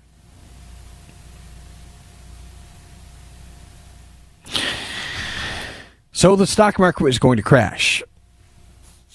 So 6.13 6.37
the 6.37 6.47
stock 6.47 6.79
market 6.79 7.03
was 7.03 7.19
going 7.19 7.39
to 7.39 7.43
crash. 7.43 8.05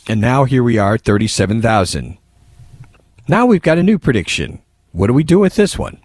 And 0.09 0.19
now 0.19 0.43
here 0.43 0.61
we 0.61 0.77
are, 0.77 0.97
37,000. 0.97 2.17
Now 3.29 3.45
we've 3.45 3.61
got 3.61 3.77
a 3.77 3.83
new 3.83 3.97
prediction. 3.97 4.61
What 4.91 5.07
do 5.07 5.13
we 5.13 5.23
do 5.23 5.39
with 5.39 5.55
this 5.55 5.79
one? 5.79 6.01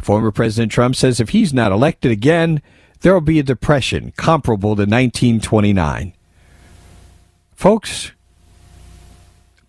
Former 0.00 0.30
President 0.30 0.70
Trump 0.70 0.94
says 0.94 1.18
if 1.18 1.30
he's 1.30 1.52
not 1.52 1.72
elected 1.72 2.12
again, 2.12 2.62
there 3.00 3.12
will 3.12 3.20
be 3.20 3.38
a 3.38 3.42
depression 3.42 4.12
comparable 4.16 4.76
to 4.76 4.82
1929. 4.82 6.14
Folks, 7.54 8.12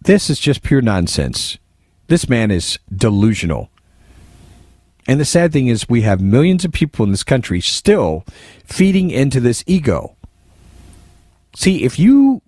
this 0.02 0.30
is 0.30 0.40
just 0.40 0.62
pure 0.62 0.82
nonsense. 0.82 1.58
This 2.08 2.30
man 2.30 2.52
is 2.52 2.80
delusional. 2.94 3.70
And 5.08 5.20
the 5.20 5.26
sad 5.26 5.54
thing 5.54 5.68
is, 5.68 5.88
we 5.88 6.02
have 6.02 6.20
millions 6.22 6.66
of 6.66 6.72
people 6.72 7.06
in 7.06 7.12
this 7.12 7.24
country 7.24 7.62
still 7.62 8.26
feeding 8.66 9.12
into 9.12 9.40
this 9.40 9.64
ego. 9.68 10.16
See, 11.56 11.84
if 11.84 12.00
you 12.00 12.42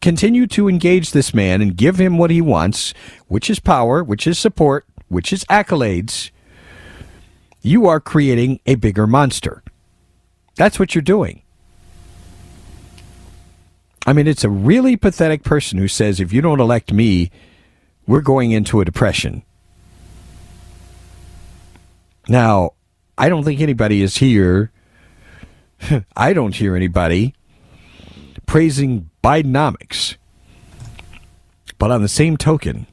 continue 0.00 0.46
to 0.48 0.68
engage 0.68 1.12
this 1.12 1.32
man 1.32 1.62
and 1.62 1.76
give 1.76 1.98
him 1.98 2.18
what 2.18 2.30
he 2.30 2.40
wants, 2.40 2.92
which 3.26 3.48
is 3.48 3.58
power, 3.58 4.04
which 4.04 4.26
is 4.26 4.38
support, 4.38 4.86
which 5.08 5.32
is 5.32 5.44
accolades, 5.46 6.30
you 7.62 7.86
are 7.86 8.00
creating 8.00 8.60
a 8.66 8.74
bigger 8.74 9.06
monster. 9.06 9.62
That's 10.56 10.78
what 10.78 10.94
you're 10.94 11.02
doing. 11.02 11.42
I 14.06 14.12
mean, 14.12 14.26
it's 14.26 14.44
a 14.44 14.50
really 14.50 14.96
pathetic 14.96 15.42
person 15.42 15.78
who 15.78 15.88
says, 15.88 16.20
if 16.20 16.32
you 16.32 16.42
don't 16.42 16.60
elect 16.60 16.92
me, 16.92 17.30
we're 18.06 18.20
going 18.20 18.50
into 18.50 18.80
a 18.80 18.84
depression. 18.84 19.42
Now, 22.28 22.72
I 23.16 23.28
don't 23.28 23.44
think 23.44 23.60
anybody 23.60 24.02
is 24.02 24.18
here. 24.18 24.70
I 26.16 26.32
don't 26.32 26.54
hear 26.54 26.76
anybody 26.76 27.34
praising 28.46 29.10
Bidenomics. 29.22 30.16
But 31.78 31.90
on 31.90 32.02
the 32.02 32.08
same 32.08 32.36
token, 32.36 32.86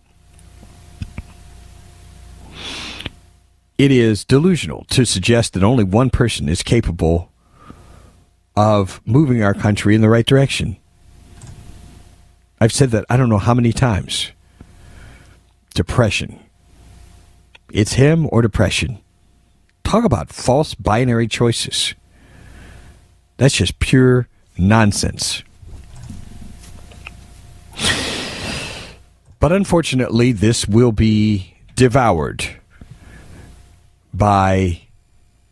it 3.78 3.92
is 3.92 4.26
delusional 4.26 4.86
to 4.86 5.06
suggest 5.06 5.54
that 5.54 5.64
only 5.64 5.84
one 5.84 6.10
person 6.10 6.50
is 6.50 6.64
capable 6.64 7.31
of 8.56 9.02
moving 9.06 9.44
our 9.44 9.54
country 9.54 9.96
in 9.96 10.02
the 10.02 10.10
right 10.10 10.26
direction. 10.26 10.78
I've 12.60 12.74
said 12.74 12.92
that 12.92 13.06
I 13.10 13.18
don't 13.18 13.30
know 13.30 13.38
how 13.38 13.54
many 13.54 13.72
times. 13.72 14.32
Depression. 15.74 16.40
It's 17.72 17.94
him 17.94 18.28
or 18.32 18.42
depression. 18.42 19.00
Talk 19.84 20.04
about 20.04 20.30
false 20.30 20.76
binary 20.76 21.28
choices. 21.28 21.96
That's 23.38 23.56
just 23.56 23.80
pure 23.80 24.28
nonsense. 24.58 25.44
But 29.40 29.52
unfortunately, 29.52 30.34
this 30.34 30.68
will 30.68 30.92
be 30.92 31.56
devoured 31.76 32.46
by 34.14 34.82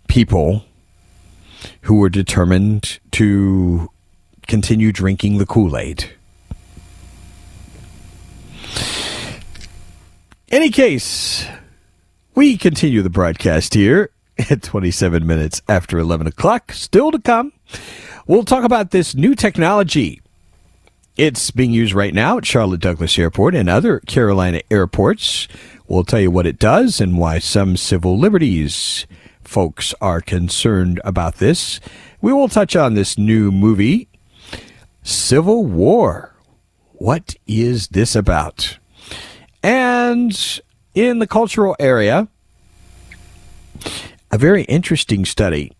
people 0.07 0.63
who 1.81 1.95
were 1.95 2.09
determined 2.09 2.99
to 3.11 3.89
continue 4.47 4.91
drinking 4.91 5.37
the 5.37 5.45
Kool 5.45 5.77
Aid. 5.77 6.11
Any 10.49 10.71
case, 10.71 11.45
we 12.33 12.57
continue 12.57 13.01
the 13.03 13.09
broadcast 13.09 13.75
here 13.75 14.09
at 14.49 14.63
27 14.63 15.25
minutes 15.25 15.61
after 15.69 15.99
11 15.99 16.25
o'clock. 16.27 16.71
Still 16.71 17.11
to 17.11 17.19
come, 17.19 17.53
we'll 18.25 18.43
talk 18.43 18.63
about 18.63 18.91
this 18.91 19.13
new 19.13 19.35
technology. 19.35 20.21
It's 21.17 21.51
being 21.51 21.71
used 21.71 21.93
right 21.93 22.13
now 22.13 22.37
at 22.37 22.45
Charlotte 22.45 22.79
Douglas 22.79 23.19
Airport 23.19 23.53
and 23.53 23.69
other 23.69 23.99
Carolina 23.99 24.61
airports. 24.71 25.47
We'll 25.87 26.05
tell 26.05 26.21
you 26.21 26.31
what 26.31 26.47
it 26.47 26.57
does 26.57 27.01
and 27.01 27.17
why 27.17 27.39
some 27.39 27.75
civil 27.75 28.17
liberties 28.17 29.05
folks 29.49 29.95
are 29.99 30.21
concerned 30.21 31.01
about 31.03 31.37
this. 31.37 31.79
We 32.21 32.31
will 32.31 32.47
touch 32.47 32.75
on 32.75 32.93
this 32.93 33.17
new 33.17 33.51
movie 33.51 34.07
Civil 35.01 35.65
War. 35.65 36.35
What 36.93 37.35
is 37.47 37.87
this 37.87 38.15
about? 38.15 38.77
And 39.63 40.61
in 40.93 41.17
the 41.17 41.25
cultural 41.25 41.75
area, 41.79 42.27
a 44.29 44.37
very 44.37 44.63
interesting 44.65 45.25
study 45.25 45.71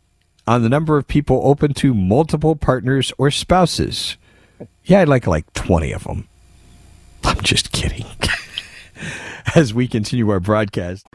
on 0.48 0.64
the 0.64 0.70
number 0.70 0.98
of 0.98 1.08
people 1.08 1.42
open 1.44 1.76
to 1.76 1.94
multiple 1.94 2.56
partners 2.56 3.14
or 3.20 3.30
spouses. 3.30 4.18
Yeah, 4.84 5.02
I'd 5.02 5.10
like 5.10 5.28
like 5.28 5.52
20 5.54 5.92
of 5.92 6.06
them. 6.06 6.28
I'm 7.24 7.42
just 7.42 7.72
kidding. 7.72 8.08
As 9.56 9.76
we 9.76 9.88
continue 9.88 10.28
our 10.30 10.40
broadcast. 10.40 11.06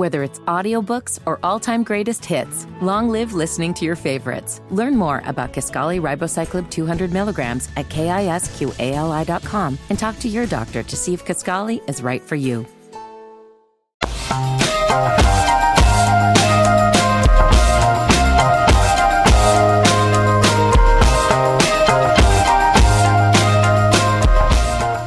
Whether 0.00 0.22
it's 0.22 0.38
audiobooks 0.40 1.18
or 1.26 1.38
all-time 1.42 1.82
greatest 1.82 2.24
hits, 2.24 2.66
long 2.80 3.10
live 3.10 3.34
listening 3.34 3.74
to 3.74 3.84
your 3.84 3.96
favorites. 3.96 4.62
Learn 4.70 4.96
more 4.96 5.22
about 5.26 5.52
Kisqali 5.52 6.00
Ribociclib 6.00 6.70
200 6.70 7.12
milligrams 7.12 7.68
at 7.76 7.90
kisqali.com 7.90 9.78
and 9.90 9.98
talk 9.98 10.18
to 10.20 10.26
your 10.26 10.46
doctor 10.46 10.82
to 10.82 10.96
see 10.96 11.12
if 11.12 11.26
Kisqali 11.26 11.86
is 11.86 12.00
right 12.02 12.22
for 12.22 12.34
you. 12.34 12.66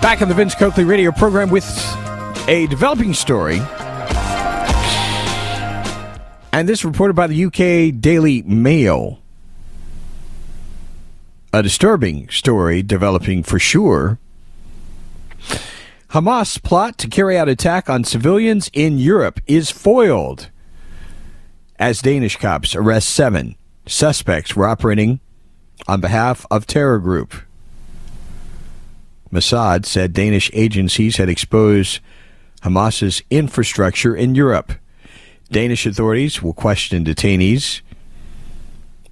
Back 0.04 0.22
on 0.22 0.28
the 0.28 0.36
Vince 0.36 0.54
Coakley 0.54 0.84
radio 0.84 1.12
program 1.12 1.50
with 1.50 1.66
a 2.48 2.68
developing 2.68 3.16
story 3.16 3.60
and 6.54 6.70
this 6.70 6.86
reported 6.86 7.16
by 7.16 7.26
the 7.26 7.46
UK 7.46 8.00
Daily 8.00 8.44
Mail. 8.44 9.20
A 11.52 11.64
disturbing 11.64 12.30
story 12.30 12.84
developing 12.84 13.42
for 13.42 13.58
sure. 13.58 14.20
Hamas 16.12 16.62
plot 16.62 17.00
to 17.00 17.08
carry 17.08 17.40
out 17.40 17.50
attack 17.50 17.90
on 17.90 18.04
civilians 18.04 18.70
in 18.72 19.00
Europe 19.00 19.40
is 19.48 19.72
foiled 19.72 20.52
as 21.80 22.04
Danish 22.04 22.38
cops 22.38 22.76
arrest 22.76 23.10
seven 23.10 23.56
suspects 23.88 24.56
were 24.56 24.68
operating 24.68 25.20
on 25.88 26.02
behalf 26.02 26.46
of 26.52 26.68
terror 26.68 27.00
group. 27.00 27.34
Mossad 29.32 29.88
said 29.88 30.14
Danish 30.14 30.52
agencies 30.54 31.18
had 31.18 31.30
exposed 31.30 32.00
Hamas's 32.62 33.24
infrastructure 33.32 34.16
in 34.16 34.36
Europe. 34.36 34.74
Danish 35.54 35.86
authorities 35.86 36.42
will 36.42 36.54
question 36.54 37.06
detainees 37.06 37.82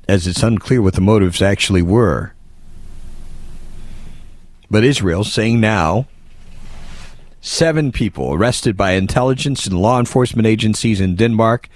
as 0.08 0.26
it's 0.26 0.42
unclear 0.42 0.82
what 0.82 0.96
the 0.96 1.02
motives 1.02 1.42
actually 1.42 1.84
were. 1.84 2.34
But 4.70 4.84
Israel 4.84 5.24
saying 5.24 5.60
now 5.60 6.08
seven 7.42 7.92
people 7.92 8.34
arrested 8.34 8.76
by 8.76 8.94
intelligence 8.94 9.68
and 9.68 9.80
law 9.80 10.00
enforcement 10.00 10.48
agencies 10.48 11.00
in 11.00 11.16
Denmark 11.16 11.70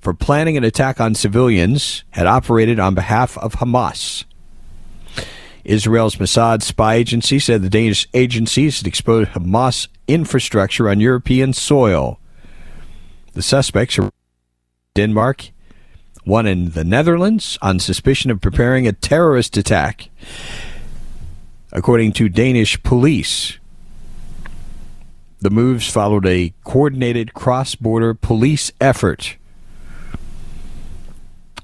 for 0.00 0.12
planning 0.12 0.56
an 0.56 0.64
attack 0.64 1.00
on 1.00 1.14
civilians 1.14 2.02
had 2.10 2.26
operated 2.26 2.80
on 2.80 2.96
behalf 2.96 3.38
of 3.38 3.54
Hamas. 3.54 4.24
Israel's 5.64 6.16
Mossad 6.16 6.62
spy 6.62 6.94
agency 6.94 7.38
said 7.38 7.62
the 7.62 7.70
Danish 7.70 8.08
agencies 8.14 8.80
had 8.80 8.88
exposed 8.88 9.30
Hamas 9.30 9.86
infrastructure 10.08 10.88
on 10.88 10.98
European 10.98 11.52
soil. 11.52 12.18
The 13.34 13.42
suspects 13.42 13.98
are 13.98 14.10
Denmark, 14.94 15.50
one 16.24 16.46
in 16.46 16.70
the 16.70 16.84
Netherlands 16.84 17.58
on 17.62 17.78
suspicion 17.78 18.30
of 18.30 18.42
preparing 18.42 18.86
a 18.86 18.92
terrorist 18.92 19.56
attack. 19.56 20.10
According 21.72 22.12
to 22.12 22.28
Danish 22.28 22.82
police, 22.82 23.58
the 25.40 25.50
moves 25.50 25.90
followed 25.90 26.26
a 26.26 26.52
coordinated 26.62 27.32
cross 27.32 27.74
border 27.74 28.12
police 28.12 28.70
effort. 28.80 29.36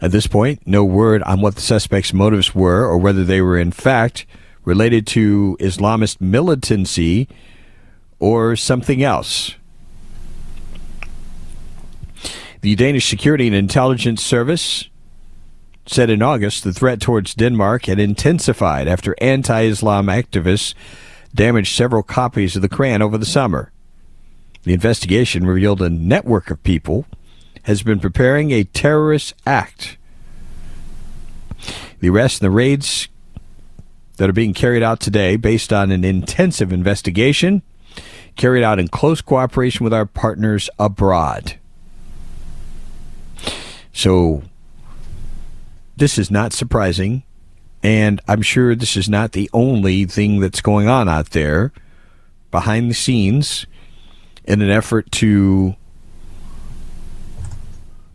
At 0.01 0.11
this 0.11 0.27
point, 0.27 0.63
no 0.65 0.85
word 0.85 1.23
on 1.25 1.43
what 1.43 1.57
the 1.57 1.61
suspects' 1.61 2.15
motives 2.15 2.55
were 2.55 2.87
or 2.87 2.97
whether 2.97 3.25
they 3.25 3.43
were 3.43 3.59
in 3.59 3.73
fact 3.73 4.25
related 4.65 5.07
to 5.09 5.57
Islamist 5.61 6.21
militancy 6.21 7.29
or 8.19 8.57
something 8.57 9.03
else. 9.03 9.55
The 12.61 12.75
Danish 12.75 13.09
Security 13.09 13.47
and 13.47 13.55
Intelligence 13.55 14.21
Service 14.21 14.89
said 15.87 16.11
in 16.11 16.23
August 16.23 16.65
the 16.65 16.73
threat 16.73 17.01
towards 17.01 17.35
Denmark 17.35 17.87
had 17.87 18.01
intensified 18.01 18.89
after 18.89 19.15
anti 19.21 19.63
Islam 19.63 20.07
activists 20.07 20.75
damaged 21.33 21.77
several 21.77 22.03
copies 22.03 22.57
of 22.57 22.63
the 22.63 22.69
Quran 22.69 23.01
over 23.01 23.17
the 23.17 23.25
summer. 23.25 23.71
The 24.65 24.73
investigation 24.73 25.47
revealed 25.47 25.81
a 25.81 25.89
network 25.89 26.51
of 26.51 26.63
people 26.65 27.07
has 27.63 27.85
been 27.85 28.01
preparing 28.01 28.51
a 28.51 28.65
terrorist 28.65 29.35
act. 29.47 29.97
The 32.01 32.11
arrests 32.11 32.41
and 32.41 32.47
the 32.47 32.51
raids 32.57 33.09
that 34.17 34.29
are 34.29 34.33
being 34.33 34.53
carried 34.55 34.83
out 34.83 34.99
today, 34.99 35.37
based 35.37 35.73
on 35.73 35.93
an 35.93 36.05
intensive 36.05 36.73
investigation 36.73 37.63
carried 38.35 38.65
out 38.65 38.81
in 38.81 38.89
close 38.89 39.21
cooperation 39.21 39.85
with 39.85 39.93
our 39.93 40.07
partners 40.07 40.69
abroad. 40.79 41.58
So 43.99 44.43
this 45.97 46.19
is 46.19 46.31
not 46.31 46.53
surprising. 46.53 47.25
And 47.83 48.21
I'm 48.29 48.43
sure 48.43 48.77
this 48.77 48.97
is 48.97 49.09
not 49.09 49.33
the 49.33 49.51
only 49.53 50.05
thing 50.05 50.39
that's 50.39 50.61
going 50.61 50.87
on 50.87 51.09
out 51.09 51.31
there 51.31 51.73
behind 52.53 52.89
the 52.89 52.95
scenes 52.95 53.67
in 54.45 54.63
an 54.63 54.71
effort 54.71 55.11
to 55.11 55.75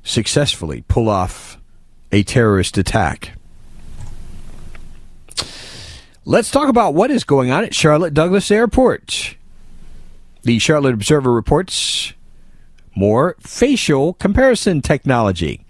successfully 0.04 0.86
pull 0.88 1.10
off 1.10 1.60
a 2.14 2.24
terrorist 2.24 2.78
attack. 2.78 3.34
Let's 6.24 6.50
talk 6.50 6.70
about 6.70 6.94
what 6.94 7.12
is 7.12 7.26
going 7.26 7.52
on 7.52 7.66
at 7.66 7.76
Charlotte 7.76 8.14
Douglas 8.14 8.50
Airport. 8.50 9.36
The 10.44 10.60
Charlotte 10.60 10.94
Observer 10.94 11.34
reports 11.34 12.14
more 12.96 13.36
facial 13.42 14.14
comparison 14.14 14.82
technology 14.82 15.63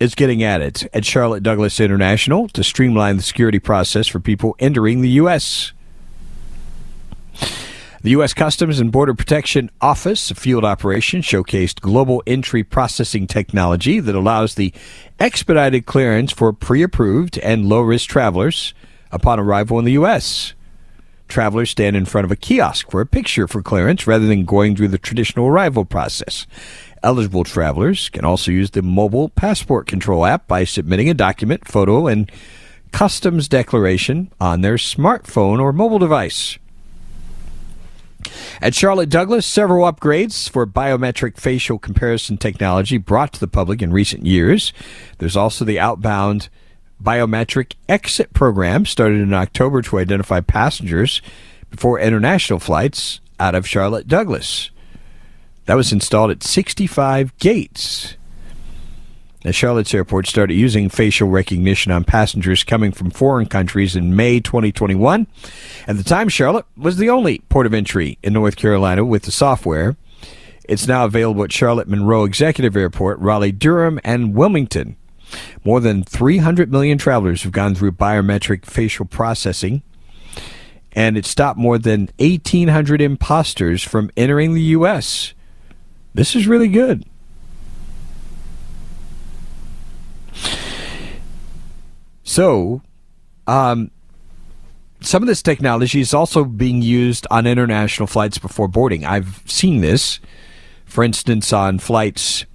is 0.00 0.14
getting 0.14 0.42
at 0.42 0.60
it 0.60 0.86
at 0.94 1.04
Charlotte 1.04 1.42
Douglas 1.42 1.80
International 1.80 2.48
to 2.48 2.62
streamline 2.62 3.16
the 3.16 3.22
security 3.22 3.58
process 3.58 4.06
for 4.06 4.20
people 4.20 4.54
entering 4.58 5.00
the 5.00 5.10
U.S. 5.10 5.72
The 8.00 8.10
U.S. 8.10 8.32
Customs 8.32 8.78
and 8.78 8.92
Border 8.92 9.12
Protection 9.12 9.70
Office, 9.80 10.30
field 10.30 10.64
operation, 10.64 11.20
showcased 11.20 11.80
global 11.80 12.22
entry 12.28 12.62
processing 12.62 13.26
technology 13.26 13.98
that 13.98 14.14
allows 14.14 14.54
the 14.54 14.72
expedited 15.18 15.84
clearance 15.84 16.30
for 16.30 16.52
pre 16.52 16.82
approved 16.82 17.38
and 17.38 17.68
low 17.68 17.80
risk 17.80 18.08
travelers 18.08 18.72
upon 19.10 19.40
arrival 19.40 19.80
in 19.80 19.84
the 19.84 19.92
U.S. 19.92 20.54
Travelers 21.26 21.70
stand 21.70 21.96
in 21.96 22.06
front 22.06 22.24
of 22.24 22.30
a 22.30 22.36
kiosk 22.36 22.90
for 22.90 23.00
a 23.00 23.06
picture 23.06 23.46
for 23.46 23.62
clearance 23.62 24.06
rather 24.06 24.26
than 24.26 24.44
going 24.44 24.76
through 24.76 24.88
the 24.88 24.98
traditional 24.98 25.48
arrival 25.48 25.84
process. 25.84 26.46
Eligible 27.02 27.44
travelers 27.44 28.08
can 28.08 28.24
also 28.24 28.50
use 28.50 28.70
the 28.70 28.82
mobile 28.82 29.28
passport 29.30 29.86
control 29.86 30.26
app 30.26 30.46
by 30.46 30.64
submitting 30.64 31.08
a 31.08 31.14
document, 31.14 31.66
photo, 31.66 32.06
and 32.06 32.30
customs 32.92 33.48
declaration 33.48 34.30
on 34.40 34.60
their 34.60 34.76
smartphone 34.76 35.60
or 35.60 35.72
mobile 35.72 35.98
device. 35.98 36.58
At 38.60 38.74
Charlotte 38.74 39.08
Douglas, 39.08 39.46
several 39.46 39.90
upgrades 39.90 40.50
for 40.50 40.66
biometric 40.66 41.38
facial 41.38 41.78
comparison 41.78 42.36
technology 42.36 42.98
brought 42.98 43.32
to 43.34 43.40
the 43.40 43.46
public 43.46 43.80
in 43.80 43.92
recent 43.92 44.26
years. 44.26 44.72
There's 45.18 45.36
also 45.36 45.64
the 45.64 45.78
outbound 45.78 46.48
biometric 47.02 47.74
exit 47.88 48.32
program 48.32 48.84
started 48.84 49.20
in 49.20 49.32
October 49.32 49.82
to 49.82 49.98
identify 49.98 50.40
passengers 50.40 51.22
before 51.70 52.00
international 52.00 52.58
flights 52.58 53.20
out 53.38 53.54
of 53.54 53.68
Charlotte 53.68 54.08
Douglas. 54.08 54.70
That 55.68 55.76
was 55.76 55.92
installed 55.92 56.30
at 56.30 56.42
65 56.42 57.36
gates. 57.36 58.16
The 59.42 59.52
Charlotte's 59.52 59.92
airport 59.92 60.26
started 60.26 60.54
using 60.54 60.88
facial 60.88 61.28
recognition 61.28 61.92
on 61.92 62.04
passengers 62.04 62.64
coming 62.64 62.90
from 62.90 63.10
foreign 63.10 63.44
countries 63.44 63.94
in 63.94 64.16
May 64.16 64.40
2021. 64.40 65.26
At 65.86 65.98
the 65.98 66.02
time, 66.02 66.30
Charlotte 66.30 66.64
was 66.74 66.96
the 66.96 67.10
only 67.10 67.40
port 67.50 67.66
of 67.66 67.74
entry 67.74 68.16
in 68.22 68.32
North 68.32 68.56
Carolina 68.56 69.04
with 69.04 69.24
the 69.24 69.30
software. 69.30 69.98
It's 70.64 70.88
now 70.88 71.04
available 71.04 71.44
at 71.44 71.52
Charlotte 71.52 71.86
Monroe 71.86 72.24
Executive 72.24 72.74
Airport, 72.74 73.18
Raleigh 73.18 73.52
Durham, 73.52 74.00
and 74.02 74.34
Wilmington. 74.34 74.96
More 75.66 75.80
than 75.80 76.02
300 76.02 76.72
million 76.72 76.96
travelers 76.96 77.42
have 77.42 77.52
gone 77.52 77.74
through 77.74 77.92
biometric 77.92 78.64
facial 78.64 79.04
processing, 79.04 79.82
and 80.92 81.18
it 81.18 81.26
stopped 81.26 81.58
more 81.58 81.76
than 81.76 82.08
1,800 82.18 83.02
imposters 83.02 83.82
from 83.82 84.10
entering 84.16 84.54
the 84.54 84.62
U.S. 84.62 85.34
This 86.18 86.34
is 86.34 86.48
really 86.48 86.66
good. 86.66 87.04
So, 92.24 92.82
um, 93.46 93.92
some 95.00 95.22
of 95.22 95.28
this 95.28 95.42
technology 95.42 96.00
is 96.00 96.12
also 96.12 96.44
being 96.44 96.82
used 96.82 97.24
on 97.30 97.46
international 97.46 98.08
flights 98.08 98.36
before 98.36 98.66
boarding. 98.66 99.04
I've 99.04 99.44
seen 99.46 99.80
this, 99.80 100.18
for 100.86 101.04
instance, 101.04 101.52
on 101.52 101.78
flights 101.78 102.46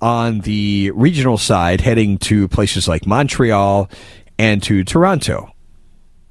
on 0.00 0.40
the 0.40 0.92
regional 0.94 1.36
side 1.36 1.82
heading 1.82 2.16
to 2.20 2.48
places 2.48 2.88
like 2.88 3.06
Montreal 3.06 3.90
and 4.38 4.62
to 4.62 4.82
Toronto. 4.82 5.52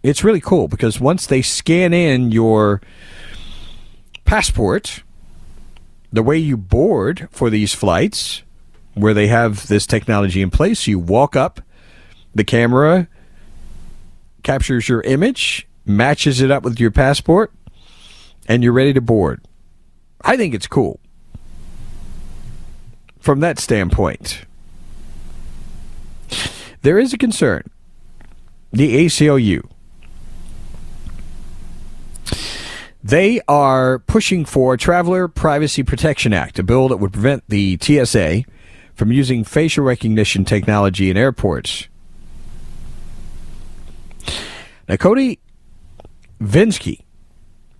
It's 0.01 0.23
really 0.23 0.41
cool 0.41 0.67
because 0.67 0.99
once 0.99 1.27
they 1.27 1.43
scan 1.43 1.93
in 1.93 2.31
your 2.31 2.81
passport, 4.25 5.03
the 6.11 6.23
way 6.23 6.37
you 6.37 6.57
board 6.57 7.27
for 7.31 7.49
these 7.49 7.73
flights, 7.73 8.43
where 8.93 9.13
they 9.13 9.27
have 9.27 9.67
this 9.67 9.85
technology 9.85 10.41
in 10.41 10.49
place, 10.49 10.87
you 10.87 10.99
walk 10.99 11.35
up, 11.35 11.61
the 12.33 12.43
camera 12.43 13.07
captures 14.43 14.89
your 14.89 15.01
image, 15.01 15.67
matches 15.85 16.41
it 16.41 16.51
up 16.51 16.63
with 16.63 16.79
your 16.79 16.91
passport, 16.91 17.51
and 18.47 18.63
you're 18.63 18.73
ready 18.73 18.93
to 18.93 19.01
board. 19.01 19.41
I 20.21 20.37
think 20.37 20.53
it's 20.53 20.67
cool 20.67 20.99
from 23.19 23.39
that 23.41 23.59
standpoint. 23.59 24.45
There 26.81 26.97
is 26.97 27.13
a 27.13 27.17
concern. 27.17 27.63
The 28.71 29.05
ACLU. 29.05 29.69
They 33.03 33.39
are 33.47 33.99
pushing 33.99 34.43
for 34.43 34.75
Traveler 34.75 35.27
Privacy 35.29 35.83
Protection 35.83 36.33
Act, 36.33 36.59
a 36.59 36.63
bill 36.63 36.89
that 36.89 36.97
would 36.97 37.13
prevent 37.13 37.43
the 37.47 37.77
TSA 37.81 38.43
from 38.93 39.11
using 39.11 39.45
facial 39.45 39.85
recognition 39.85 40.43
technology 40.43 41.09
in 41.09 41.15
airports. 41.15 41.87
Now, 44.89 44.97
Cody 44.97 45.39
Venzke 46.41 47.03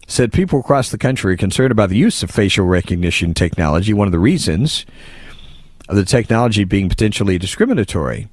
said 0.08 0.32
people 0.32 0.60
across 0.60 0.90
the 0.90 0.98
country 0.98 1.34
are 1.34 1.38
concerned 1.38 1.72
about 1.72 1.90
the 1.90 1.98
use 1.98 2.24
of 2.24 2.32
facial 2.32 2.66
recognition 2.66 3.34
technology. 3.34 3.94
One 3.94 4.08
of 4.08 4.14
the 4.14 4.20
reasons 4.20 4.86
of 5.90 5.98
the 5.98 6.06
technology 6.06 6.64
being 6.64 6.88
potentially 6.88 7.38
discriminatory. 7.38 8.30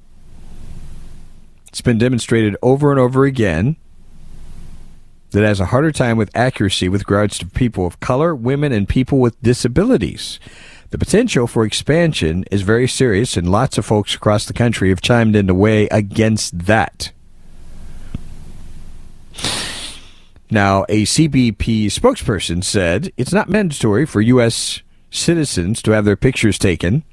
It's 1.67 1.81
been 1.81 1.97
demonstrated 1.97 2.55
over 2.61 2.91
and 2.91 2.99
over 2.99 3.25
again 3.25 3.75
that 5.31 5.43
has 5.43 5.59
a 5.59 5.65
harder 5.65 5.91
time 5.91 6.17
with 6.17 6.35
accuracy 6.35 6.89
with 6.89 7.01
regards 7.01 7.37
to 7.37 7.45
people 7.45 7.85
of 7.85 7.99
color, 7.99 8.33
women, 8.35 8.71
and 8.71 8.87
people 8.87 9.19
with 9.19 9.41
disabilities. 9.41 10.39
The 10.89 10.97
potential 10.97 11.47
for 11.47 11.65
expansion 11.65 12.45
is 12.49 12.61
very 12.61 12.87
serious, 12.87 13.35
and 13.35 13.51
lots 13.51 13.77
of 13.77 13.85
folks 13.85 14.15
across 14.15 14.45
the 14.45 14.53
country 14.53 14.89
have 14.89 15.01
chimed 15.01 15.35
in 15.35 15.47
to 15.47 15.53
weigh 15.53 15.87
against 15.89 16.65
that. 16.65 17.11
Now, 20.49 20.85
a 20.87 21.03
CBP 21.03 21.87
spokesperson 21.87 22.63
said 22.63 23.11
it's 23.17 23.33
not 23.33 23.49
mandatory 23.49 24.05
for 24.05 24.21
U.S. 24.21 24.81
citizens 25.11 25.81
to 25.81 25.91
have 25.91 26.05
their 26.05 26.15
pictures 26.15 26.57
taken 26.57 27.03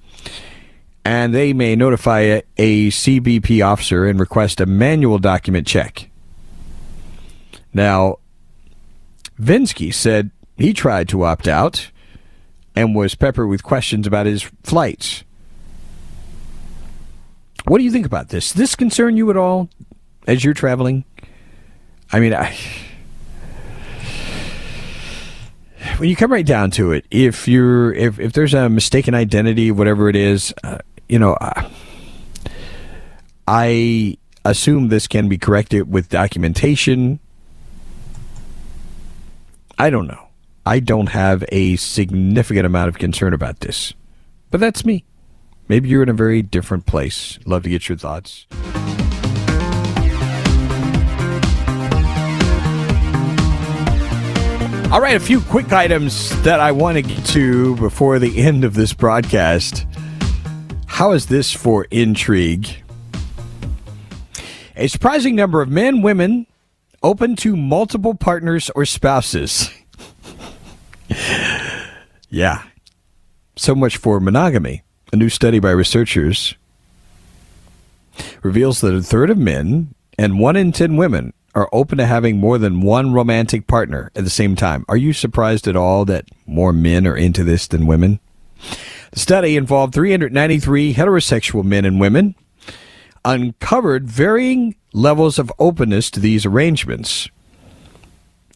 and 1.05 1.35
they 1.35 1.53
may 1.53 1.77
notify 1.77 2.21
a, 2.21 2.43
a 2.57 2.89
CBP 2.89 3.65
officer 3.65 4.07
and 4.07 4.19
request 4.19 4.61
a 4.61 4.67
manual 4.67 5.19
document 5.19 5.67
check. 5.67 6.09
Now, 7.75 8.19
Venzke 9.39 9.93
said 9.93 10.31
he 10.57 10.73
tried 10.73 11.09
to 11.09 11.25
opt 11.25 11.49
out 11.49 11.91
and 12.77 12.95
was 12.95 13.15
peppered 13.15 13.49
with 13.49 13.63
questions 13.63 14.07
about 14.07 14.27
his 14.27 14.43
flights. 14.63 15.25
What 17.67 17.79
do 17.79 17.85
you 17.85 17.91
think 17.91 18.07
about 18.07 18.29
this? 18.29 18.53
This 18.53 18.77
concern 18.77 19.17
you 19.17 19.31
at 19.31 19.37
all 19.37 19.69
as 20.27 20.45
you're 20.45 20.55
traveling? 20.55 21.05
I 22.13 22.21
mean, 22.21 22.35
I, 22.35 22.57
when 25.97 26.09
you 26.09 26.17
come 26.17 26.31
right 26.31 26.47
down 26.47 26.71
to 26.73 26.93
it, 26.93 27.07
if 27.11 27.49
you're 27.49 27.93
if, 27.95 28.21
if 28.21 28.33
there's 28.35 28.55
a 28.55 28.69
mistaken 28.69 29.15
identity, 29.15 29.71
whatever 29.71 30.09
it 30.09 30.17
is, 30.17 30.53
uh, 30.63 30.79
you 31.09 31.19
know, 31.19 31.33
uh, 31.35 31.69
I 33.49 34.19
assume 34.45 34.89
this 34.89 35.07
can 35.07 35.29
be 35.29 35.39
corrected 35.39 35.91
with 35.91 36.09
documentation. 36.11 37.19
I 39.79 39.91
don't 39.91 40.07
know. 40.07 40.29
I 40.65 40.81
don't 40.81 41.09
have 41.09 41.45
a 41.51 41.77
significant 41.77 42.65
amount 42.65 42.89
of 42.89 42.99
concern 42.99 43.35
about 43.35 43.61
this. 43.61 43.93
But 44.51 44.61
that's 44.61 44.85
me. 44.85 45.05
Maybe 45.69 45.89
you're 45.89 46.03
in 46.03 46.09
a 46.09 46.15
very 46.15 46.43
different 46.43 46.87
place. 46.87 47.39
Love 47.45 47.65
to 47.65 47.69
get 47.69 47.89
your 47.89 47.99
thoughts. 47.99 48.47
All 54.93 55.01
right, 55.01 55.17
a 55.17 55.21
few 55.21 55.41
quick 55.41 55.73
items 55.73 56.41
that 56.43 56.61
I 56.61 56.71
want 56.71 56.97
to 56.97 57.03
get 57.03 57.27
to 57.27 57.75
before 57.77 58.21
the 58.21 58.41
end 58.41 58.63
of 58.63 58.75
this 58.75 58.93
broadcast. 58.93 59.87
How 60.87 61.11
is 61.11 61.27
this 61.27 61.51
for 61.51 61.85
intrigue? 61.91 62.69
A 64.77 64.87
surprising 64.87 65.35
number 65.35 65.61
of 65.61 65.69
men, 65.69 66.01
women, 66.01 66.47
open 67.05 67.37
to 67.37 67.55
multiple 67.55 68.15
partners 68.15 68.71
or 68.75 68.85
spouses. 68.85 69.71
yeah. 72.31 72.63
So 73.57 73.75
much 73.75 73.97
for 73.97 74.19
monogamy. 74.19 74.83
A 75.13 75.17
new 75.17 75.29
study 75.29 75.61
by 75.61 75.71
researchers 75.71 76.57
reveals 78.43 78.81
that 78.81 78.95
a 78.95 79.03
third 79.03 79.31
of 79.31 79.39
men 79.39 79.95
and 80.19 80.41
one 80.41 80.57
in 80.57 80.73
ten 80.73 80.97
women 80.97 81.33
are 81.55 81.69
open 81.73 81.99
to 81.99 82.07
having 82.07 82.39
more 82.39 82.59
than 82.59 82.81
one 82.81 83.13
romantic 83.13 83.67
partner 83.67 84.11
at 84.17 84.25
the 84.25 84.31
same 84.31 84.57
time. 84.57 84.85
Are 84.89 84.97
you 84.97 85.13
surprised 85.13 85.69
at 85.69 85.77
all 85.77 86.05
that 86.07 86.27
more 86.47 86.73
men 86.73 87.07
are 87.07 87.17
into 87.17 87.45
this 87.45 87.69
than 87.69 87.87
women? 87.87 88.19
The 89.13 89.21
study 89.21 89.57
involved 89.57 89.95
393 89.95 90.95
heterosexual 90.95 91.63
men 91.63 91.85
and 91.85 92.01
women, 92.01 92.35
uncovered 93.25 94.09
varying 94.09 94.77
levels 94.93 95.39
of 95.39 95.53
openness 95.59 96.11
to 96.11 96.21
these 96.21 96.47
arrangements. 96.47 97.29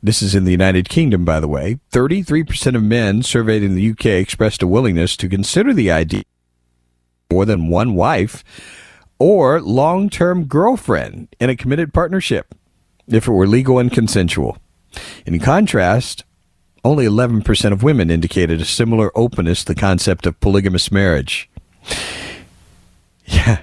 This 0.03 0.23
is 0.23 0.35
in 0.35 0.45
the 0.45 0.53
United 0.53 0.89
Kingdom, 0.89 1.25
by 1.25 1.41
the 1.41 1.49
way. 1.49 1.81
33% 1.93 2.77
of 2.77 2.83
men 2.83 3.23
surveyed 3.23 3.63
in 3.63 3.75
the 3.75 3.91
UK 3.91 4.07
expressed 4.07 4.63
a 4.63 4.67
willingness 4.67 5.17
to 5.17 5.29
consider 5.29 5.75
the 5.75 5.91
idea 5.91 6.21
of 6.21 7.35
more 7.35 7.45
than 7.45 7.69
one 7.69 7.95
wife 7.95 8.45
or 9.19 9.61
long 9.61 10.09
term 10.09 10.45
girlfriend 10.45 11.35
in 11.41 11.51
a 11.51 11.57
committed 11.57 11.93
partnership 11.93 12.55
if 13.09 13.27
it 13.27 13.33
were 13.33 13.47
legal 13.47 13.79
and 13.79 13.93
consensual. 13.93 14.59
In 15.27 15.39
contrast, 15.41 16.25
only 16.85 17.05
11% 17.05 17.73
of 17.73 17.83
women 17.83 18.11
indicated 18.11 18.61
a 18.61 18.65
similar 18.65 19.11
openness 19.17 19.65
to 19.65 19.75
the 19.75 19.81
concept 19.81 20.27
of 20.27 20.41
polygamous 20.41 20.91
marriage. 20.93 21.51
Yeah. 23.31 23.59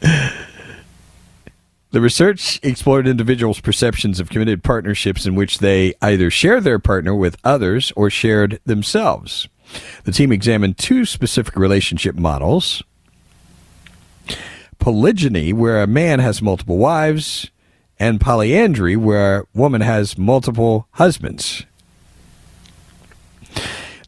The 0.00 2.00
research 2.00 2.60
explored 2.62 3.06
individuals' 3.06 3.60
perceptions 3.60 4.20
of 4.20 4.28
committed 4.28 4.62
partnerships 4.62 5.24
in 5.24 5.34
which 5.34 5.58
they 5.58 5.94
either 6.02 6.30
share 6.30 6.60
their 6.60 6.78
partner 6.78 7.14
with 7.14 7.38
others 7.42 7.92
or 7.96 8.10
shared 8.10 8.60
themselves. 8.66 9.48
The 10.04 10.12
team 10.12 10.30
examined 10.30 10.78
two 10.78 11.04
specific 11.04 11.56
relationship 11.56 12.16
models 12.16 12.82
polygyny, 14.78 15.52
where 15.52 15.82
a 15.82 15.86
man 15.86 16.18
has 16.18 16.42
multiple 16.42 16.76
wives, 16.76 17.50
and 17.98 18.20
polyandry, 18.20 18.94
where 18.94 19.40
a 19.40 19.44
woman 19.54 19.80
has 19.80 20.18
multiple 20.18 20.86
husbands. 20.92 21.64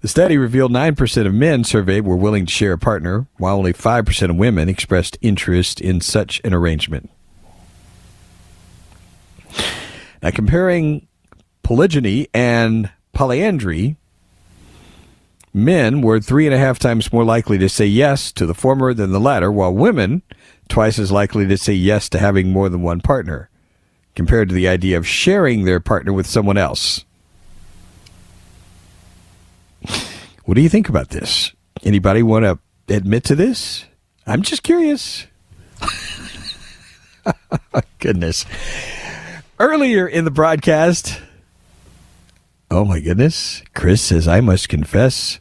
The 0.00 0.08
study 0.08 0.38
revealed 0.38 0.70
9% 0.70 1.26
of 1.26 1.34
men 1.34 1.64
surveyed 1.64 2.04
were 2.04 2.16
willing 2.16 2.46
to 2.46 2.52
share 2.52 2.74
a 2.74 2.78
partner, 2.78 3.26
while 3.36 3.56
only 3.56 3.72
5% 3.72 4.30
of 4.30 4.36
women 4.36 4.68
expressed 4.68 5.18
interest 5.20 5.80
in 5.80 6.00
such 6.00 6.40
an 6.44 6.54
arrangement. 6.54 7.10
Now, 10.22 10.30
comparing 10.30 11.08
polygyny 11.64 12.28
and 12.32 12.90
polyandry, 13.12 13.96
men 15.52 16.00
were 16.00 16.20
three 16.20 16.46
and 16.46 16.54
a 16.54 16.58
half 16.58 16.78
times 16.78 17.12
more 17.12 17.24
likely 17.24 17.58
to 17.58 17.68
say 17.68 17.86
yes 17.86 18.30
to 18.32 18.46
the 18.46 18.54
former 18.54 18.94
than 18.94 19.10
the 19.10 19.20
latter, 19.20 19.50
while 19.50 19.74
women 19.74 20.22
twice 20.68 21.00
as 21.00 21.10
likely 21.10 21.46
to 21.48 21.58
say 21.58 21.72
yes 21.72 22.08
to 22.10 22.18
having 22.20 22.52
more 22.52 22.68
than 22.68 22.82
one 22.82 23.00
partner, 23.00 23.50
compared 24.14 24.48
to 24.48 24.54
the 24.54 24.68
idea 24.68 24.96
of 24.96 25.06
sharing 25.06 25.64
their 25.64 25.80
partner 25.80 26.12
with 26.12 26.26
someone 26.26 26.58
else. 26.58 27.04
What 30.48 30.54
do 30.54 30.62
you 30.62 30.70
think 30.70 30.88
about 30.88 31.10
this? 31.10 31.52
Anybody 31.84 32.22
want 32.22 32.46
to 32.46 32.58
admit 32.88 33.22
to 33.24 33.34
this? 33.34 33.84
I'm 34.26 34.40
just 34.40 34.62
curious. 34.62 35.26
goodness. 37.98 38.46
Earlier 39.60 40.08
in 40.08 40.24
the 40.24 40.30
broadcast, 40.30 41.20
oh 42.70 42.86
my 42.86 42.98
goodness, 42.98 43.62
Chris 43.74 44.00
says, 44.00 44.26
I 44.26 44.40
must 44.40 44.70
confess. 44.70 45.38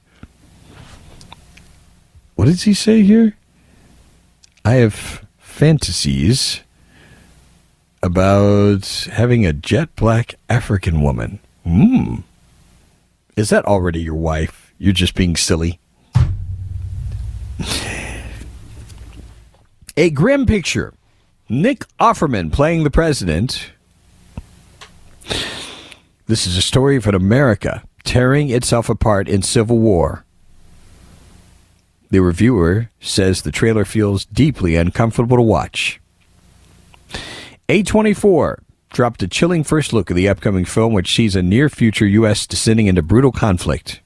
What 2.36 2.48
does 2.48 2.64
he 2.64 2.74
say 2.74 3.02
here? 3.02 3.38
I 4.66 4.74
have 4.74 5.26
fantasies 5.38 6.64
about 8.04 9.08
having 9.14 9.46
a 9.46 9.54
jet 9.54 9.96
black 9.96 10.36
African 10.50 11.00
woman. 11.00 11.40
Hmm. 11.64 12.16
Is 13.38 13.52
that 13.52 13.64
already 13.64 14.02
your 14.02 14.16
wife? 14.16 14.67
You're 14.78 14.94
just 14.94 15.16
being 15.16 15.36
silly. 15.36 15.80
A 19.96 20.10
grim 20.12 20.46
picture. 20.46 20.94
Nick 21.50 21.86
Offerman 22.00 22.52
playing 22.52 22.84
the 22.84 22.92
president. 22.92 23.72
This 26.28 26.46
is 26.46 26.58
a 26.58 26.62
story 26.62 26.98
of 26.98 27.08
an 27.08 27.16
America 27.16 27.84
tearing 28.04 28.50
itself 28.50 28.90
apart 28.90 29.28
in 29.28 29.42
civil 29.42 29.80
war. 29.80 30.26
The 32.10 32.20
reviewer 32.20 32.90
says 33.00 33.42
the 33.42 33.52
trailer 33.52 33.86
feels 33.86 34.26
deeply 34.26 34.76
uncomfortable 34.76 35.38
to 35.38 35.44
watch. 35.44 36.00
A24 37.68 38.60
dropped 38.92 39.24
a 39.24 39.28
chilling 39.28 39.64
first 39.64 39.92
look 39.92 40.10
at 40.10 40.16
the 40.16 40.30
upcoming 40.30 40.64
film, 40.64 40.94
which 40.94 41.14
sees 41.14 41.36
a 41.36 41.42
near 41.42 41.70
future 41.70 42.06
U.S. 42.06 42.48
descending 42.48 42.88
into 42.88 43.02
brutal 43.02 43.32
conflict. 43.32 44.02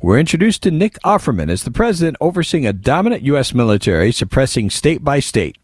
We're 0.00 0.20
introduced 0.20 0.62
to 0.62 0.70
Nick 0.70 0.94
Offerman 1.04 1.50
as 1.50 1.64
the 1.64 1.72
president 1.72 2.16
overseeing 2.20 2.64
a 2.64 2.72
dominant 2.72 3.22
U.S. 3.22 3.52
military 3.52 4.12
suppressing 4.12 4.70
state 4.70 5.02
by 5.02 5.18
state. 5.18 5.58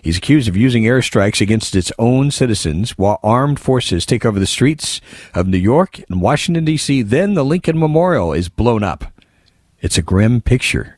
He's 0.00 0.16
accused 0.16 0.48
of 0.48 0.56
using 0.56 0.84
airstrikes 0.84 1.42
against 1.42 1.76
its 1.76 1.92
own 1.98 2.30
citizens 2.30 2.92
while 2.92 3.20
armed 3.22 3.60
forces 3.60 4.06
take 4.06 4.24
over 4.24 4.38
the 4.38 4.46
streets 4.46 5.02
of 5.34 5.46
New 5.46 5.58
York 5.58 6.00
and 6.08 6.22
Washington, 6.22 6.64
D.C. 6.64 7.02
Then 7.02 7.34
the 7.34 7.44
Lincoln 7.44 7.78
Memorial 7.78 8.32
is 8.32 8.48
blown 8.48 8.82
up. 8.82 9.04
It's 9.82 9.98
a 9.98 10.02
grim 10.02 10.40
picture. 10.40 10.96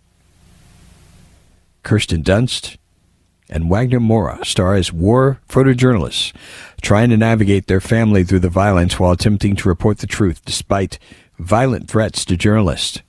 Kirsten 1.82 2.22
Dunst 2.22 2.76
and 3.48 3.68
Wagner 3.68 4.00
Moura 4.00 4.44
star 4.44 4.74
as 4.74 4.92
war 4.92 5.40
photojournalists 5.48 6.32
trying 6.82 7.10
to 7.10 7.16
navigate 7.16 7.66
their 7.66 7.80
family 7.80 8.22
through 8.22 8.40
the 8.40 8.48
violence 8.48 8.98
while 8.98 9.12
attempting 9.12 9.56
to 9.56 9.68
report 9.68 9.98
the 9.98 10.06
truth 10.06 10.44
despite 10.44 10.98
violent 11.38 11.88
threats 11.88 12.24
to 12.24 12.36
journalists. 12.36 13.02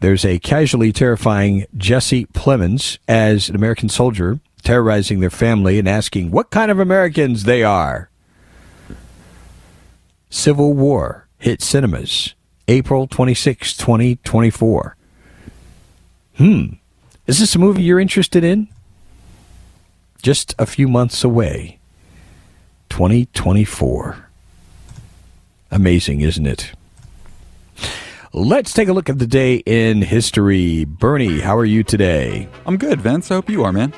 There's 0.00 0.24
a 0.24 0.38
casually 0.38 0.92
terrifying 0.92 1.66
Jesse 1.76 2.26
Plemons 2.26 2.98
as 3.08 3.48
an 3.48 3.56
American 3.56 3.88
soldier 3.88 4.40
terrorizing 4.62 5.20
their 5.20 5.30
family 5.30 5.78
and 5.78 5.88
asking 5.88 6.30
what 6.30 6.50
kind 6.50 6.70
of 6.70 6.78
Americans 6.78 7.44
they 7.44 7.62
are. 7.62 8.10
Civil 10.30 10.74
War 10.74 11.26
hit 11.38 11.62
cinemas 11.62 12.34
April 12.68 13.06
26, 13.06 13.76
2024. 13.76 14.96
Hmm. 16.36 16.66
Is 17.26 17.40
this 17.40 17.54
a 17.54 17.58
movie 17.58 17.82
you're 17.82 17.98
interested 17.98 18.44
in? 18.44 18.68
Just 20.22 20.54
a 20.58 20.66
few 20.66 20.86
months 20.86 21.24
away. 21.24 21.78
2024. 22.90 24.27
Amazing, 25.70 26.22
isn't 26.22 26.46
it? 26.46 26.72
Let's 28.32 28.72
take 28.72 28.88
a 28.88 28.92
look 28.92 29.08
at 29.08 29.18
the 29.18 29.26
day 29.26 29.56
in 29.66 30.02
history. 30.02 30.84
Bernie, 30.84 31.40
how 31.40 31.56
are 31.56 31.64
you 31.64 31.82
today? 31.82 32.48
I'm 32.66 32.76
good, 32.76 33.00
Vince. 33.00 33.30
I 33.30 33.34
hope 33.34 33.48
you 33.48 33.64
are, 33.64 33.72
man. 33.72 33.92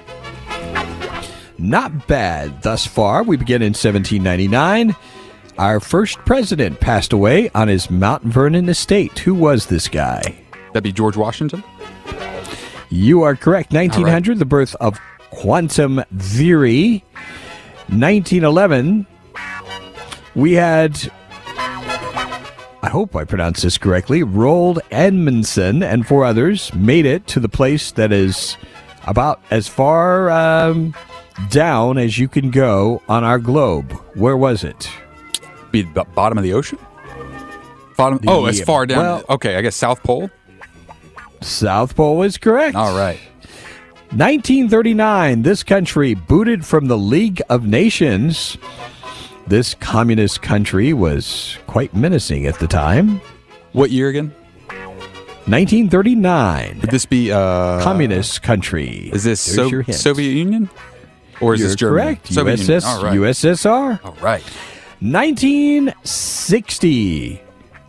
Not 1.58 2.06
bad 2.06 2.62
thus 2.62 2.86
far. 2.86 3.22
We 3.22 3.36
begin 3.36 3.60
in 3.60 3.74
1799. 3.74 4.94
Our 5.58 5.78
first 5.78 6.18
president 6.20 6.80
passed 6.80 7.12
away 7.12 7.50
on 7.50 7.68
his 7.68 7.90
Mount 7.90 8.22
Vernon 8.22 8.68
estate. 8.68 9.18
Who 9.18 9.34
was 9.34 9.66
this 9.66 9.88
guy? 9.88 10.20
That'd 10.68 10.84
be 10.84 10.92
George 10.92 11.16
Washington. 11.16 11.62
You 12.88 13.22
are 13.22 13.36
correct. 13.36 13.72
1900, 13.72 14.28
right. 14.28 14.38
the 14.38 14.44
birth 14.44 14.74
of 14.76 14.98
quantum 15.30 16.02
theory. 16.16 17.04
1911, 17.88 19.06
we 20.34 20.52
had 20.52 21.10
I 22.82 22.88
hope 22.88 23.14
I 23.14 23.24
pronounced 23.24 23.62
this 23.62 23.76
correctly, 23.76 24.22
Roald 24.22 24.78
Amundsen 24.90 25.82
and 25.82 26.06
four 26.06 26.24
others 26.24 26.72
made 26.74 27.04
it 27.04 27.26
to 27.28 27.40
the 27.40 27.48
place 27.48 27.92
that 27.92 28.10
is 28.10 28.56
about 29.06 29.40
as 29.50 29.68
far 29.68 30.30
um, 30.30 30.94
down 31.50 31.98
as 31.98 32.18
you 32.18 32.26
can 32.26 32.50
go 32.50 33.02
on 33.08 33.22
our 33.22 33.38
globe. 33.38 33.92
Where 34.14 34.36
was 34.36 34.64
it? 34.64 34.90
Be 35.70 35.82
the 35.82 36.04
bottom 36.04 36.38
of 36.38 36.44
the 36.44 36.54
ocean? 36.54 36.78
Bottom. 37.98 38.18
The, 38.18 38.30
oh, 38.30 38.46
as 38.46 38.62
far 38.62 38.86
down. 38.86 38.98
Well, 38.98 39.24
okay, 39.28 39.56
I 39.56 39.62
guess 39.62 39.76
South 39.76 40.02
Pole. 40.02 40.30
South 41.42 41.94
Pole 41.94 42.22
is 42.22 42.38
correct. 42.38 42.76
All 42.76 42.96
right. 42.96 43.20
1939, 44.12 45.42
this 45.42 45.62
country 45.62 46.14
booted 46.14 46.64
from 46.64 46.86
the 46.86 46.98
League 46.98 47.42
of 47.48 47.66
Nations. 47.66 48.56
This 49.46 49.74
communist 49.74 50.42
country 50.42 50.92
was 50.92 51.56
quite 51.66 51.94
menacing 51.94 52.46
at 52.46 52.58
the 52.58 52.66
time. 52.66 53.20
What 53.72 53.90
year 53.90 54.08
again? 54.08 54.34
1939. 55.46 56.80
Would 56.82 56.90
this 56.90 57.06
be 57.06 57.32
uh, 57.32 57.82
communist 57.82 58.42
country? 58.42 59.10
Is 59.12 59.24
this 59.24 59.40
so- 59.40 59.82
Soviet 59.90 60.32
Union? 60.32 60.68
Or 61.40 61.54
is 61.54 61.60
You're 61.60 61.68
this 61.70 61.76
Germany? 61.76 62.02
correct. 62.16 62.26
Soviet 62.32 62.60
USS, 62.60 62.84
All 62.84 63.02
right. 63.02 63.18
USSR. 63.18 64.04
All 64.04 64.16
right. 64.20 64.42
1960. 65.00 67.42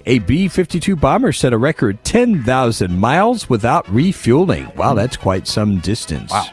A 0.07 0.17
B 0.19 0.47
52 0.47 0.95
bomber 0.95 1.31
set 1.31 1.53
a 1.53 1.57
record 1.57 2.03
10,000 2.03 2.99
miles 2.99 3.47
without 3.49 3.87
refueling. 3.89 4.71
Wow, 4.75 4.93
that's 4.95 5.15
quite 5.17 5.47
some 5.47 5.77
distance. 5.79 6.31
Wow. 6.31 6.45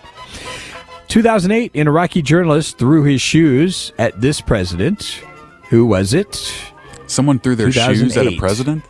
2008, 1.08 1.72
an 1.74 1.88
Iraqi 1.88 2.22
journalist 2.22 2.78
threw 2.78 3.02
his 3.02 3.20
shoes 3.20 3.92
at 3.98 4.20
this 4.20 4.40
president. 4.40 5.22
Who 5.70 5.86
was 5.86 6.12
it? 6.12 6.52
Someone 7.06 7.38
threw 7.38 7.56
their 7.56 7.72
shoes 7.72 8.16
at 8.16 8.26
a 8.26 8.36
president? 8.36 8.84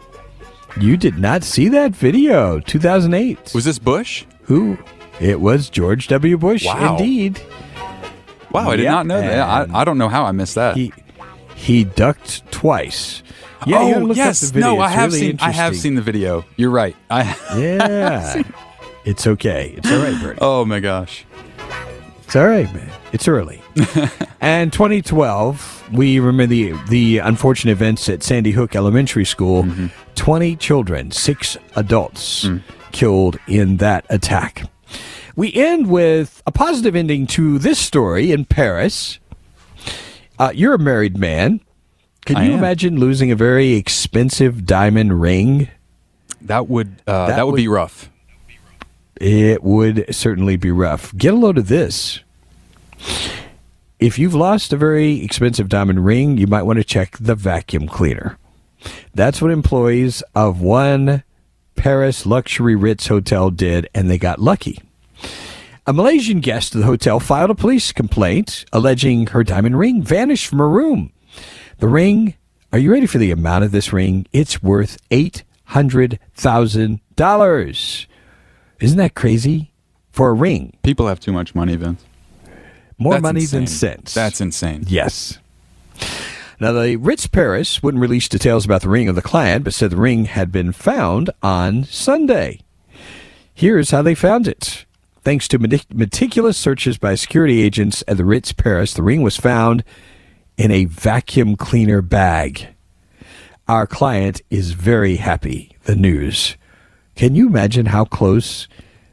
You 0.81 0.97
did 0.97 1.19
not 1.19 1.45
see 1.45 1.69
that 1.69 1.93
video. 1.93 2.61
2008. 2.61 3.53
Was 3.55 3.65
this 3.65 3.79
Bush? 3.79 4.27
Who? 4.43 4.79
It 5.21 5.41
was 5.41 5.71
George 5.71 6.09
W. 6.09 6.37
Bush, 6.37 6.65
wow. 6.65 6.97
indeed. 6.97 7.41
Wow, 8.51 8.71
I 8.71 8.77
did 8.77 8.85
yep, 8.85 8.93
not 8.93 9.07
know 9.07 9.21
that. 9.21 9.41
I, 9.41 9.81
I 9.81 9.85
don't 9.85 9.99
know 9.99 10.09
how 10.09 10.25
I 10.25 10.33
missed 10.33 10.55
that. 10.55 10.77
He, 10.77 10.93
he 11.55 11.85
ducked 11.85 12.51
twice. 12.51 13.23
Yeah, 13.67 13.79
oh, 13.81 14.13
yes. 14.13 14.55
No, 14.55 14.81
I 14.81 14.89
have 14.89 15.13
really 15.13 15.21
seen 15.21 15.39
I 15.41 15.51
have 15.51 15.77
seen 15.77 15.95
the 15.97 16.03
video. 16.03 16.45
You're 16.57 16.71
right. 16.71 16.97
I 17.11 17.23
Yeah. 17.59 18.43
it's 19.05 19.27
okay. 19.27 19.75
It's 19.77 19.91
all 19.91 19.99
right, 19.99 20.21
Bertie. 20.23 20.39
Oh 20.41 20.65
my 20.65 20.81
gosh. 20.81 21.27
It's 22.29 22.37
all 22.37 22.47
right, 22.47 22.71
man. 22.75 22.91
It's 23.15 23.27
early. 23.27 23.63
and 24.43 24.71
2012, 24.71 25.89
we 25.95 26.21
remember 26.21 26.45
the 26.47 26.75
the 26.91 27.21
unfortunate 27.21 27.73
events 27.73 28.07
at 28.11 28.23
Sandy 28.23 28.51
Hook 28.51 28.77
Elementary 28.77 29.25
School. 29.25 29.63
Mm-hmm. 29.63 29.87
20 30.15 30.57
children, 30.57 31.11
six 31.11 31.57
adults 31.75 32.45
mm. 32.45 32.63
killed 32.93 33.39
in 33.47 33.79
that 33.79 34.05
attack. 34.11 34.71
We 35.37 35.55
end 35.55 35.89
with 35.89 36.43
a 36.47 36.53
positive 36.53 36.95
ending 36.95 37.27
to 37.29 37.59
this 37.59 37.79
story 37.79 38.31
in 38.31 38.45
Paris. 38.45 39.19
Uh, 40.39 40.53
you're 40.55 40.75
a 40.75 40.79
married 40.79 41.17
man. 41.17 41.63
Can 42.27 42.37
I 42.37 42.45
you 42.45 42.53
am. 42.53 42.59
imagine 42.59 43.01
losing 43.01 43.31
a 43.31 43.37
very 43.37 43.73
expensive 43.73 44.67
diamond 44.67 45.23
ring? 45.23 45.71
That 46.43 46.69
would 46.69 46.89
uh, 47.07 47.29
that, 47.29 47.37
that 47.37 47.47
would, 47.47 47.53
would 47.53 47.57
be 47.57 47.69
rough. 47.69 48.11
It 49.21 49.63
would 49.63 50.15
certainly 50.15 50.57
be 50.57 50.71
rough. 50.71 51.15
Get 51.17 51.35
a 51.35 51.37
load 51.37 51.59
of 51.59 51.69
this. 51.69 52.21
If 53.99 54.19
you've 54.19 54.35
lost 54.35 54.73
a 54.73 54.77
very 54.77 55.25
expensive 55.25 55.69
diamond 55.69 56.05
ring, 56.05 56.39
you 56.39 56.47
might 56.47 56.63
want 56.63 56.79
to 56.79 56.85
check 56.85 57.17
the 57.19 57.35
vacuum 57.35 57.89
cleaner. 57.89 58.39
That's 59.13 59.43
what 59.43 59.51
employees 59.51 60.23
of 60.37 60.61
one 60.61 61.25
Paris 61.75 62.25
luxury 62.25 62.77
Ritz 62.77 63.09
hotel 63.09 63.51
did, 63.51 63.89
and 63.95 64.09
they 64.09 64.19
got 64.19 64.41
lucky. 64.41 64.81
A 65.87 65.93
Malaysian 65.93 66.41
guest 66.41 66.75
of 66.75 66.81
the 66.81 66.87
hotel 66.87 67.19
filed 67.19 67.51
a 67.51 67.55
police 67.55 67.93
complaint 67.93 68.67
alleging 68.73 69.29
her 69.29 69.43
diamond 69.43 69.79
ring 69.79 70.03
vanished 70.03 70.47
from 70.47 70.59
her 70.59 70.69
room. 70.69 71.13
The 71.79 71.89
ring, 71.89 72.35
are 72.73 72.79
you 72.79 72.93
ready 72.93 73.07
for 73.07 73.17
the 73.19 73.31
amount 73.31 73.65
of 73.65 73.73
this 73.73 73.93
ring? 73.93 74.27
It's 74.33 74.63
worth 74.63 74.99
$800,000. 75.11 78.07
Isn't 78.81 78.99
that 78.99 79.15
crazy? 79.15 79.73
For 80.13 80.31
a 80.31 80.35
ring. 80.35 80.77
People 80.83 81.07
have 81.07 81.21
too 81.21 81.33
much 81.33 81.55
money, 81.55 81.77
Vince. 81.77 82.05
More 82.99 83.15
That's 83.15 83.23
money 83.23 83.41
insane. 83.43 83.61
than 83.61 83.67
sense. 83.69 84.15
That's 84.15 84.41
insane. 84.41 84.85
Yes. 84.89 85.39
Now, 86.61 86.73
the 86.73 86.97
Ritz 86.97 87.29
Paris 87.29 87.83
wouldn't 87.83 88.01
release 88.01 88.29
details 88.29 88.65
about 88.65 88.83
the 88.83 88.89
ring 88.89 89.09
of 89.09 89.15
the 89.15 89.23
client, 89.23 89.63
but 89.63 89.75
said 89.75 89.91
the 89.91 89.97
ring 89.97 90.25
had 90.25 90.51
been 90.51 90.73
found 90.73 91.31
on 91.41 91.85
Sunday. 91.85 92.61
Here's 93.55 93.91
how 93.93 94.03
they 94.03 94.17
found 94.17 94.49
it. 94.49 94.85
Thanks 95.23 95.47
to 95.49 95.59
meticulous 95.59 96.57
searches 96.57 96.99
by 96.99 97.15
security 97.15 97.61
agents 97.63 98.03
at 98.09 98.17
the 98.17 98.25
Ritz 98.25 98.53
Paris, 98.53 98.95
the 98.95 99.03
ring 99.03 99.23
was 99.23 99.37
found 99.37 99.85
in 100.57 100.71
a 100.73 100.87
vacuum 100.87 101.55
cleaner 101.55 102.03
bag. 102.03 102.69
Our 103.69 103.87
client 103.87 104.41
is 104.51 104.73
very 104.73 105.17
happy. 105.17 105.77
The 105.85 105.95
news. 105.97 106.57
Can 107.19 107.35
you 107.35 107.49
imagine 107.49 107.87
how 107.87 108.05
close 108.05 108.69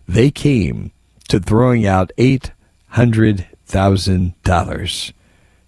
they 0.08 0.32
came 0.32 0.92
to 1.28 1.40
throwing 1.40 1.86
out 1.86 2.12
eight 2.18 2.52
$100,000. 2.96 5.14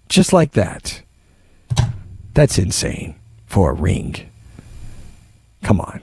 Just 0.08 0.32
like 0.32 0.52
that. 0.52 1.02
That's 2.32 2.56
insane 2.58 3.16
for 3.46 3.72
a 3.72 3.74
ring. 3.74 4.30
Come 5.62 5.80
on. 5.80 6.00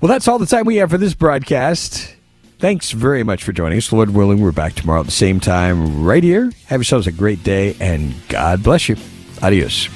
Well, 0.00 0.08
that's 0.08 0.26
all 0.28 0.38
the 0.38 0.46
time 0.46 0.66
we 0.66 0.76
have 0.76 0.90
for 0.90 0.98
this 0.98 1.14
broadcast. 1.14 2.14
Thanks 2.58 2.90
very 2.90 3.22
much 3.22 3.42
for 3.42 3.52
joining 3.52 3.78
us. 3.78 3.90
Lord 3.90 4.10
willing, 4.10 4.38
we're 4.40 4.52
back 4.52 4.74
tomorrow 4.74 5.00
at 5.00 5.06
the 5.06 5.12
same 5.12 5.40
time 5.40 6.04
right 6.04 6.22
here. 6.22 6.52
Have 6.66 6.80
yourselves 6.80 7.06
a 7.06 7.12
great 7.12 7.42
day 7.42 7.74
and 7.80 8.12
God 8.28 8.62
bless 8.62 8.90
you. 8.90 8.96
Adios. 9.40 9.88